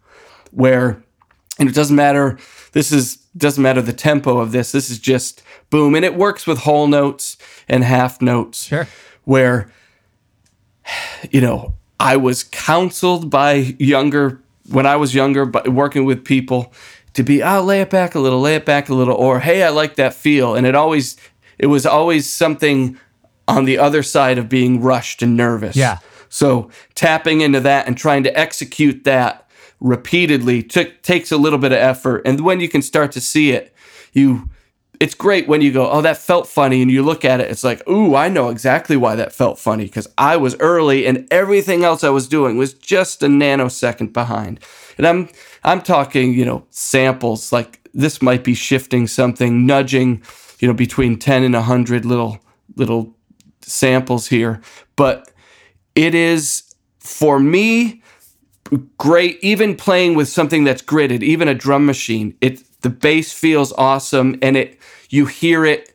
where 0.50 1.02
and 1.58 1.68
it 1.68 1.74
doesn't 1.74 1.96
matter 1.96 2.38
this 2.72 2.92
is 2.92 3.16
doesn't 3.36 3.62
matter 3.62 3.82
the 3.82 3.92
tempo 3.92 4.38
of 4.38 4.52
this. 4.52 4.72
This 4.72 4.90
is 4.90 4.98
just 4.98 5.42
boom. 5.70 5.94
And 5.94 6.04
it 6.04 6.14
works 6.14 6.46
with 6.46 6.58
whole 6.58 6.86
notes 6.86 7.36
and 7.68 7.84
half 7.84 8.20
notes. 8.20 8.64
Sure. 8.64 8.86
Where 9.24 9.70
you 11.30 11.40
know, 11.40 11.74
I 11.98 12.16
was 12.16 12.44
counseled 12.44 13.30
by 13.30 13.74
younger 13.78 14.42
when 14.70 14.86
I 14.86 14.96
was 14.96 15.14
younger, 15.14 15.46
but 15.46 15.68
working 15.68 16.04
with 16.04 16.24
people 16.24 16.72
to 17.16 17.22
be, 17.22 17.42
oh, 17.42 17.62
lay 17.62 17.80
it 17.80 17.88
back 17.88 18.14
a 18.14 18.18
little, 18.18 18.42
lay 18.42 18.56
it 18.56 18.66
back 18.66 18.90
a 18.90 18.94
little, 18.94 19.14
or 19.14 19.40
hey, 19.40 19.62
I 19.62 19.70
like 19.70 19.96
that 19.96 20.12
feel. 20.12 20.54
And 20.54 20.66
it 20.66 20.74
always, 20.74 21.16
it 21.58 21.66
was 21.66 21.86
always 21.86 22.28
something 22.28 22.98
on 23.48 23.64
the 23.64 23.78
other 23.78 24.02
side 24.02 24.36
of 24.36 24.50
being 24.50 24.82
rushed 24.82 25.22
and 25.22 25.34
nervous. 25.34 25.76
Yeah. 25.76 25.98
So 26.28 26.70
tapping 26.94 27.40
into 27.40 27.60
that 27.60 27.86
and 27.86 27.96
trying 27.96 28.22
to 28.24 28.38
execute 28.38 29.04
that 29.04 29.48
repeatedly 29.80 30.62
t- 30.62 30.92
takes 31.02 31.32
a 31.32 31.38
little 31.38 31.58
bit 31.58 31.72
of 31.72 31.78
effort. 31.78 32.20
And 32.26 32.38
when 32.40 32.60
you 32.60 32.68
can 32.68 32.82
start 32.82 33.12
to 33.12 33.20
see 33.22 33.52
it, 33.52 33.74
you, 34.12 34.50
it's 35.00 35.14
great 35.14 35.48
when 35.48 35.62
you 35.62 35.72
go, 35.72 35.90
oh, 35.90 36.02
that 36.02 36.18
felt 36.18 36.46
funny. 36.46 36.82
And 36.82 36.90
you 36.90 37.02
look 37.02 37.24
at 37.24 37.40
it, 37.40 37.50
it's 37.50 37.64
like, 37.64 37.86
ooh, 37.88 38.14
I 38.14 38.28
know 38.28 38.50
exactly 38.50 38.98
why 38.98 39.16
that 39.16 39.32
felt 39.32 39.58
funny 39.58 39.84
because 39.84 40.08
I 40.18 40.36
was 40.36 40.54
early 40.60 41.06
and 41.06 41.26
everything 41.30 41.82
else 41.82 42.04
I 42.04 42.10
was 42.10 42.28
doing 42.28 42.58
was 42.58 42.74
just 42.74 43.22
a 43.22 43.26
nanosecond 43.26 44.12
behind. 44.12 44.60
And 44.98 45.06
I'm, 45.06 45.28
I'm 45.66 45.82
talking, 45.82 46.32
you 46.32 46.44
know, 46.44 46.64
samples 46.70 47.52
like 47.52 47.80
this 47.92 48.22
might 48.22 48.44
be 48.44 48.54
shifting 48.54 49.06
something, 49.06 49.66
nudging, 49.66 50.22
you 50.60 50.68
know, 50.68 50.74
between 50.74 51.18
10 51.18 51.42
and 51.42 51.54
100 51.54 52.04
little 52.04 52.38
little 52.76 53.14
samples 53.62 54.28
here, 54.28 54.60
but 54.94 55.30
it 55.94 56.14
is 56.14 56.62
for 57.00 57.40
me 57.40 58.02
great 58.98 59.38
even 59.42 59.76
playing 59.76 60.14
with 60.14 60.28
something 60.28 60.64
that's 60.64 60.82
gridded, 60.82 61.22
even 61.22 61.48
a 61.48 61.54
drum 61.54 61.84
machine. 61.84 62.36
It 62.40 62.62
the 62.82 62.90
bass 62.90 63.32
feels 63.32 63.72
awesome 63.72 64.38
and 64.40 64.56
it 64.56 64.78
you 65.08 65.26
hear 65.26 65.64
it 65.64 65.94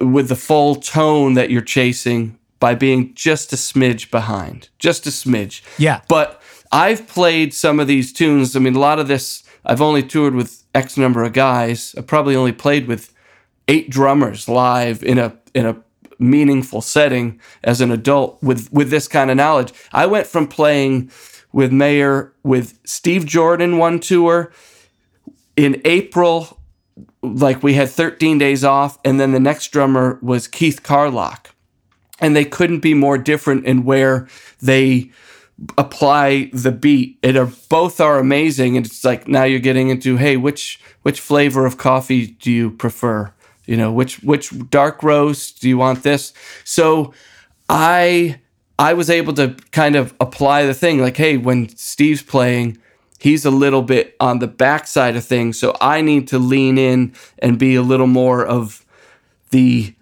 with 0.00 0.28
the 0.28 0.36
full 0.36 0.74
tone 0.76 1.34
that 1.34 1.50
you're 1.50 1.62
chasing 1.62 2.38
by 2.60 2.74
being 2.74 3.14
just 3.14 3.52
a 3.52 3.56
smidge 3.56 4.10
behind, 4.10 4.68
just 4.78 5.06
a 5.06 5.10
smidge. 5.10 5.62
Yeah. 5.78 6.02
But 6.08 6.37
I've 6.70 7.06
played 7.06 7.54
some 7.54 7.80
of 7.80 7.86
these 7.86 8.12
tunes. 8.12 8.54
I 8.54 8.58
mean, 8.58 8.76
a 8.76 8.80
lot 8.80 8.98
of 8.98 9.08
this, 9.08 9.42
I've 9.64 9.80
only 9.80 10.02
toured 10.02 10.34
with 10.34 10.64
X 10.74 10.96
number 10.96 11.24
of 11.24 11.32
guys. 11.32 11.94
I 11.96 12.02
probably 12.02 12.36
only 12.36 12.52
played 12.52 12.86
with 12.86 13.12
eight 13.68 13.90
drummers 13.90 14.48
live 14.48 15.02
in 15.02 15.18
a 15.18 15.36
in 15.54 15.66
a 15.66 15.82
meaningful 16.18 16.80
setting 16.80 17.40
as 17.62 17.80
an 17.80 17.90
adult 17.90 18.42
with 18.42 18.72
with 18.72 18.90
this 18.90 19.08
kind 19.08 19.30
of 19.30 19.36
knowledge. 19.36 19.72
I 19.92 20.06
went 20.06 20.26
from 20.26 20.46
playing 20.48 21.10
with 21.52 21.72
Mayer 21.72 22.32
with 22.42 22.78
Steve 22.84 23.24
Jordan 23.24 23.78
one 23.78 24.00
tour 24.00 24.52
in 25.56 25.80
April 25.84 26.58
like 27.22 27.62
we 27.62 27.74
had 27.74 27.88
13 27.88 28.38
days 28.38 28.64
off 28.64 28.98
and 29.04 29.18
then 29.18 29.32
the 29.32 29.40
next 29.40 29.68
drummer 29.68 30.18
was 30.22 30.48
Keith 30.48 30.82
Carlock. 30.82 31.54
And 32.20 32.34
they 32.34 32.44
couldn't 32.44 32.80
be 32.80 32.94
more 32.94 33.16
different 33.16 33.64
in 33.64 33.84
where 33.84 34.28
they 34.60 35.12
apply 35.76 36.50
the 36.52 36.72
beat. 36.72 37.18
It 37.22 37.36
are 37.36 37.50
both 37.68 38.00
are 38.00 38.18
amazing, 38.18 38.76
and 38.76 38.86
it's 38.86 39.04
like 39.04 39.28
now 39.28 39.44
you're 39.44 39.58
getting 39.60 39.88
into 39.88 40.16
hey, 40.16 40.36
which 40.36 40.80
which 41.02 41.20
flavor 41.20 41.66
of 41.66 41.78
coffee 41.78 42.26
do 42.26 42.50
you 42.50 42.70
prefer? 42.70 43.32
You 43.66 43.76
know, 43.76 43.92
which 43.92 44.22
which 44.22 44.52
dark 44.70 45.02
roast 45.02 45.60
do 45.60 45.68
you 45.68 45.78
want 45.78 46.02
this? 46.02 46.32
So 46.64 47.12
I 47.68 48.40
I 48.78 48.94
was 48.94 49.10
able 49.10 49.32
to 49.34 49.56
kind 49.72 49.96
of 49.96 50.14
apply 50.20 50.66
the 50.66 50.74
thing 50.74 51.00
like, 51.00 51.16
hey, 51.16 51.36
when 51.36 51.68
Steve's 51.76 52.22
playing, 52.22 52.78
he's 53.18 53.44
a 53.44 53.50
little 53.50 53.82
bit 53.82 54.16
on 54.20 54.38
the 54.38 54.46
backside 54.46 55.16
of 55.16 55.24
things, 55.24 55.58
so 55.58 55.76
I 55.80 56.00
need 56.00 56.28
to 56.28 56.38
lean 56.38 56.78
in 56.78 57.14
and 57.40 57.58
be 57.58 57.74
a 57.74 57.82
little 57.82 58.06
more 58.06 58.46
of 58.46 58.84
the 59.50 59.94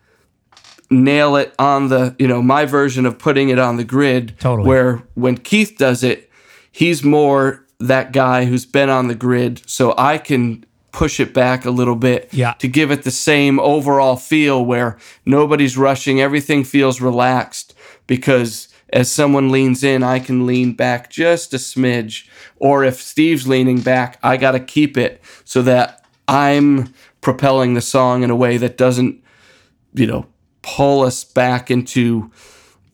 nail 0.90 1.36
it 1.36 1.54
on 1.58 1.88
the, 1.88 2.14
you 2.18 2.28
know, 2.28 2.42
my 2.42 2.64
version 2.64 3.06
of 3.06 3.18
putting 3.18 3.48
it 3.48 3.58
on 3.58 3.76
the 3.76 3.84
grid. 3.84 4.34
Totally. 4.38 4.68
Where 4.68 5.02
when 5.14 5.36
Keith 5.38 5.74
does 5.78 6.02
it, 6.04 6.30
he's 6.70 7.02
more 7.02 7.64
that 7.80 8.12
guy 8.12 8.44
who's 8.44 8.64
been 8.66 8.88
on 8.88 9.08
the 9.08 9.14
grid. 9.14 9.62
So 9.68 9.94
I 9.98 10.18
can 10.18 10.64
push 10.92 11.20
it 11.20 11.34
back 11.34 11.64
a 11.66 11.70
little 11.70 11.96
bit 11.96 12.28
Yeah. 12.32 12.52
to 12.54 12.68
give 12.68 12.90
it 12.90 13.02
the 13.02 13.10
same 13.10 13.60
overall 13.60 14.16
feel 14.16 14.64
where 14.64 14.96
nobody's 15.26 15.76
rushing, 15.76 16.20
everything 16.20 16.64
feels 16.64 17.00
relaxed 17.02 17.74
because 18.06 18.68
as 18.92 19.10
someone 19.10 19.50
leans 19.50 19.82
in, 19.84 20.02
I 20.02 20.20
can 20.20 20.46
lean 20.46 20.72
back 20.72 21.10
just 21.10 21.52
a 21.52 21.58
smidge. 21.58 22.26
Or 22.58 22.82
if 22.84 23.02
Steve's 23.02 23.46
leaning 23.46 23.80
back, 23.80 24.18
I 24.22 24.36
got 24.38 24.52
to 24.52 24.60
keep 24.60 24.96
it 24.96 25.20
so 25.44 25.60
that 25.62 26.02
I'm 26.28 26.94
propelling 27.20 27.74
the 27.74 27.80
song 27.82 28.22
in 28.22 28.30
a 28.30 28.36
way 28.36 28.56
that 28.56 28.78
doesn't, 28.78 29.22
you 29.92 30.06
know, 30.06 30.26
pull 30.66 31.02
us 31.02 31.22
back 31.22 31.70
into 31.70 32.30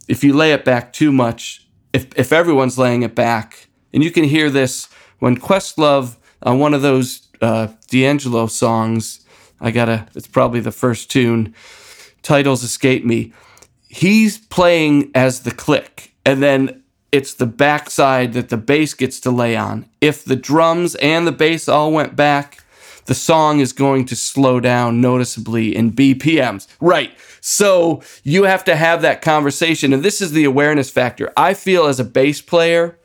if 0.06 0.22
you 0.22 0.34
lay 0.34 0.52
it 0.52 0.64
back 0.64 0.92
too 0.92 1.10
much, 1.10 1.66
if 1.92 2.06
if 2.16 2.32
everyone's 2.32 2.78
laying 2.78 3.02
it 3.02 3.14
back, 3.14 3.68
and 3.94 4.04
you 4.04 4.10
can 4.10 4.24
hear 4.24 4.50
this 4.50 4.88
when 5.18 5.36
Questlove 5.36 6.16
on 6.42 6.58
one 6.58 6.74
of 6.74 6.82
those 6.82 7.28
uh, 7.40 7.68
D'Angelo 7.88 8.46
songs, 8.46 9.24
I 9.60 9.70
gotta, 9.70 10.06
it's 10.14 10.26
probably 10.26 10.60
the 10.60 10.72
first 10.72 11.10
tune, 11.10 11.54
titles 12.22 12.62
escape 12.62 13.04
me. 13.04 13.32
He's 13.88 14.38
playing 14.38 15.10
as 15.14 15.40
the 15.40 15.52
click, 15.52 16.12
and 16.26 16.42
then 16.42 16.82
it's 17.10 17.34
the 17.34 17.46
backside 17.46 18.32
that 18.32 18.48
the 18.48 18.56
bass 18.56 18.94
gets 18.94 19.20
to 19.20 19.30
lay 19.30 19.56
on. 19.56 19.86
If 20.00 20.24
the 20.24 20.36
drums 20.36 20.94
and 20.96 21.26
the 21.26 21.32
bass 21.32 21.68
all 21.68 21.92
went 21.92 22.16
back, 22.16 22.61
the 23.06 23.14
song 23.14 23.60
is 23.60 23.72
going 23.72 24.04
to 24.06 24.16
slow 24.16 24.60
down 24.60 25.00
noticeably 25.00 25.74
in 25.74 25.92
BPMs. 25.92 26.66
Right. 26.80 27.12
So 27.40 28.02
you 28.22 28.44
have 28.44 28.64
to 28.64 28.76
have 28.76 29.02
that 29.02 29.22
conversation. 29.22 29.92
And 29.92 30.02
this 30.02 30.20
is 30.20 30.32
the 30.32 30.44
awareness 30.44 30.90
factor. 30.90 31.32
I 31.36 31.54
feel 31.54 31.86
as 31.86 31.98
a 31.98 32.04
bass 32.04 32.40
player, 32.40 32.98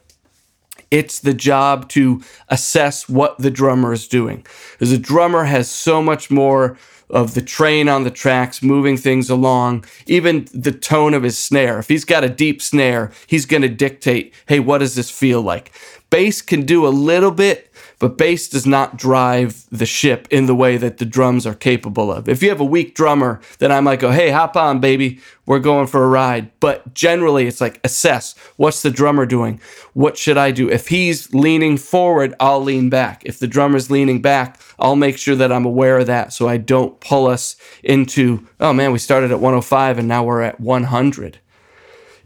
it's 0.92 1.20
the 1.20 1.34
job 1.34 1.90
to 1.90 2.22
assess 2.50 3.10
what 3.10 3.38
the 3.40 3.52
drummer 3.52 3.94
is 3.94 4.08
doing. 4.08 4.46
Because 4.74 4.92
the 4.92 4.98
drummer 4.98 5.46
has 5.46 5.70
so 5.70 6.02
much 6.02 6.30
more 6.30 6.78
of 7.10 7.34
the 7.34 7.42
train 7.42 7.88
on 7.88 8.04
the 8.04 8.12
tracks, 8.12 8.62
moving 8.62 8.98
things 8.98 9.30
along, 9.30 9.86
even 10.08 10.48
the 10.54 10.72
tone 10.72 11.14
of 11.14 11.24
his 11.24 11.38
snare. 11.38 11.80
If 11.80 11.88
he's 11.88 12.06
got 12.06 12.24
a 12.24 12.30
deep 12.30 12.62
snare, 12.62 13.12
he's 13.28 13.46
going 13.46 13.62
to 13.62 13.70
dictate, 13.70 14.34
hey, 14.48 14.60
what 14.60 14.80
does 14.80 14.96
this 14.96 15.10
feel 15.10 15.42
like? 15.42 15.72
Bass 16.10 16.42
can 16.42 16.66
do 16.66 16.86
a 16.86 16.90
little 16.90 17.32
bit, 17.32 17.72
but 18.00 18.18
bass 18.18 18.48
does 18.48 18.66
not 18.66 18.98
drive 18.98 19.66
the 19.72 19.86
ship 19.86 20.28
in 20.30 20.46
the 20.46 20.56
way 20.56 20.78
that 20.78 20.98
the 20.98 21.06
drums 21.06 21.46
are 21.48 21.56
capable 21.56 22.12
of. 22.12 22.30
If 22.30 22.44
you 22.44 22.50
have 22.50 22.60
a 22.60 22.66
weak 22.66 22.96
drummer, 22.96 23.42
then 23.60 23.72
I 23.72 23.80
might 23.80 24.00
go, 24.00 24.12
hey, 24.12 24.30
hop 24.30 24.56
on, 24.56 24.80
baby, 24.80 25.20
we're 25.46 25.60
going 25.60 25.88
for 25.88 26.04
a 26.04 26.08
ride. 26.08 26.52
But 26.60 26.94
generally, 26.94 27.48
it's 27.48 27.62
like 27.62 27.80
assess 27.84 28.36
what's 28.58 28.82
the 28.82 28.92
drummer 28.92 29.26
doing? 29.26 29.60
What 29.94 30.18
should 30.18 30.38
I 30.38 30.52
do? 30.52 30.70
If 30.70 30.90
he's 30.90 31.34
leaning 31.34 31.78
forward, 31.78 32.36
I'll 32.40 32.62
lean 32.62 32.90
back. 32.90 33.24
If 33.26 33.40
the 33.40 33.48
drummer's 33.48 33.90
leaning 33.90 34.22
back, 34.22 34.60
I'll 34.78 34.96
make 34.96 35.18
sure 35.18 35.36
that 35.36 35.52
I'm 35.52 35.66
aware 35.66 35.98
of 35.98 36.08
that 36.08 36.34
so 36.34 36.48
I 36.48 36.58
don't 36.58 37.00
pull 37.00 37.28
us 37.28 37.56
into, 37.84 38.48
oh 38.60 38.74
man, 38.74 38.92
we 38.92 39.00
started 39.00 39.32
at 39.32 39.40
105 39.40 39.98
and 39.98 40.08
now 40.08 40.24
we're 40.24 40.42
at 40.42 40.60
100 40.60 41.40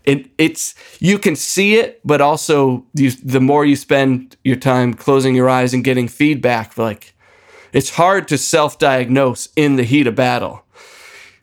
it, 0.03 0.29
it's 0.37 0.73
you 0.99 1.17
can 1.19 1.35
see 1.35 1.75
it, 1.75 1.99
but 2.03 2.21
also 2.21 2.85
you, 2.93 3.11
the 3.11 3.39
more 3.41 3.65
you 3.65 3.75
spend 3.75 4.35
your 4.43 4.55
time 4.55 4.93
closing 4.93 5.35
your 5.35 5.49
eyes 5.49 5.73
and 5.73 5.83
getting 5.83 6.07
feedback, 6.07 6.77
like 6.77 7.13
it's 7.73 7.91
hard 7.91 8.27
to 8.29 8.37
self-diagnose 8.37 9.49
in 9.55 9.75
the 9.75 9.83
heat 9.83 10.07
of 10.07 10.15
battle. 10.15 10.63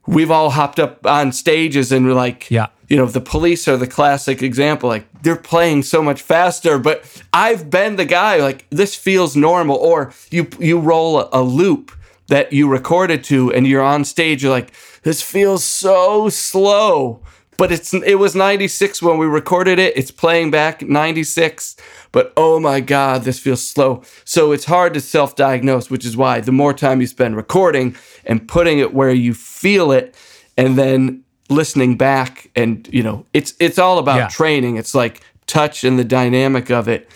We've 0.07 0.31
all 0.31 0.51
hopped 0.51 0.79
up 0.81 1.07
on 1.07 1.33
stages 1.33 1.93
and 1.93 2.07
we're 2.07 2.15
like, 2.15 2.51
Yeah. 2.51 2.69
you 2.89 2.97
know, 2.97 3.07
the 3.07 3.21
police 3.21 3.69
are 3.69 3.77
the 3.77 3.87
classic 3.87 4.43
example. 4.43 4.89
Like 4.89 5.07
they're 5.23 5.37
playing 5.37 5.83
so 5.83 6.03
much 6.03 6.23
faster, 6.23 6.79
but 6.79 7.05
I've 7.33 7.69
been 7.71 7.97
the 7.97 8.07
guy 8.07 8.37
like 8.39 8.67
this 8.71 8.95
feels 8.95 9.37
normal. 9.37 9.77
Or 9.77 10.13
you 10.31 10.49
you 10.59 10.81
roll 10.81 11.21
a, 11.21 11.29
a 11.33 11.43
loop 11.43 11.93
that 12.29 12.53
you 12.53 12.69
recorded 12.69 13.25
to, 13.25 13.53
and 13.53 13.67
you're 13.67 13.83
on 13.83 14.05
stage. 14.05 14.43
You're 14.43 14.53
like, 14.53 14.73
this 15.03 15.23
feels 15.23 15.65
so 15.65 16.29
slow 16.29 17.23
but 17.59 17.71
it's 17.71 17.93
it 17.93 18.15
was 18.19 18.35
96 18.35 19.03
when 19.03 19.19
we 19.19 19.27
recorded 19.27 19.79
it. 19.79 19.95
It's 19.97 20.11
playing 20.11 20.51
back 20.51 20.81
96, 20.81 21.77
but 22.13 22.33
oh 22.37 22.59
my 22.59 22.81
god, 22.81 23.25
this 23.25 23.39
feels 23.39 23.67
slow. 23.67 24.03
So 24.25 24.53
it's 24.53 24.65
hard 24.65 24.95
to 24.95 25.01
self-diagnose, 25.03 25.91
which 25.91 26.07
is 26.07 26.17
why 26.17 26.41
the 26.41 26.53
more 26.53 26.73
time 26.73 27.03
you 27.03 27.07
spend 27.07 27.37
recording 27.37 27.95
and 28.25 28.49
putting 28.49 28.79
it 28.79 28.95
where 28.95 29.11
you 29.11 29.35
feel 29.35 29.93
it 29.93 30.15
and 30.57 30.79
then 30.79 31.25
listening 31.51 31.97
back 31.99 32.51
and 32.57 32.89
you 32.93 33.03
know, 33.03 33.27
it's 33.35 33.53
it's 33.61 33.79
all 33.79 33.99
about 33.99 34.17
Yeah. 34.17 34.29
training. 34.29 34.77
It's 34.77 34.95
like 34.95 35.21
touch 35.47 35.83
and 35.85 35.99
the 35.99 36.05
dynamic 36.05 36.71
of 36.71 36.89
it. 36.89 37.11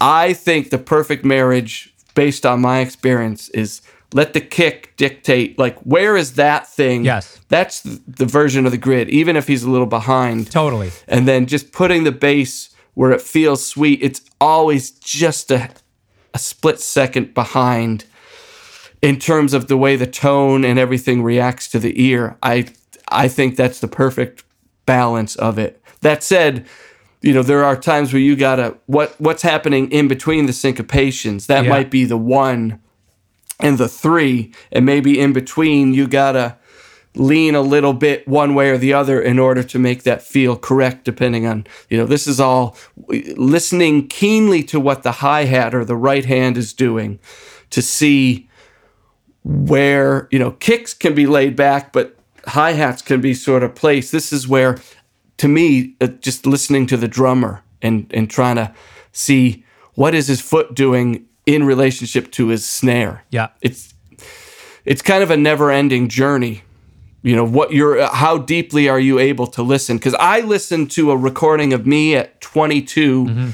I 0.00 0.32
think 0.32 0.70
the 0.70 0.78
perfect 0.78 1.24
marriage, 1.24 1.92
based 2.14 2.46
on 2.46 2.60
my 2.60 2.80
experience, 2.80 3.48
is 3.50 3.82
let 4.14 4.32
the 4.32 4.40
kick 4.40 4.94
dictate. 4.96 5.58
Like, 5.58 5.76
where 5.80 6.16
is 6.16 6.34
that 6.34 6.66
thing? 6.68 7.04
Yes. 7.04 7.40
That's 7.48 7.82
the 7.82 8.24
version 8.24 8.64
of 8.64 8.70
the 8.72 8.78
grid, 8.78 9.10
even 9.10 9.36
if 9.36 9.46
he's 9.48 9.64
a 9.64 9.70
little 9.70 9.88
behind. 9.88 10.50
Totally. 10.50 10.92
And 11.08 11.26
then 11.28 11.46
just 11.46 11.72
putting 11.72 12.04
the 12.04 12.12
bass 12.12 12.70
where 12.94 13.10
it 13.10 13.20
feels 13.20 13.66
sweet. 13.66 13.98
It's 14.02 14.22
always 14.40 14.92
just 14.92 15.50
a, 15.50 15.68
a 16.32 16.38
split 16.38 16.80
second 16.80 17.34
behind 17.34 18.04
in 19.02 19.18
terms 19.18 19.52
of 19.52 19.66
the 19.66 19.76
way 19.76 19.96
the 19.96 20.06
tone 20.06 20.64
and 20.64 20.78
everything 20.78 21.22
reacts 21.22 21.68
to 21.70 21.78
the 21.80 22.00
ear. 22.02 22.38
I 22.42 22.66
I 23.08 23.28
think 23.28 23.56
that's 23.56 23.80
the 23.80 23.88
perfect 23.88 24.44
balance 24.86 25.34
of 25.36 25.58
it. 25.58 25.82
That 26.02 26.22
said, 26.22 26.66
you 27.20 27.32
know, 27.34 27.42
there 27.42 27.64
are 27.64 27.76
times 27.76 28.12
where 28.12 28.22
you 28.22 28.36
gotta 28.36 28.76
what 28.86 29.14
what's 29.18 29.42
happening 29.42 29.90
in 29.90 30.06
between 30.06 30.46
the 30.46 30.52
syncopations. 30.52 31.46
That 31.46 31.64
Yeah. 31.64 31.70
might 31.70 31.90
be 31.90 32.04
the 32.04 32.16
one 32.16 32.78
and 33.64 33.78
the 33.78 33.88
three, 33.88 34.52
and 34.70 34.86
maybe 34.86 35.18
in 35.18 35.32
between 35.32 35.94
you 35.94 36.06
gotta 36.06 36.56
lean 37.16 37.54
a 37.54 37.60
little 37.60 37.92
bit 37.92 38.26
one 38.26 38.54
way 38.54 38.70
or 38.70 38.78
the 38.78 38.92
other 38.92 39.20
in 39.20 39.38
order 39.38 39.62
to 39.62 39.78
make 39.78 40.02
that 40.02 40.20
feel 40.20 40.56
correct 40.56 41.04
depending 41.04 41.46
on 41.46 41.64
you 41.88 41.96
know 41.96 42.06
this 42.06 42.26
is 42.26 42.40
all 42.40 42.76
listening 43.36 44.08
keenly 44.08 44.64
to 44.64 44.80
what 44.80 45.04
the 45.04 45.12
hi-hat 45.12 45.76
or 45.76 45.84
the 45.84 45.94
right 45.94 46.24
hand 46.24 46.56
is 46.56 46.72
doing 46.72 47.20
to 47.70 47.80
see 47.80 48.48
where 49.44 50.26
you 50.32 50.40
know 50.40 50.50
kicks 50.50 50.92
can 50.92 51.14
be 51.14 51.24
laid 51.24 51.54
back 51.54 51.92
but 51.92 52.18
hi-hats 52.48 53.02
can 53.02 53.20
be 53.20 53.34
sort 53.34 53.62
of 53.62 53.74
placed. 53.74 54.12
This 54.12 54.32
is 54.32 54.46
where 54.48 54.78
to 55.38 55.48
me 55.48 55.96
uh, 56.00 56.06
just 56.06 56.46
listening 56.46 56.86
to 56.86 56.96
the 56.96 57.08
drummer 57.08 57.62
and 57.82 58.10
and 58.12 58.30
trying 58.30 58.56
to 58.56 58.74
see 59.12 59.64
what 59.94 60.14
is 60.14 60.26
his 60.28 60.40
foot 60.40 60.74
doing 60.74 61.26
in 61.46 61.64
relationship 61.64 62.30
to 62.32 62.48
his 62.48 62.64
snare. 62.66 63.24
Yeah. 63.30 63.48
it's 63.60 63.94
it's 64.84 65.00
kind 65.00 65.22
of 65.22 65.30
a 65.30 65.36
never-ending 65.36 66.08
journey. 66.08 66.62
You 67.22 67.36
know 67.36 67.44
what 67.44 67.72
you're 67.72 68.06
how 68.06 68.38
deeply 68.38 68.88
are 68.88 69.00
you 69.00 69.18
able 69.18 69.46
to 69.48 69.62
listen? 69.62 69.96
Because 69.96 70.14
i 70.14 70.40
listened 70.40 70.90
to 70.92 71.10
a 71.10 71.16
recording 71.16 71.72
of 71.72 71.86
me 71.86 72.14
at 72.16 72.40
22 72.42 73.24
mm-hmm. 73.24 73.50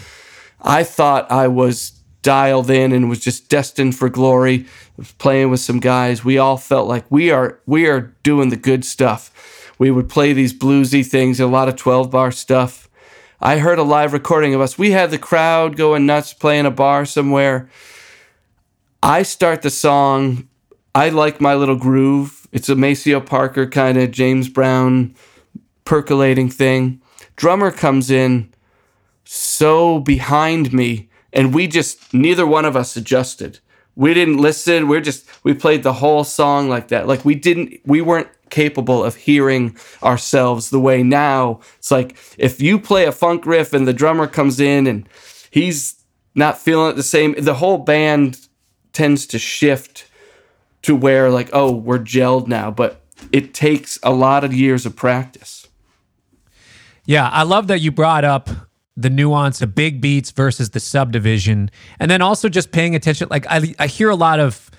i 0.61 0.83
thought 0.83 1.31
i 1.31 1.47
was 1.47 1.93
dialed 2.23 2.69
in 2.69 2.93
and 2.93 3.09
was 3.09 3.21
just 3.21 3.49
destined 3.49 3.95
for 3.95 4.09
glory 4.09 4.67
playing 5.19 5.51
with 5.51 5.61
some 5.61 5.81
guys. 5.81 6.25
We 6.25 6.39
all 6.39 6.57
felt 6.57 6.89
like 6.89 7.05
we 7.11 7.31
are 7.31 7.61
we 7.67 7.87
are 7.87 8.15
doing 8.23 8.51
the 8.51 8.57
good 8.57 8.85
stuff. 8.85 9.73
We 9.79 9.91
would 9.91 10.09
play 10.09 10.33
these 10.33 10.53
bluesy 10.53 11.07
things 11.07 11.41
a 11.41 11.47
lot 11.47 11.69
of 11.69 11.77
12 11.77 12.11
bar 12.11 12.33
stuff 12.33 12.89
i 13.41 13.59
heard 13.59 13.79
a 13.79 13.83
live 13.83 14.13
recording 14.13 14.55
of 14.55 14.61
us 14.61 14.79
we 14.79 14.91
had 14.91 15.11
the 15.11 15.19
crowd 15.19 15.77
going 15.77 16.07
nuts 16.07 16.33
playing 16.33 16.67
a 16.67 16.71
bar 16.71 17.05
somewhere 17.05 17.69
I 19.03 19.23
start 19.23 19.63
the 19.63 19.71
song. 19.71 20.49
I 20.95 21.09
like 21.09 21.41
my 21.41 21.55
little 21.55 21.77
groove. 21.77 22.47
It's 22.53 22.69
a 22.69 22.75
Maceo 22.75 23.21
Parker 23.21 23.67
kind 23.67 23.97
of 23.97 24.11
James 24.11 24.49
Brown 24.49 25.15
percolating 25.85 26.51
thing. 26.51 27.01
Drummer 27.37 27.71
comes 27.71 28.11
in 28.11 28.53
so 29.25 30.01
behind 30.01 30.73
me, 30.75 31.09
and 31.33 31.55
we 31.55 31.67
just, 31.67 32.13
neither 32.13 32.47
one 32.47 32.67
of 32.67 32.77
us 32.77 32.97
adjusted. 32.97 33.61
We 33.97 34.13
didn't 34.13 34.37
listen. 34.39 34.89
We're 34.89 35.01
just, 35.01 35.27
we 35.45 35.55
played 35.55 35.83
the 35.83 35.95
whole 35.95 36.25
song 36.25 36.69
like 36.69 36.89
that. 36.89 37.07
Like 37.07 37.25
we 37.25 37.35
didn't, 37.35 37.81
we 37.87 38.03
weren't 38.03 38.29
capable 38.51 39.05
of 39.05 39.17
hearing 39.17 39.77
ourselves 40.03 40.71
the 40.71 40.81
way 40.81 41.03
now. 41.03 41.61
It's 41.79 41.91
like 41.91 42.17
if 42.39 42.61
you 42.61 42.79
play 42.79 43.07
a 43.07 43.13
funk 43.13 43.47
riff 43.47 43.73
and 43.73 43.87
the 43.87 43.93
drummer 43.93 44.27
comes 44.27 44.61
in 44.61 44.87
and 44.87 45.09
he's 45.51 45.97
not 46.35 46.59
feeling 46.59 46.91
it 46.91 46.97
the 46.97 47.03
same, 47.03 47.35
the 47.39 47.55
whole 47.55 47.79
band 47.79 48.39
tends 48.93 49.27
to 49.27 49.39
shift 49.39 50.07
to 50.83 50.97
where 50.97 51.31
like 51.31 51.51
oh 51.53 51.71
we're 51.71 51.99
gelled 51.99 52.49
now 52.49 52.71
but 52.71 53.03
it 53.33 53.55
takes 53.55 53.99
a 54.03 54.13
lot 54.13 54.45
of 54.45 54.53
years 54.53 54.87
of 54.87 54.97
practice 54.97 55.69
Yeah, 57.07 57.29
I 57.29 57.43
love 57.43 57.67
that 57.69 57.81
you 57.81 57.91
brought 57.91 58.25
up 58.25 58.49
the 58.97 59.11
nuance 59.11 59.63
of 59.63 59.75
big 59.75 60.01
beats 60.01 60.31
versus 60.31 60.71
the 60.71 60.81
subdivision, 60.81 61.71
and 61.99 62.11
then 62.11 62.23
also 62.23 62.49
just 62.49 62.71
paying 62.71 62.95
attention. 62.95 63.29
Like 63.31 63.47
I, 63.49 63.75
I 63.79 63.87
hear 63.87 64.11
a 64.11 64.17
lot 64.17 64.41
of 64.41 64.71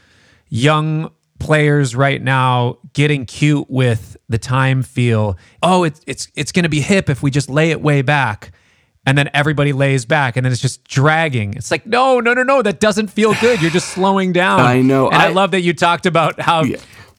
young 0.49 1.11
players 1.41 1.95
right 1.95 2.21
now 2.21 2.77
getting 2.93 3.25
cute 3.25 3.69
with 3.69 4.15
the 4.29 4.37
time 4.37 4.83
feel. 4.83 5.37
Oh, 5.61 5.83
it's 5.83 6.01
it's 6.07 6.27
it's 6.35 6.51
going 6.51 6.63
to 6.63 6.69
be 6.69 6.79
hip 6.81 7.09
if 7.09 7.21
we 7.23 7.31
just 7.31 7.49
lay 7.49 7.71
it 7.71 7.81
way 7.81 8.01
back. 8.01 8.51
And 9.03 9.17
then 9.17 9.31
everybody 9.33 9.73
lays 9.73 10.05
back, 10.05 10.37
and 10.37 10.45
then 10.45 10.51
it's 10.51 10.61
just 10.61 10.83
dragging. 10.83 11.55
It's 11.55 11.71
like, 11.71 11.87
no, 11.87 12.19
no, 12.19 12.35
no, 12.35 12.43
no, 12.43 12.61
that 12.61 12.79
doesn't 12.79 13.07
feel 13.07 13.33
good. 13.41 13.59
You're 13.59 13.71
just 13.71 13.89
slowing 13.89 14.31
down. 14.31 14.59
I 14.59 14.83
know. 14.83 15.07
And 15.07 15.15
I, 15.17 15.25
I- 15.25 15.29
love 15.31 15.49
that 15.51 15.61
you 15.61 15.73
talked 15.73 16.05
about 16.05 16.39
how, 16.39 16.63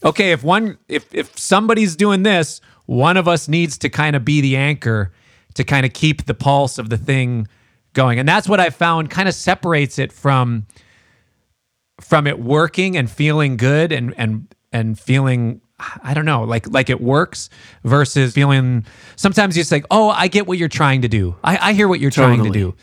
okay, 0.04 0.30
if 0.30 0.44
one, 0.44 0.78
if 0.88 1.12
if 1.12 1.36
somebody's 1.36 1.96
doing 1.96 2.22
this, 2.22 2.60
one 2.86 3.16
of 3.16 3.26
us 3.26 3.48
needs 3.48 3.76
to 3.78 3.88
kind 3.88 4.14
of 4.14 4.24
be 4.24 4.40
the 4.40 4.56
anchor 4.56 5.12
to 5.54 5.64
kind 5.64 5.84
of 5.84 5.92
keep 5.92 6.26
the 6.26 6.34
pulse 6.34 6.78
of 6.78 6.88
the 6.88 6.96
thing 6.96 7.48
going, 7.94 8.20
and 8.20 8.28
that's 8.28 8.48
what 8.48 8.60
I 8.60 8.70
found 8.70 9.10
kind 9.10 9.28
of 9.28 9.34
separates 9.34 9.98
it 9.98 10.12
from 10.12 10.66
from 12.02 12.26
it 12.26 12.38
working 12.38 12.96
and 12.96 13.10
feeling 13.10 13.56
good 13.56 13.92
and 13.92 14.14
and 14.16 14.54
and 14.72 14.98
feeling 14.98 15.60
I 16.02 16.14
don't 16.14 16.24
know, 16.24 16.44
like 16.44 16.68
like 16.70 16.90
it 16.90 17.00
works 17.00 17.50
versus 17.84 18.34
feeling 18.34 18.84
sometimes 19.16 19.56
it's 19.56 19.72
like, 19.72 19.84
oh, 19.90 20.10
I 20.10 20.28
get 20.28 20.46
what 20.46 20.58
you're 20.58 20.68
trying 20.68 21.02
to 21.02 21.08
do. 21.08 21.36
I, 21.42 21.70
I 21.70 21.72
hear 21.72 21.88
what 21.88 22.00
you're 22.00 22.10
trying 22.10 22.44
to 22.44 22.50
do. 22.50 22.74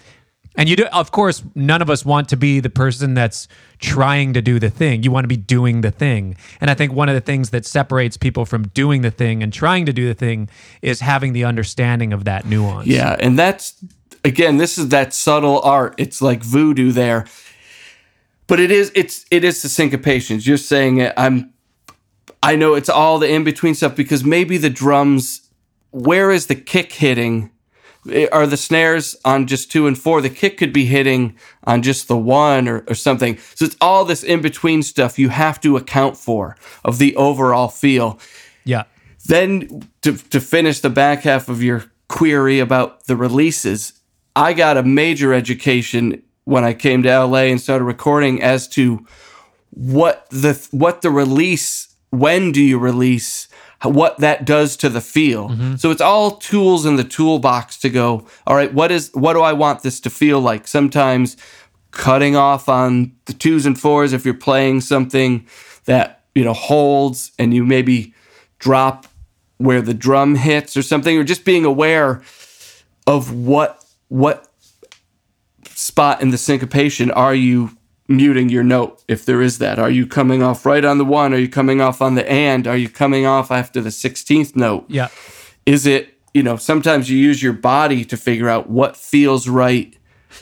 And 0.55 0.67
you 0.67 0.76
do 0.76 0.86
of 0.86 1.11
course, 1.11 1.43
none 1.55 1.82
of 1.82 1.89
us 1.89 2.03
want 2.03 2.28
to 2.30 2.38
be 2.38 2.59
the 2.59 2.70
person 2.70 3.13
that's 3.13 3.47
trying 3.78 4.34
to 4.34 4.41
do 4.41 4.59
the 4.59 4.70
thing. 4.70 5.03
You 5.03 5.11
want 5.11 5.24
to 5.24 5.30
be 5.30 5.38
doing 5.38 5.82
the 5.82 5.91
thing. 5.91 6.36
And 6.59 6.70
I 6.70 6.74
think 6.74 6.91
one 6.91 7.07
of 7.07 7.15
the 7.15 7.22
things 7.22 7.51
that 7.51 7.65
separates 7.65 8.17
people 8.17 8.45
from 8.45 8.67
doing 8.70 9.01
the 9.01 9.11
thing 9.11 9.41
and 9.41 9.53
trying 9.53 9.86
to 9.86 9.93
do 9.93 10.07
the 10.07 10.13
thing 10.13 10.49
is 10.82 10.99
having 10.99 11.32
the 11.34 11.45
understanding 11.45 12.11
of 12.11 12.26
that 12.26 12.45
nuance. 12.45 12.88
yeah 12.88 13.15
and 13.20 13.39
that's 13.39 13.76
again 14.26 14.57
this 14.57 14.78
is 14.78 14.89
that 14.89 15.13
subtle 15.13 15.61
art 15.61 15.95
it's 15.97 16.22
like 16.22 16.43
voodoo 16.43 16.91
there 16.91 17.26
but 18.50 18.60
it 18.60 18.72
is 18.72 18.91
it's 18.93 19.26
it 19.32 19.45
is 19.45 19.62
the 19.62 19.70
syncopations 19.70 20.45
you're 20.45 20.58
saying 20.58 20.97
it 20.97 21.14
i'm 21.16 21.54
i 22.43 22.56
know 22.58 22.74
it's 22.74 22.89
all 22.89 23.18
the 23.18 23.30
in 23.30 23.45
between 23.45 23.74
stuff 23.74 23.95
because 23.95 24.26
maybe 24.26 24.58
the 24.58 24.70
drums 24.70 25.50
where 25.91 26.32
is 26.32 26.47
the 26.47 26.56
kick 26.56 26.93
hitting? 26.93 27.52
Eh, 28.10 28.28
are 28.32 28.47
the 28.47 28.58
snares 28.58 29.16
on 29.26 29.47
just 29.47 29.72
two 29.72 29.88
and 29.88 29.97
four? 29.97 30.22
The 30.22 30.30
kick 30.30 30.58
could 30.58 30.74
be 30.74 30.86
hitting 30.86 31.38
on 31.64 31.82
just 31.82 32.08
the 32.08 32.18
one 32.18 32.68
or, 32.68 32.84
or 32.88 32.95
something. 32.95 33.38
So 33.56 33.66
it's 33.66 33.78
all 33.82 34.06
this 34.06 34.24
in 34.24 34.41
between 34.41 34.84
stuff 34.84 35.20
you 35.20 35.30
have 35.30 35.60
to 35.62 35.78
account 35.78 36.18
for 36.18 36.56
of 36.84 36.97
the 36.97 37.16
overall 37.16 37.68
feel. 37.68 38.20
Yeah. 38.66 38.84
then 39.26 39.88
to, 40.02 40.16
to 40.16 40.39
finish 40.39 40.80
the 40.80 40.89
back 40.89 41.24
half 41.24 41.50
of 41.50 41.64
your 41.64 41.86
query 42.08 42.60
about 42.60 43.06
the 43.06 43.16
releases, 43.16 43.93
I 44.36 44.54
got 44.54 44.78
a 44.78 44.84
major 44.84 45.34
education 45.34 46.22
when 46.50 46.64
I 46.64 46.74
came 46.74 47.04
to 47.04 47.26
LA 47.26 47.43
and 47.43 47.62
started 47.62 47.86
recording 47.86 48.41
as 48.41 48.68
to 48.70 49.06
what 49.70 50.28
the 50.32 50.68
what 50.72 51.04
the 51.04 51.12
release, 51.12 51.95
when 52.10 52.52
do 52.52 52.62
you 52.62 52.80
release, 52.80 53.47
what 53.84 54.18
that 54.18 54.45
does 54.45 54.76
to 54.78 54.89
the 54.89 55.00
feel. 55.00 55.50
Mm-hmm. 55.50 55.76
So 55.76 55.91
it's 55.91 56.02
all 56.02 56.38
tools 56.38 56.88
in 56.88 56.95
the 56.95 57.04
toolbox 57.04 57.78
to 57.82 57.89
go, 57.89 58.26
all 58.47 58.56
right, 58.56 58.74
what 58.74 58.91
is 58.91 59.12
what 59.14 59.34
do 59.34 59.41
I 59.41 59.54
want 59.54 59.84
this 59.84 60.00
to 60.02 60.10
feel 60.10 60.41
like? 60.41 60.68
Sometimes 60.68 61.38
cutting 61.91 62.36
off 62.36 62.68
on 62.68 63.12
the 63.26 63.34
twos 63.34 63.68
and 63.68 63.80
fours 63.80 64.12
if 64.12 64.26
you're 64.26 64.34
playing 64.34 64.82
something 64.82 65.47
that, 65.86 66.24
you 66.34 66.43
know, 66.43 66.54
holds 66.54 67.32
and 67.38 67.54
you 67.54 67.64
maybe 67.64 68.14
drop 68.58 69.06
where 69.58 69.82
the 69.82 69.93
drum 69.93 70.36
hits 70.36 70.76
or 70.76 70.82
something 70.82 71.16
or 71.16 71.24
just 71.24 71.45
being 71.45 71.66
aware 71.66 72.24
of 73.06 73.34
what 73.34 73.86
what 74.08 74.49
spot 75.80 76.21
in 76.21 76.30
the 76.32 76.38
syncopation 76.38 77.09
are 77.11 77.34
you 77.36 77.71
muting 78.07 78.49
your 78.49 78.63
note 78.63 79.03
if 79.07 79.23
there 79.25 79.41
is 79.41 79.59
that? 79.59 79.80
Are 79.80 79.89
you 79.89 80.05
coming 80.07 80.41
off 80.43 80.65
right 80.65 80.84
on 80.84 80.97
the 80.97 81.05
one? 81.05 81.34
Are 81.34 81.38
you 81.38 81.47
coming 81.47 81.80
off 81.80 82.01
on 82.01 82.15
the 82.15 82.30
and? 82.30 82.67
Are 82.67 82.75
you 82.77 82.89
coming 82.89 83.25
off 83.25 83.49
after 83.51 83.80
the 83.82 83.89
16th 83.91 84.55
note? 84.55 84.86
Yeah. 84.88 85.07
is 85.65 85.86
it 85.86 86.15
you 86.34 86.43
know 86.43 86.57
sometimes 86.57 87.09
you 87.09 87.17
use 87.17 87.41
your 87.41 87.53
body 87.53 88.03
to 88.05 88.17
figure 88.17 88.49
out 88.49 88.69
what 88.69 88.97
feels 88.97 89.47
right. 89.47 89.95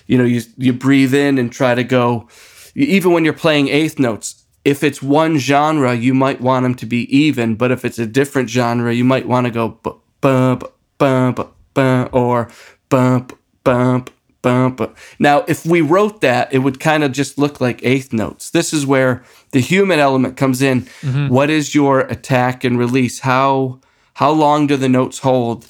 You 0.08 0.18
know 0.18 0.24
you 0.26 0.42
you 0.58 0.74
breathe 0.74 1.14
in 1.14 1.38
and 1.38 1.52
try 1.52 1.76
to 1.76 1.84
go 1.84 2.28
even 2.76 3.12
when 3.14 3.24
you're 3.26 3.34
playing 3.46 3.68
eighth 3.70 3.98
notes 4.00 4.44
if 4.66 4.84
it's 4.84 5.02
one 5.02 5.38
genre 5.38 5.94
you 5.94 6.14
might 6.14 6.40
want 6.42 6.64
them 6.64 6.76
to 6.76 6.86
be 6.86 7.02
even 7.16 7.56
but 7.56 7.72
if 7.72 7.86
it's 7.86 8.00
a 8.00 8.06
different 8.06 8.50
genre 8.50 8.94
you 8.94 9.06
might 9.06 9.28
want 9.28 9.46
to 9.48 9.52
go 9.52 9.70
bu- 9.84 10.00
bu- 10.22 10.56
bu- 10.58 10.72
bump, 10.98 11.40
bump, 11.74 12.10
or 12.14 12.50
bump, 12.90 13.38
bump, 13.64 14.10
bump. 14.48 14.98
Now, 15.20 15.44
if 15.48 15.66
we 15.66 15.82
wrote 15.82 16.22
that, 16.22 16.54
it 16.54 16.60
would 16.60 16.80
kind 16.80 17.04
of 17.04 17.12
just 17.12 17.38
look 17.38 17.60
like 17.60 17.84
eighth 17.84 18.14
notes. 18.14 18.50
This 18.52 18.74
is 18.74 18.86
where 18.86 19.24
the 19.52 19.60
human 19.60 20.00
element 20.00 20.38
comes 20.38 20.62
in. 20.62 20.84
Mm-hmm. 21.02 21.28
What 21.28 21.50
is 21.50 21.76
your 21.76 22.02
attack 22.02 22.64
and 22.64 22.80
release? 22.80 23.20
How 23.20 23.80
how 24.14 24.32
long 24.32 24.68
do 24.68 24.78
the 24.78 24.90
notes 24.90 25.20
hold? 25.20 25.68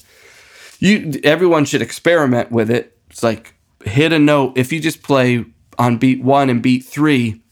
You 0.78 1.20
everyone 1.24 1.64
should 1.64 1.82
experiment 1.82 2.50
with 2.50 2.70
it. 2.70 2.96
It's 3.10 3.22
like 3.22 3.54
hit 3.84 4.12
a 4.12 4.18
note. 4.18 4.56
If 4.56 4.72
you 4.72 4.80
just 4.80 5.02
play 5.02 5.44
on 5.78 5.98
beat 5.98 6.22
one 6.22 6.50
and 6.50 6.62
beat 6.62 6.84
three, 6.84 7.42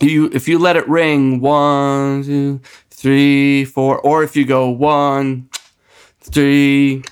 you 0.00 0.30
if 0.32 0.48
you 0.48 0.58
let 0.58 0.76
it 0.76 0.88
ring 0.88 1.40
one, 1.40 2.24
two, 2.24 2.60
three, 2.90 3.64
four, 3.64 3.98
or 4.00 4.22
if 4.22 4.36
you 4.36 4.44
go 4.44 4.68
one, 4.70 5.48
three, 6.20 7.02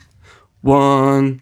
one, 0.63 1.41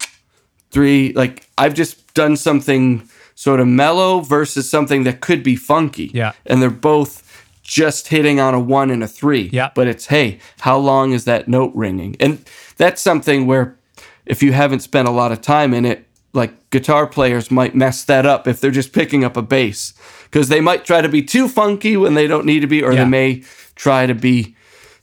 three, 0.71 1.13
like 1.13 1.47
I've 1.57 1.73
just 1.73 2.13
done 2.13 2.37
something 2.37 3.09
sort 3.35 3.59
of 3.59 3.67
mellow 3.67 4.19
versus 4.19 4.69
something 4.69 5.03
that 5.03 5.21
could 5.21 5.43
be 5.43 5.55
funky. 5.55 6.11
Yeah. 6.13 6.33
And 6.45 6.61
they're 6.61 6.69
both 6.69 7.25
just 7.63 8.09
hitting 8.09 8.39
on 8.39 8.53
a 8.53 8.59
one 8.59 8.89
and 8.89 9.03
a 9.03 9.07
three. 9.07 9.49
Yeah. 9.53 9.71
But 9.73 9.87
it's, 9.87 10.07
hey, 10.07 10.39
how 10.59 10.77
long 10.77 11.13
is 11.13 11.25
that 11.25 11.47
note 11.47 11.71
ringing? 11.73 12.17
And 12.19 12.43
that's 12.77 13.01
something 13.01 13.47
where 13.47 13.77
if 14.25 14.43
you 14.43 14.51
haven't 14.51 14.81
spent 14.81 15.07
a 15.07 15.11
lot 15.11 15.31
of 15.31 15.41
time 15.41 15.73
in 15.73 15.85
it, 15.85 16.05
like 16.33 16.69
guitar 16.69 17.07
players 17.07 17.49
might 17.49 17.73
mess 17.75 18.03
that 18.05 18.25
up 18.25 18.47
if 18.47 18.59
they're 18.59 18.71
just 18.71 18.93
picking 18.93 19.23
up 19.23 19.37
a 19.37 19.41
bass 19.41 19.93
because 20.25 20.49
they 20.49 20.61
might 20.61 20.85
try 20.85 21.01
to 21.01 21.09
be 21.09 21.23
too 21.23 21.47
funky 21.47 21.97
when 21.97 22.13
they 22.13 22.27
don't 22.27 22.45
need 22.45 22.59
to 22.59 22.67
be, 22.67 22.83
or 22.83 22.91
yeah. 22.91 23.03
they 23.03 23.09
may 23.09 23.43
try 23.75 24.05
to 24.05 24.13
be, 24.13 24.55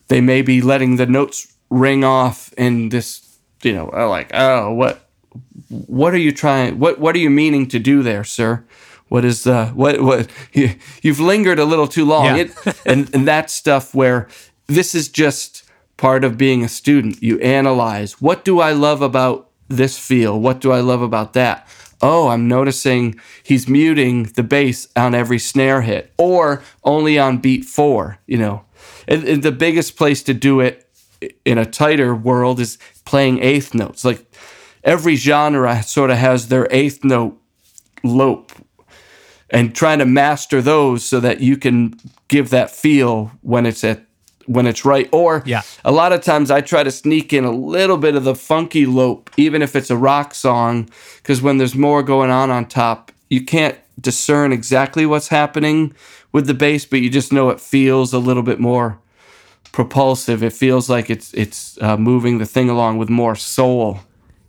they 0.09 0.21
may 0.21 0.43
be 0.43 0.61
letting 0.61 0.97
the 0.97 1.07
notes 1.07 1.53
ring 1.71 2.05
off 2.05 2.53
in 2.59 2.91
this, 2.91 3.39
you 3.63 3.73
know, 3.73 3.87
like, 3.87 4.31
oh, 4.35 4.73
what, 4.73 5.06
what 5.69 6.15
are 6.15 6.19
you 6.19 6.33
trying? 6.33 6.79
What 6.79 6.99
what 6.99 7.15
are 7.15 7.19
you 7.19 7.31
meaning 7.31 7.69
to 7.69 7.79
do 7.79 8.03
there, 8.03 8.25
sir? 8.25 8.65
What 9.09 9.25
is 9.25 9.45
the 9.45 9.67
what 9.69 10.01
what 10.01 10.29
you, 10.53 10.75
you've 11.03 11.21
lingered 11.21 11.59
a 11.59 11.65
little 11.65 11.87
too 11.87 12.05
long. 12.05 12.25
Yeah. 12.25 12.37
It, 12.37 12.83
and 12.87 13.13
and 13.15 13.27
that 13.29 13.51
stuff 13.51 13.95
where 13.95 14.29
this 14.67 14.95
is 14.95 15.09
just 15.09 15.65
part 15.97 16.25
of 16.25 16.37
being 16.37 16.65
a 16.65 16.69
student. 16.69 17.23
You 17.23 17.39
analyze 17.41 18.21
what 18.21 18.45
do 18.45 18.61
I 18.61 18.73
love 18.73 19.03
about 19.03 19.49
this 19.69 19.99
feel? 19.99 20.39
What 20.39 20.61
do 20.61 20.73
I 20.73 20.81
love 20.81 21.03
about 21.03 21.33
that? 21.35 21.67
Oh, 22.03 22.29
I'm 22.29 22.47
noticing 22.47 23.19
he's 23.43 23.69
muting 23.69 24.25
the 24.25 24.43
bass 24.43 24.87
on 24.97 25.15
every 25.15 25.39
snare 25.39 25.81
hit 25.83 26.13
or 26.19 26.63
only 26.85 27.19
on 27.19 27.39
beat 27.39 27.65
four, 27.65 28.19
you 28.27 28.37
know. 28.37 28.65
And, 29.09 29.25
and 29.25 29.43
the 29.43 29.53
biggest 29.53 29.97
place 29.97 30.23
to 30.25 30.35
do 30.35 30.61
it 30.61 30.89
in 31.45 31.59
a 31.59 31.65
tighter 31.65 32.15
world 32.15 32.61
is 32.61 32.79
playing 33.05 33.43
eighth 33.43 33.75
notes. 33.75 34.05
Like 34.05 34.26
every 34.87 35.17
genre 35.17 35.83
sort 35.83 36.11
of 36.11 36.17
has 36.17 36.49
their 36.49 36.67
eighth 36.71 37.05
note 37.05 37.39
lope 38.03 38.53
and 39.51 39.75
trying 39.75 39.99
to 39.99 40.07
master 40.07 40.63
those 40.63 41.05
so 41.05 41.21
that 41.21 41.41
you 41.41 41.57
can 41.57 41.95
give 42.29 42.51
that 42.51 42.71
feel 42.71 43.33
when 43.43 43.67
it's 43.67 43.85
at 43.85 44.05
when 44.47 44.65
it's 44.65 44.85
right. 44.85 45.09
Or 45.11 45.43
yeah. 45.45 45.63
a 45.85 45.91
lot 45.91 46.13
of 46.13 46.23
times 46.23 46.53
I 46.53 46.61
try 46.61 46.85
to 46.85 46.91
sneak 46.93 47.33
in 47.33 47.45
a 47.45 47.51
little 47.51 47.97
bit 47.97 48.15
of 48.15 48.23
the 48.23 48.37
funky 48.37 48.87
lope 48.87 49.29
even 49.37 49.61
if 49.61 49.75
it's 49.75 49.91
a 49.91 49.97
rock 49.97 50.35
song 50.35 50.89
because 51.17 51.43
when 51.43 51.59
there's 51.59 51.75
more 51.75 52.03
going 52.03 52.31
on 52.31 52.51
on 52.51 52.67
top 52.67 53.11
you 53.29 53.45
can't 53.45 53.77
discern 54.01 54.53
exactly 54.53 55.05
what's 55.05 55.29
happening 55.29 55.93
with 56.31 56.47
the 56.47 56.55
bass 56.55 56.85
but 56.85 57.01
you 57.01 57.11
just 57.11 57.33
know 57.33 57.51
it 57.51 57.61
feels 57.61 58.13
a 58.13 58.21
little 58.21 58.45
bit 58.45 58.61
more 58.61 59.01
propulsive. 59.73 60.43
It 60.43 60.53
feels 60.53 60.89
like 60.89 61.11
it's 61.11 61.35
it's 61.35 61.77
uh, 61.83 61.97
moving 61.97 62.39
the 62.39 62.47
thing 62.47 62.71
along 62.71 62.99
with 62.99 63.11
more 63.11 63.35
soul 63.35 64.01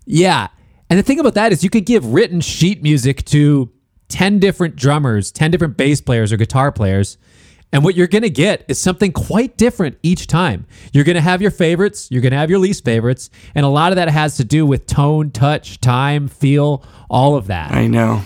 yeah. 0.07 0.47
And 0.89 0.97
the 0.97 1.03
thing 1.03 1.19
about 1.19 1.35
that 1.35 1.51
is 1.51 1.63
you 1.63 1.69
could 1.69 1.85
give 1.85 2.05
written 2.05 2.41
sheet 2.41 2.81
music 2.81 3.25
to 3.25 3.71
10 4.09 4.39
different 4.39 4.75
drummers, 4.75 5.31
10 5.31 5.51
different 5.51 5.77
bass 5.77 6.01
players 6.01 6.31
or 6.31 6.37
guitar 6.37 6.71
players. 6.71 7.17
And 7.73 7.83
what 7.83 7.95
you're 7.95 8.07
going 8.07 8.23
to 8.23 8.29
get 8.29 8.63
is 8.69 8.79
something 8.79 9.11
quite 9.11 9.57
different 9.57 9.97
each 10.01 10.27
time. 10.27 10.65
You're 10.93 11.03
going 11.03 11.17
to 11.17 11.21
have 11.21 11.41
your 11.41 11.51
favorites, 11.51 12.07
you're 12.09 12.21
going 12.21 12.31
to 12.31 12.37
have 12.37 12.49
your 12.49 12.59
least 12.59 12.85
favorites. 12.85 13.29
And 13.53 13.65
a 13.65 13.69
lot 13.69 13.91
of 13.91 13.97
that 13.97 14.07
has 14.07 14.37
to 14.37 14.45
do 14.45 14.65
with 14.65 14.87
tone, 14.87 15.31
touch, 15.31 15.81
time, 15.81 16.29
feel, 16.29 16.85
all 17.09 17.35
of 17.35 17.47
that. 17.47 17.73
I 17.73 17.87
know. 17.87 18.23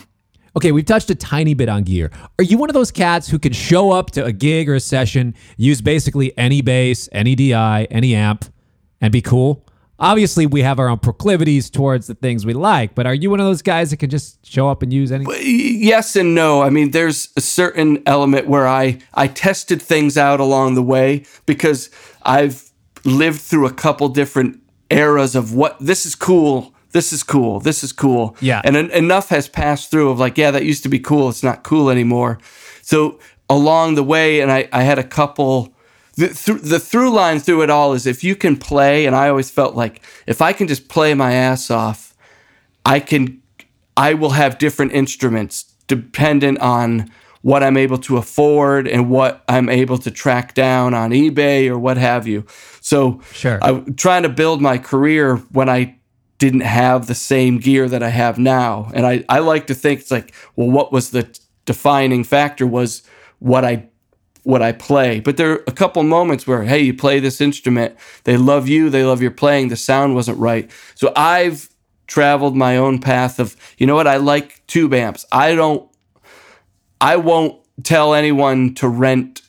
Okay, 0.56 0.72
we've 0.72 0.86
touched 0.86 1.10
a 1.10 1.16
tiny 1.16 1.56
bit 1.56 1.70
on 1.70 1.84
gear. 1.84 2.12
Are 2.38 2.44
you 2.44 2.58
one 2.58 2.70
of 2.70 2.74
those 2.76 2.92
cats 2.92 3.30
who 3.30 3.40
can 3.40 3.54
show 3.54 3.92
up 3.92 4.12
to 4.12 4.26
a 4.26 4.32
gig 4.32 4.70
or 4.70 4.76
a 4.76 4.80
session, 4.80 5.34
use 5.58 5.82
basically 5.82 6.38
any 6.38 6.62
bass, 6.62 7.10
any 7.12 7.36
DI, 7.36 7.88
any 7.90 8.14
amp, 8.14 8.46
and 9.00 9.12
be 9.12 9.22
cool? 9.22 9.66
Obviously 10.02 10.46
we 10.46 10.62
have 10.62 10.80
our 10.80 10.90
own 10.90 10.98
proclivities 10.98 11.70
towards 11.70 12.08
the 12.08 12.16
things 12.16 12.46
we 12.46 12.54
like 12.54 12.94
but 12.96 13.06
are 13.06 13.14
you 13.14 13.30
one 13.30 13.40
of 13.40 13.46
those 13.46 13.62
guys 13.62 13.92
that 13.92 13.98
can 13.98 14.10
just 14.10 14.46
show 14.46 14.68
up 14.68 14.82
and 14.82 14.92
use 14.92 15.12
anything 15.12 15.34
yes 15.46 16.16
and 16.16 16.36
no. 16.36 16.62
I 16.62 16.70
mean 16.70 16.92
there's 16.92 17.30
a 17.38 17.42
certain 17.42 18.02
element 18.06 18.48
where 18.48 18.68
i 18.68 19.00
i 19.14 19.28
tested 19.28 19.82
things 19.82 20.18
out 20.18 20.40
along 20.40 20.76
the 20.76 20.84
way 20.84 21.24
because 21.46 21.90
i've 22.24 22.72
lived 23.06 23.40
through 23.40 23.68
a 23.68 23.74
couple 23.74 24.10
different 24.10 24.60
eras 24.90 25.36
of 25.36 25.54
what 25.54 25.78
this 25.80 26.06
is 26.06 26.16
cool 26.16 26.74
this 26.92 27.14
is 27.14 27.24
cool 27.24 27.60
this 27.62 27.84
is 27.84 27.94
cool. 27.94 28.36
Yeah. 28.42 28.62
And 28.66 28.76
en- 28.76 28.92
enough 28.92 29.30
has 29.30 29.48
passed 29.48 29.92
through 29.92 30.10
of 30.10 30.20
like 30.20 30.38
yeah 30.38 30.52
that 30.52 30.66
used 30.66 30.84
to 30.84 30.90
be 30.90 31.00
cool 31.00 31.30
it's 31.30 31.44
not 31.44 31.64
cool 31.64 31.90
anymore. 31.90 32.40
So 32.82 33.20
along 33.50 33.96
the 33.96 34.04
way 34.04 34.42
and 34.42 34.52
i 34.52 34.68
i 34.74 34.84
had 34.84 35.00
a 35.00 35.04
couple 35.04 35.74
the, 36.22 36.28
th- 36.28 36.62
the 36.62 36.80
through 36.80 37.12
line 37.12 37.40
through 37.40 37.64
it 37.64 37.70
all 37.70 37.94
is 37.94 38.06
if 38.06 38.24
you 38.24 38.36
can 38.36 38.56
play, 38.56 39.06
and 39.06 39.16
I 39.16 39.28
always 39.30 39.50
felt 39.50 39.76
like 39.76 40.04
if 40.28 40.42
I 40.42 40.54
can 40.54 40.68
just 40.68 40.88
play 40.88 41.14
my 41.16 41.34
ass 41.34 41.72
off, 41.72 42.16
I 42.86 43.00
can, 43.00 43.42
I 43.98 44.14
will 44.14 44.32
have 44.32 44.60
different 44.60 44.92
instruments 44.92 45.64
dependent 45.88 46.60
on 46.60 47.12
what 47.42 47.64
I'm 47.64 47.76
able 47.76 47.98
to 47.98 48.18
afford 48.18 48.88
and 48.88 49.10
what 49.10 49.44
I'm 49.48 49.68
able 49.68 49.98
to 49.98 50.12
track 50.12 50.54
down 50.54 50.94
on 50.94 51.10
eBay 51.10 51.68
or 51.68 51.80
what 51.80 51.98
have 51.98 52.28
you. 52.28 52.46
So 52.82 53.22
sure. 53.34 53.58
I'm 53.64 53.96
trying 53.96 54.22
to 54.22 54.30
build 54.30 54.62
my 54.62 54.78
career 54.78 55.38
when 55.52 55.70
I 55.70 55.98
didn't 56.38 56.62
have 56.62 57.08
the 57.08 57.16
same 57.16 57.58
gear 57.58 57.90
that 57.90 58.04
I 58.04 58.10
have 58.10 58.38
now. 58.38 58.92
And 58.94 59.08
I, 59.08 59.26
I 59.28 59.40
like 59.40 59.68
to 59.68 59.74
think 59.74 60.02
it's 60.02 60.12
like, 60.12 60.34
well, 60.56 60.70
what 60.70 60.92
was 60.92 61.10
the 61.10 61.36
defining 61.66 62.24
factor 62.24 62.68
was 62.68 63.02
what 63.40 63.66
I 63.66 63.88
what 64.44 64.62
I 64.62 64.72
play. 64.72 65.20
But 65.20 65.38
there 65.38 65.52
are 65.52 65.64
a 65.68 65.72
couple 65.72 66.02
moments 66.04 66.48
where, 66.48 66.64
hey, 66.64 66.80
you 66.80 66.94
play 66.94 67.20
this 67.20 67.42
instrument, 67.42 67.96
they 68.24 68.38
love 68.38 68.68
you, 68.68 68.90
they 68.90 69.04
love 69.04 69.22
your 69.22 69.32
playing, 69.32 69.70
the 69.70 69.76
sound 69.76 70.16
wasn't 70.16 70.40
right. 70.40 70.70
So 70.96 71.14
I've 71.16 71.70
traveled 72.08 72.56
my 72.56 72.78
own 72.78 73.00
path 73.00 73.40
of, 73.40 73.56
you 73.78 73.86
know 73.86 73.96
what, 73.96 74.08
I 74.08 74.18
like 74.18 74.66
tube 74.68 74.94
amps. 74.94 75.26
I 75.32 75.56
don't, 75.56 75.90
I 77.00 77.18
won't 77.18 77.60
tell 77.84 78.14
anyone 78.14 78.74
to 78.76 78.88
rent 78.88 79.42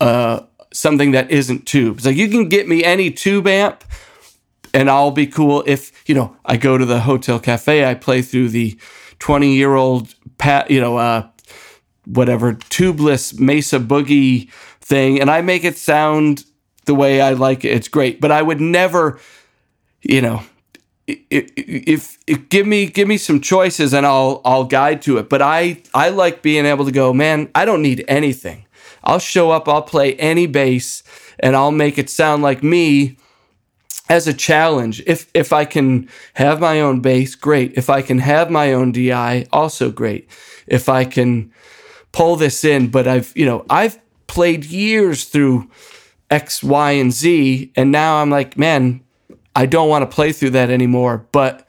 uh, 0.00 0.40
something 0.72 1.12
that 1.12 1.30
isn't 1.30 1.66
tubes. 1.66 2.06
Like 2.06 2.16
you 2.16 2.28
can 2.28 2.48
get 2.48 2.66
me 2.66 2.82
any 2.82 3.10
tube 3.10 3.46
amp 3.46 3.84
and 4.74 4.90
I'll 4.90 5.10
be 5.10 5.26
cool 5.26 5.62
if, 5.66 6.08
you 6.08 6.14
know, 6.14 6.36
I 6.44 6.56
go 6.56 6.78
to 6.78 6.84
the 6.84 7.00
hotel 7.00 7.38
cafe, 7.38 7.84
I 7.84 7.94
play 7.94 8.22
through 8.22 8.48
the 8.48 8.78
20 9.18 9.54
year 9.54 9.74
old, 9.74 10.14
pat, 10.38 10.70
you 10.70 10.80
know, 10.80 10.96
uh, 10.96 11.28
whatever 12.06 12.54
tubeless 12.54 13.38
Mesa 13.38 13.78
Boogie 13.78 14.50
thing, 14.80 15.20
and 15.20 15.30
I 15.30 15.40
make 15.40 15.64
it 15.64 15.78
sound 15.78 16.44
the 16.84 16.94
way 16.94 17.20
I 17.20 17.32
like 17.32 17.64
it. 17.64 17.72
It's 17.72 17.88
great, 17.88 18.20
but 18.20 18.30
I 18.30 18.42
would 18.42 18.60
never, 18.60 19.20
you 20.02 20.20
know, 20.20 20.42
if, 21.06 22.18
if, 22.26 22.48
give 22.48 22.66
me 22.66 22.86
give 22.86 23.08
me 23.08 23.16
some 23.16 23.40
choices 23.40 23.92
and 23.92 24.06
I'll 24.06 24.40
I'll 24.44 24.64
guide 24.64 25.02
to 25.02 25.18
it. 25.18 25.28
But 25.28 25.42
I 25.42 25.82
I 25.94 26.08
like 26.10 26.42
being 26.42 26.66
able 26.66 26.84
to 26.84 26.92
go, 26.92 27.12
man. 27.12 27.50
I 27.54 27.64
don't 27.64 27.82
need 27.82 28.04
anything. 28.08 28.66
I'll 29.04 29.18
show 29.18 29.50
up. 29.50 29.68
I'll 29.68 29.82
play 29.82 30.14
any 30.14 30.46
bass, 30.46 31.02
and 31.40 31.56
I'll 31.56 31.72
make 31.72 31.98
it 31.98 32.08
sound 32.08 32.42
like 32.42 32.62
me 32.62 33.16
as 34.08 34.28
a 34.28 34.34
challenge. 34.34 35.02
If 35.06 35.28
if 35.34 35.52
I 35.52 35.64
can 35.64 36.08
have 36.34 36.60
my 36.60 36.80
own 36.80 37.00
bass, 37.00 37.34
great. 37.34 37.72
If 37.76 37.90
I 37.90 38.02
can 38.02 38.18
have 38.18 38.50
my 38.50 38.72
own 38.72 38.92
DI, 38.92 39.46
also 39.52 39.90
great. 39.90 40.28
If 40.66 40.88
I 40.88 41.04
can 41.04 41.52
pull 42.12 42.36
this 42.36 42.64
in, 42.64 42.88
but 42.88 43.08
I've, 43.08 43.32
you 43.34 43.46
know, 43.46 43.64
I've 43.68 43.98
played 44.26 44.64
years 44.64 45.24
through 45.24 45.70
X, 46.30 46.62
Y, 46.62 46.92
and 46.92 47.12
Z, 47.12 47.72
and 47.76 47.90
now 47.90 48.16
I'm 48.16 48.30
like, 48.30 48.56
man, 48.56 49.02
I 49.54 49.66
don't 49.66 49.88
want 49.88 50.08
to 50.08 50.14
play 50.14 50.32
through 50.32 50.50
that 50.50 50.70
anymore. 50.70 51.26
But 51.32 51.68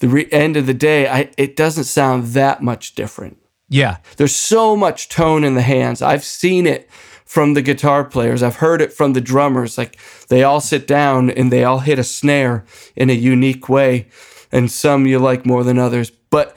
the 0.00 0.08
re- 0.08 0.28
end 0.30 0.56
of 0.56 0.66
the 0.66 0.74
day, 0.74 1.08
I, 1.08 1.30
it 1.38 1.56
doesn't 1.56 1.84
sound 1.84 2.24
that 2.28 2.62
much 2.62 2.94
different. 2.94 3.38
Yeah. 3.68 3.98
There's 4.18 4.36
so 4.36 4.76
much 4.76 5.08
tone 5.08 5.44
in 5.44 5.54
the 5.54 5.62
hands. 5.62 6.02
I've 6.02 6.24
seen 6.24 6.66
it 6.66 6.90
from 7.24 7.54
the 7.54 7.62
guitar 7.62 8.04
players. 8.04 8.42
I've 8.42 8.56
heard 8.56 8.82
it 8.82 8.92
from 8.92 9.14
the 9.14 9.20
drummers. 9.22 9.78
Like 9.78 9.98
they 10.28 10.42
all 10.42 10.60
sit 10.60 10.86
down 10.86 11.30
and 11.30 11.50
they 11.50 11.64
all 11.64 11.78
hit 11.78 11.98
a 11.98 12.04
snare 12.04 12.66
in 12.94 13.08
a 13.08 13.14
unique 13.14 13.70
way. 13.70 14.08
And 14.50 14.70
some 14.70 15.06
you 15.06 15.18
like 15.18 15.46
more 15.46 15.64
than 15.64 15.78
others. 15.78 16.10
But 16.10 16.54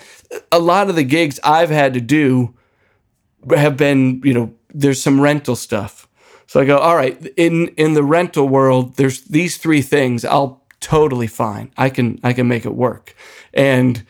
a 0.51 0.59
lot 0.59 0.89
of 0.89 0.97
the 0.97 1.05
gigs 1.05 1.39
I've 1.45 1.69
had 1.69 1.93
to 1.93 2.01
do 2.01 2.53
have 3.49 3.77
been, 3.77 4.21
you 4.23 4.33
know, 4.33 4.53
there's 4.73 5.01
some 5.01 5.21
rental 5.21 5.55
stuff. 5.55 6.07
So 6.47 6.59
I 6.59 6.65
go, 6.65 6.77
all 6.77 6.95
right, 6.95 7.19
in 7.37 7.69
in 7.69 7.93
the 7.93 8.03
rental 8.03 8.47
world, 8.47 8.95
there's 8.97 9.21
these 9.21 9.57
three 9.57 9.81
things. 9.81 10.23
I'll 10.23 10.63
totally 10.79 11.27
fine. 11.27 11.71
I 11.77 11.89
can 11.89 12.19
I 12.23 12.33
can 12.33 12.47
make 12.47 12.65
it 12.65 12.75
work. 12.75 13.15
And 13.53 14.05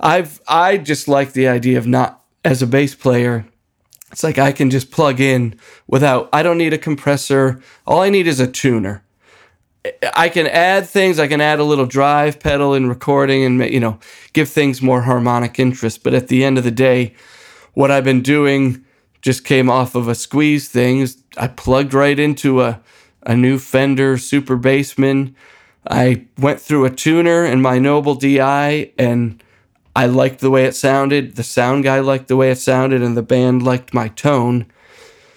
I've 0.00 0.40
I 0.48 0.78
just 0.78 1.08
like 1.08 1.32
the 1.32 1.48
idea 1.48 1.78
of 1.78 1.86
not 1.86 2.22
as 2.44 2.62
a 2.62 2.66
bass 2.66 2.94
player. 2.94 3.46
It's 4.10 4.22
like 4.22 4.38
I 4.38 4.52
can 4.52 4.70
just 4.70 4.90
plug 4.90 5.20
in 5.20 5.58
without 5.86 6.28
I 6.32 6.42
don't 6.42 6.58
need 6.58 6.72
a 6.72 6.78
compressor. 6.78 7.60
All 7.86 8.00
I 8.00 8.10
need 8.10 8.26
is 8.26 8.40
a 8.40 8.46
tuner. 8.46 9.04
I 10.16 10.30
can 10.30 10.46
add 10.46 10.88
things. 10.88 11.18
I 11.18 11.28
can 11.28 11.42
add 11.42 11.58
a 11.58 11.64
little 11.64 11.84
drive 11.84 12.40
pedal 12.40 12.72
in 12.72 12.88
recording 12.88 13.44
and 13.44 13.72
you 13.72 13.80
know 13.80 13.98
give 14.32 14.48
things 14.48 14.80
more 14.80 15.02
harmonic 15.02 15.58
interest. 15.58 16.02
But 16.02 16.14
at 16.14 16.28
the 16.28 16.44
end 16.44 16.56
of 16.56 16.64
the 16.64 16.70
day, 16.70 17.14
what 17.74 17.90
I've 17.90 18.04
been 18.04 18.22
doing 18.22 18.84
just 19.22 19.44
came 19.44 19.70
off 19.70 19.94
of 19.94 20.08
a 20.08 20.14
squeeze 20.14 20.68
thing. 20.68 21.06
I 21.36 21.48
plugged 21.48 21.94
right 21.94 22.18
into 22.18 22.62
a 22.62 22.80
a 23.26 23.36
new 23.36 23.58
Fender 23.58 24.18
Super 24.18 24.56
Bassman. 24.56 25.34
I 25.88 26.26
went 26.38 26.60
through 26.60 26.84
a 26.84 26.90
tuner 26.90 27.44
in 27.44 27.60
my 27.60 27.78
Noble 27.78 28.14
DI 28.14 28.92
and 28.98 29.42
I 29.96 30.06
liked 30.06 30.40
the 30.40 30.50
way 30.50 30.64
it 30.64 30.74
sounded. 30.74 31.36
The 31.36 31.42
sound 31.42 31.84
guy 31.84 32.00
liked 32.00 32.28
the 32.28 32.36
way 32.36 32.50
it 32.50 32.58
sounded, 32.58 33.00
and 33.00 33.16
the 33.16 33.22
band 33.22 33.62
liked 33.62 33.94
my 33.94 34.08
tone. 34.08 34.66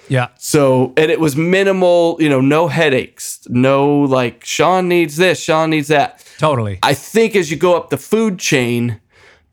Yeah. 0.09 0.29
So, 0.39 0.93
and 0.97 1.11
it 1.11 1.19
was 1.19 1.35
minimal, 1.35 2.17
you 2.19 2.27
know, 2.27 2.41
no 2.41 2.67
headaches, 2.67 3.41
no 3.49 3.87
like, 3.87 4.43
Sean 4.43 4.87
needs 4.87 5.17
this, 5.17 5.39
Sean 5.39 5.69
needs 5.69 5.89
that. 5.89 6.25
Totally. 6.39 6.79
I 6.81 6.95
think 6.95 7.35
as 7.35 7.51
you 7.51 7.57
go 7.57 7.77
up 7.77 7.91
the 7.91 7.97
food 7.97 8.39
chain, 8.39 8.99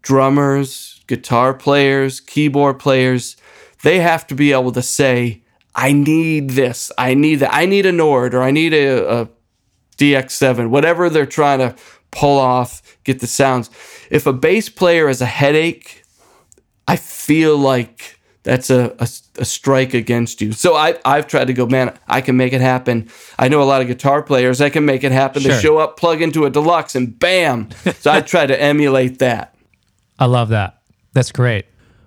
drummers, 0.01 0.94
guitar 1.07 1.55
players, 1.55 2.21
keyboard 2.21 2.79
players, 2.79 3.37
they 3.83 4.01
have 4.01 4.27
to 4.29 4.35
be 4.35 4.53
able 4.53 4.73
to 4.73 4.83
say, 4.83 5.43
I 5.75 5.93
need 5.93 6.51
this, 6.51 6.91
I 6.97 7.15
need 7.15 7.37
that, 7.37 7.55
I 7.55 7.67
need 7.67 7.87
a 7.87 7.93
Nord 7.93 8.35
or 8.35 8.43
I 8.43 8.51
need 8.51 8.73
a, 8.73 9.23
a 9.23 9.29
DX7, 9.97 10.71
whatever 10.71 11.11
they're 11.11 11.27
trying 11.27 11.59
to 11.59 11.75
pull 12.11 12.39
off, 12.39 12.99
get 13.05 13.21
the 13.21 13.27
sounds. 13.27 13.71
If 14.11 14.27
a 14.27 14.33
bass 14.33 14.69
player 14.69 15.09
has 15.09 15.21
a 15.21 15.27
headache, 15.27 16.05
I 16.87 16.97
feel 16.97 17.59
like 17.59 18.21
that's 18.45 18.71
a, 18.71 18.95
a, 18.99 19.09
a, 19.39 19.45
strike 19.45 19.95
against 19.95 20.43
you. 20.43 20.53
So 20.53 20.75
I, 20.77 20.99
I've 21.05 21.27
tried 21.27 21.47
to 21.47 21.55
go, 21.55 21.67
man, 21.67 21.99
I 22.07 22.21
can 22.21 22.37
make 22.37 22.53
it 22.53 22.61
happen. 22.61 23.09
I 23.39 23.49
know 23.49 23.63
a 23.63 23.65
lot 23.65 23.81
of 23.81 23.87
guitar 23.87 24.23
players, 24.23 24.61
I 24.61 24.69
can 24.69 24.85
make 24.85 25.03
it 25.03 25.13
happen. 25.13 25.43
Sure. 25.43 25.53
They 25.53 25.61
show 25.61 25.79
up, 25.79 25.97
plug 25.97 26.21
into 26.21 26.45
a 26.45 26.51
deluxe, 26.51 26.95
and 26.95 27.19
bam. 27.19 27.71
So 28.01 28.13
I 28.13 28.21
try 28.21 28.47
to 28.47 28.61
emulate 28.61 29.19
that. 29.21 29.55
I 30.19 30.27
love 30.27 30.51
that. 30.51 30.83
That's 31.15 31.33
great. 31.33 31.67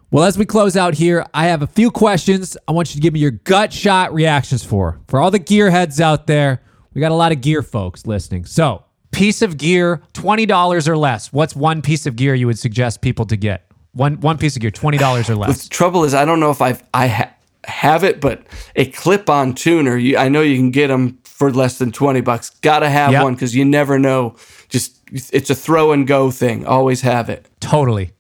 Well, 0.10 0.24
as 0.24 0.38
we 0.38 0.46
close 0.46 0.78
out 0.78 0.94
here, 0.94 1.26
I 1.34 1.48
have 1.48 1.62
a 1.62 1.68
few 1.68 1.92
questions 1.92 2.56
I 2.68 2.72
want 2.72 2.90
you 2.90 2.96
to 2.96 3.02
give 3.02 3.14
me 3.14 3.20
your 3.20 3.32
gut 3.32 3.74
shot 3.74 4.14
reactions 4.14 4.64
for. 4.64 5.00
For 5.08 5.20
all 5.20 5.32
the 5.32 5.40
gearheads 5.40 6.00
out 6.00 6.28
there, 6.28 6.62
we 6.94 7.02
got 7.02 7.12
a 7.12 7.16
lot 7.16 7.34
of 7.34 7.42
gear 7.42 7.62
folks 7.62 8.06
listening. 8.06 8.46
So, 8.46 8.86
piece 9.12 9.42
of 9.42 9.58
gear, 9.58 10.02
$20 10.14 10.88
or 10.88 10.98
less. 10.98 11.34
What's 11.34 11.56
one 11.56 11.82
piece 11.82 12.06
of 12.06 12.16
gear 12.16 12.36
you 12.36 12.48
would 12.48 12.60
suggest 12.60 13.02
people 13.02 13.26
to 13.26 13.36
get? 13.36 13.68
One 13.92 14.20
one 14.20 14.38
piece 14.38 14.56
of 14.56 14.62
gear, 14.62 14.70
twenty 14.70 15.00
dollars 15.00 15.28
or 15.30 15.36
less. 15.38 15.64
The 15.64 15.70
trouble 15.70 16.04
is, 16.04 16.14
I 16.14 16.24
don't 16.24 16.40
know 16.40 16.52
if 16.52 16.62
I've 16.62 16.84
I 16.94 17.08
ha- 17.08 17.34
have 17.64 18.04
it, 18.04 18.22
but 18.22 18.44
a 18.76 18.86
clip-on 18.92 19.56
tuner, 19.56 19.98
you, 19.98 20.18
I 20.18 20.30
know 20.30 20.42
you 20.42 20.56
can 20.56 20.70
get 20.70 20.88
them 20.88 21.18
for 21.24 21.52
less 21.52 21.80
than 21.80 21.92
twenty 21.92 22.22
bucks. 22.22 22.52
Got 22.62 22.80
to 22.80 22.90
have 22.90 23.12
yep. 23.12 23.24
one 23.24 23.34
because 23.34 23.56
you 23.56 23.66
never 23.66 23.98
know. 23.98 24.36
Just 24.70 25.00
it's 25.12 25.50
a 25.50 25.56
throw 25.56 25.94
and 25.94 26.06
go 26.06 26.30
thing. 26.30 26.66
Always 26.66 27.02
have 27.02 27.28
it. 27.30 27.48
Totally. 27.60 28.12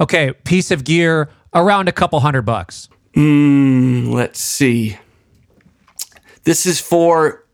Okay, 0.00 0.32
piece 0.44 0.70
of 0.70 0.84
gear 0.84 1.30
around 1.54 1.88
a 1.88 1.92
couple 1.92 2.20
hundred 2.20 2.42
bucks. 2.42 2.88
Mm, 3.14 4.12
let's 4.12 4.40
see. 4.40 4.98
This 6.44 6.66
is 6.66 6.80
for 6.80 7.44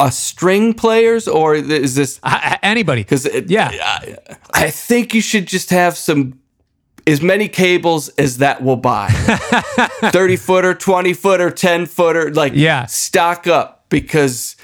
a 0.00 0.10
string 0.10 0.74
players 0.74 1.28
or 1.28 1.54
is 1.54 1.94
this 1.94 2.18
uh, 2.22 2.56
anybody? 2.62 3.02
Because 3.02 3.28
yeah, 3.46 3.70
I, 3.70 4.16
I 4.52 4.70
think 4.70 5.14
you 5.14 5.20
should 5.20 5.46
just 5.46 5.70
have 5.70 5.96
some 5.96 6.40
as 7.06 7.20
many 7.20 7.48
cables 7.48 8.08
as 8.10 8.38
that 8.38 8.62
will 8.62 8.76
buy 8.76 9.08
30 9.10 10.36
footer 10.36 10.74
20 10.74 11.12
footer 11.14 11.50
10 11.50 11.86
footer 11.86 12.32
like 12.32 12.52
yeah 12.54 12.86
stock 12.86 13.46
up 13.48 13.86
because 13.88 14.56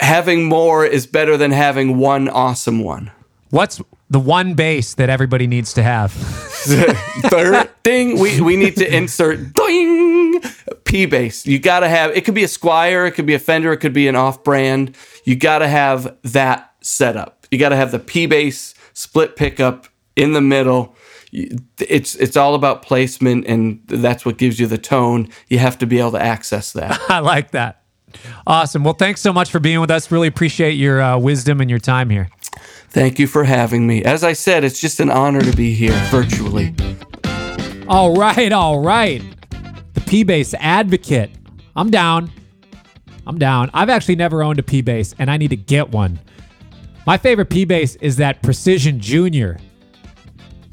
having 0.00 0.44
more 0.44 0.84
is 0.84 1.06
better 1.06 1.36
than 1.38 1.50
having 1.52 1.96
one 1.96 2.28
awesome 2.28 2.82
one 2.82 3.10
what's 3.50 3.80
the 4.08 4.20
one 4.20 4.54
bass 4.54 4.94
that 4.94 5.10
everybody 5.10 5.46
needs 5.46 5.72
to 5.74 5.82
have. 5.82 6.12
Third 6.12 7.70
thing 7.82 8.18
we, 8.18 8.40
we 8.40 8.56
need 8.56 8.76
to 8.76 8.94
insert 8.94 9.52
ding 9.52 10.40
p 10.84 11.06
bass. 11.06 11.46
You 11.46 11.58
gotta 11.58 11.88
have 11.88 12.16
it 12.16 12.24
could 12.24 12.34
be 12.34 12.44
a 12.44 12.48
squier 12.48 13.06
it 13.08 13.12
could 13.12 13.26
be 13.26 13.34
a 13.34 13.38
fender 13.38 13.72
it 13.72 13.78
could 13.78 13.92
be 13.92 14.08
an 14.08 14.16
off 14.16 14.44
brand 14.44 14.96
you 15.24 15.36
gotta 15.36 15.68
have 15.68 16.16
that 16.22 16.72
setup. 16.80 17.46
You 17.50 17.58
gotta 17.58 17.76
have 17.76 17.90
the 17.90 17.98
p 17.98 18.26
bass 18.26 18.74
split 18.94 19.36
pickup 19.36 19.88
in 20.14 20.32
the 20.32 20.40
middle. 20.40 20.94
It's 21.32 22.14
it's 22.14 22.36
all 22.36 22.54
about 22.54 22.82
placement 22.82 23.46
and 23.46 23.80
that's 23.86 24.24
what 24.24 24.38
gives 24.38 24.60
you 24.60 24.66
the 24.66 24.78
tone. 24.78 25.28
You 25.48 25.58
have 25.58 25.78
to 25.78 25.86
be 25.86 25.98
able 25.98 26.12
to 26.12 26.22
access 26.22 26.72
that. 26.72 26.98
I 27.08 27.18
like 27.18 27.50
that. 27.50 27.82
Awesome. 28.46 28.84
Well 28.84 28.94
thanks 28.94 29.20
so 29.20 29.32
much 29.32 29.50
for 29.50 29.58
being 29.58 29.80
with 29.80 29.90
us. 29.90 30.10
Really 30.10 30.28
appreciate 30.28 30.72
your 30.72 31.02
uh, 31.02 31.18
wisdom 31.18 31.60
and 31.60 31.68
your 31.68 31.80
time 31.80 32.08
here 32.08 32.28
thank 32.90 33.18
you 33.18 33.26
for 33.26 33.44
having 33.44 33.86
me. 33.86 34.02
As 34.04 34.24
i 34.24 34.32
said 34.32 34.64
it's 34.64 34.80
just 34.80 35.00
an 35.00 35.10
honor 35.10 35.40
to 35.40 35.56
be 35.56 35.74
here 35.74 35.92
virtually. 36.10 36.74
All 37.88 38.16
right 38.16 38.52
all 38.52 38.80
right. 38.80 39.22
The 39.94 40.00
p-bass 40.02 40.54
advocate. 40.54 41.30
I'm 41.74 41.90
down. 41.90 42.30
I'm 43.26 43.38
down. 43.38 43.70
I've 43.74 43.90
actually 43.90 44.16
never 44.16 44.42
owned 44.42 44.58
a 44.58 44.62
p-bass 44.62 45.14
and 45.18 45.30
i 45.30 45.36
need 45.36 45.50
to 45.50 45.56
get 45.56 45.90
one. 45.90 46.18
My 47.06 47.16
favorite 47.16 47.50
p-bass 47.50 47.96
is 47.96 48.16
that 48.16 48.42
precision 48.42 48.98
junior. 48.98 49.58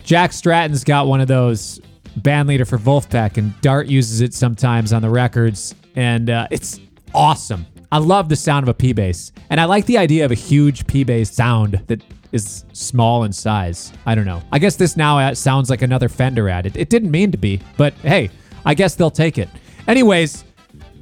Jack 0.04 0.34
Stratton's 0.34 0.84
got 0.84 1.08
one 1.08 1.22
of 1.22 1.28
those 1.28 1.80
band 2.18 2.48
leader 2.48 2.66
for 2.66 2.78
Vulfpeck, 2.78 3.38
and 3.38 3.60
Dart 3.62 3.88
uses 3.88 4.22
it 4.22 4.34
sometimes 4.34 4.94
on 4.94 5.02
the 5.02 5.10
records, 5.10 5.76
and 5.96 6.30
uh, 6.30 6.48
it's 6.52 6.80
awesome. 7.14 7.66
I 7.94 8.00
love 8.00 8.28
the 8.28 8.36
sound 8.36 8.64
of 8.64 8.70
a 8.70 8.74
P 8.74 8.92
bass, 8.92 9.32
and 9.52 9.62
I 9.62 9.66
like 9.66 9.86
the 9.86 10.00
idea 10.00 10.26
of 10.26 10.32
a 10.32 10.34
huge 10.36 10.88
P 10.88 11.04
bass 11.04 11.32
sound 11.32 11.80
that 11.86 12.02
is 12.32 12.66
small 12.74 13.24
in 13.24 13.32
size. 13.32 13.94
I 14.08 14.16
don't 14.16 14.26
know. 14.26 14.42
I 14.52 14.58
guess 14.58 14.76
this 14.76 14.98
now 14.98 15.20
uh, 15.20 15.36
sounds 15.36 15.70
like 15.70 15.84
another 15.84 16.10
Fender 16.10 16.50
ad. 16.50 16.66
It, 16.66 16.76
it 16.76 16.90
didn't 16.90 17.12
mean 17.12 17.32
to 17.32 17.38
be, 17.38 17.62
but 17.78 17.94
hey, 18.02 18.32
I 18.66 18.74
guess 18.74 18.96
they'll 18.96 19.12
take 19.12 19.38
it. 19.38 19.48
Anyways, 19.88 20.44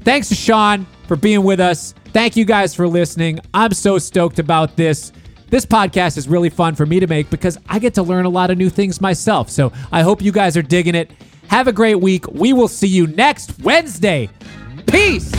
thanks 0.01 0.27
to 0.27 0.35
Sean 0.35 0.85
for 1.07 1.15
being 1.15 1.45
with 1.45 1.61
us. 1.61 1.93
Thank 2.07 2.35
you 2.35 2.43
guys 2.43 2.75
for 2.75 2.89
listening. 2.89 3.39
I'm 3.53 3.71
so 3.71 3.97
stoked 3.97 4.39
about 4.39 4.75
this. 4.75 5.13
This 5.47 5.65
podcast 5.65 6.17
is 6.17 6.27
really 6.27 6.49
fun 6.49 6.75
for 6.75 6.85
me 6.85 6.99
to 6.99 7.07
make 7.07 7.29
because 7.29 7.57
I 7.69 7.79
get 7.79 7.93
to 7.93 8.03
learn 8.03 8.25
a 8.25 8.29
lot 8.29 8.51
of 8.51 8.57
new 8.57 8.69
things 8.69 8.99
myself. 8.99 9.49
So 9.49 9.71
I 9.93 10.01
hope 10.01 10.21
you 10.21 10.33
guys 10.33 10.57
are 10.57 10.61
digging 10.61 10.95
it. 10.95 11.09
Have 11.47 11.69
a 11.69 11.73
great 11.73 12.01
week. 12.01 12.27
We 12.27 12.51
will 12.51 12.67
see 12.67 12.89
you 12.89 13.07
next 13.07 13.61
Wednesday. 13.61 14.27
Peace. 14.87 15.31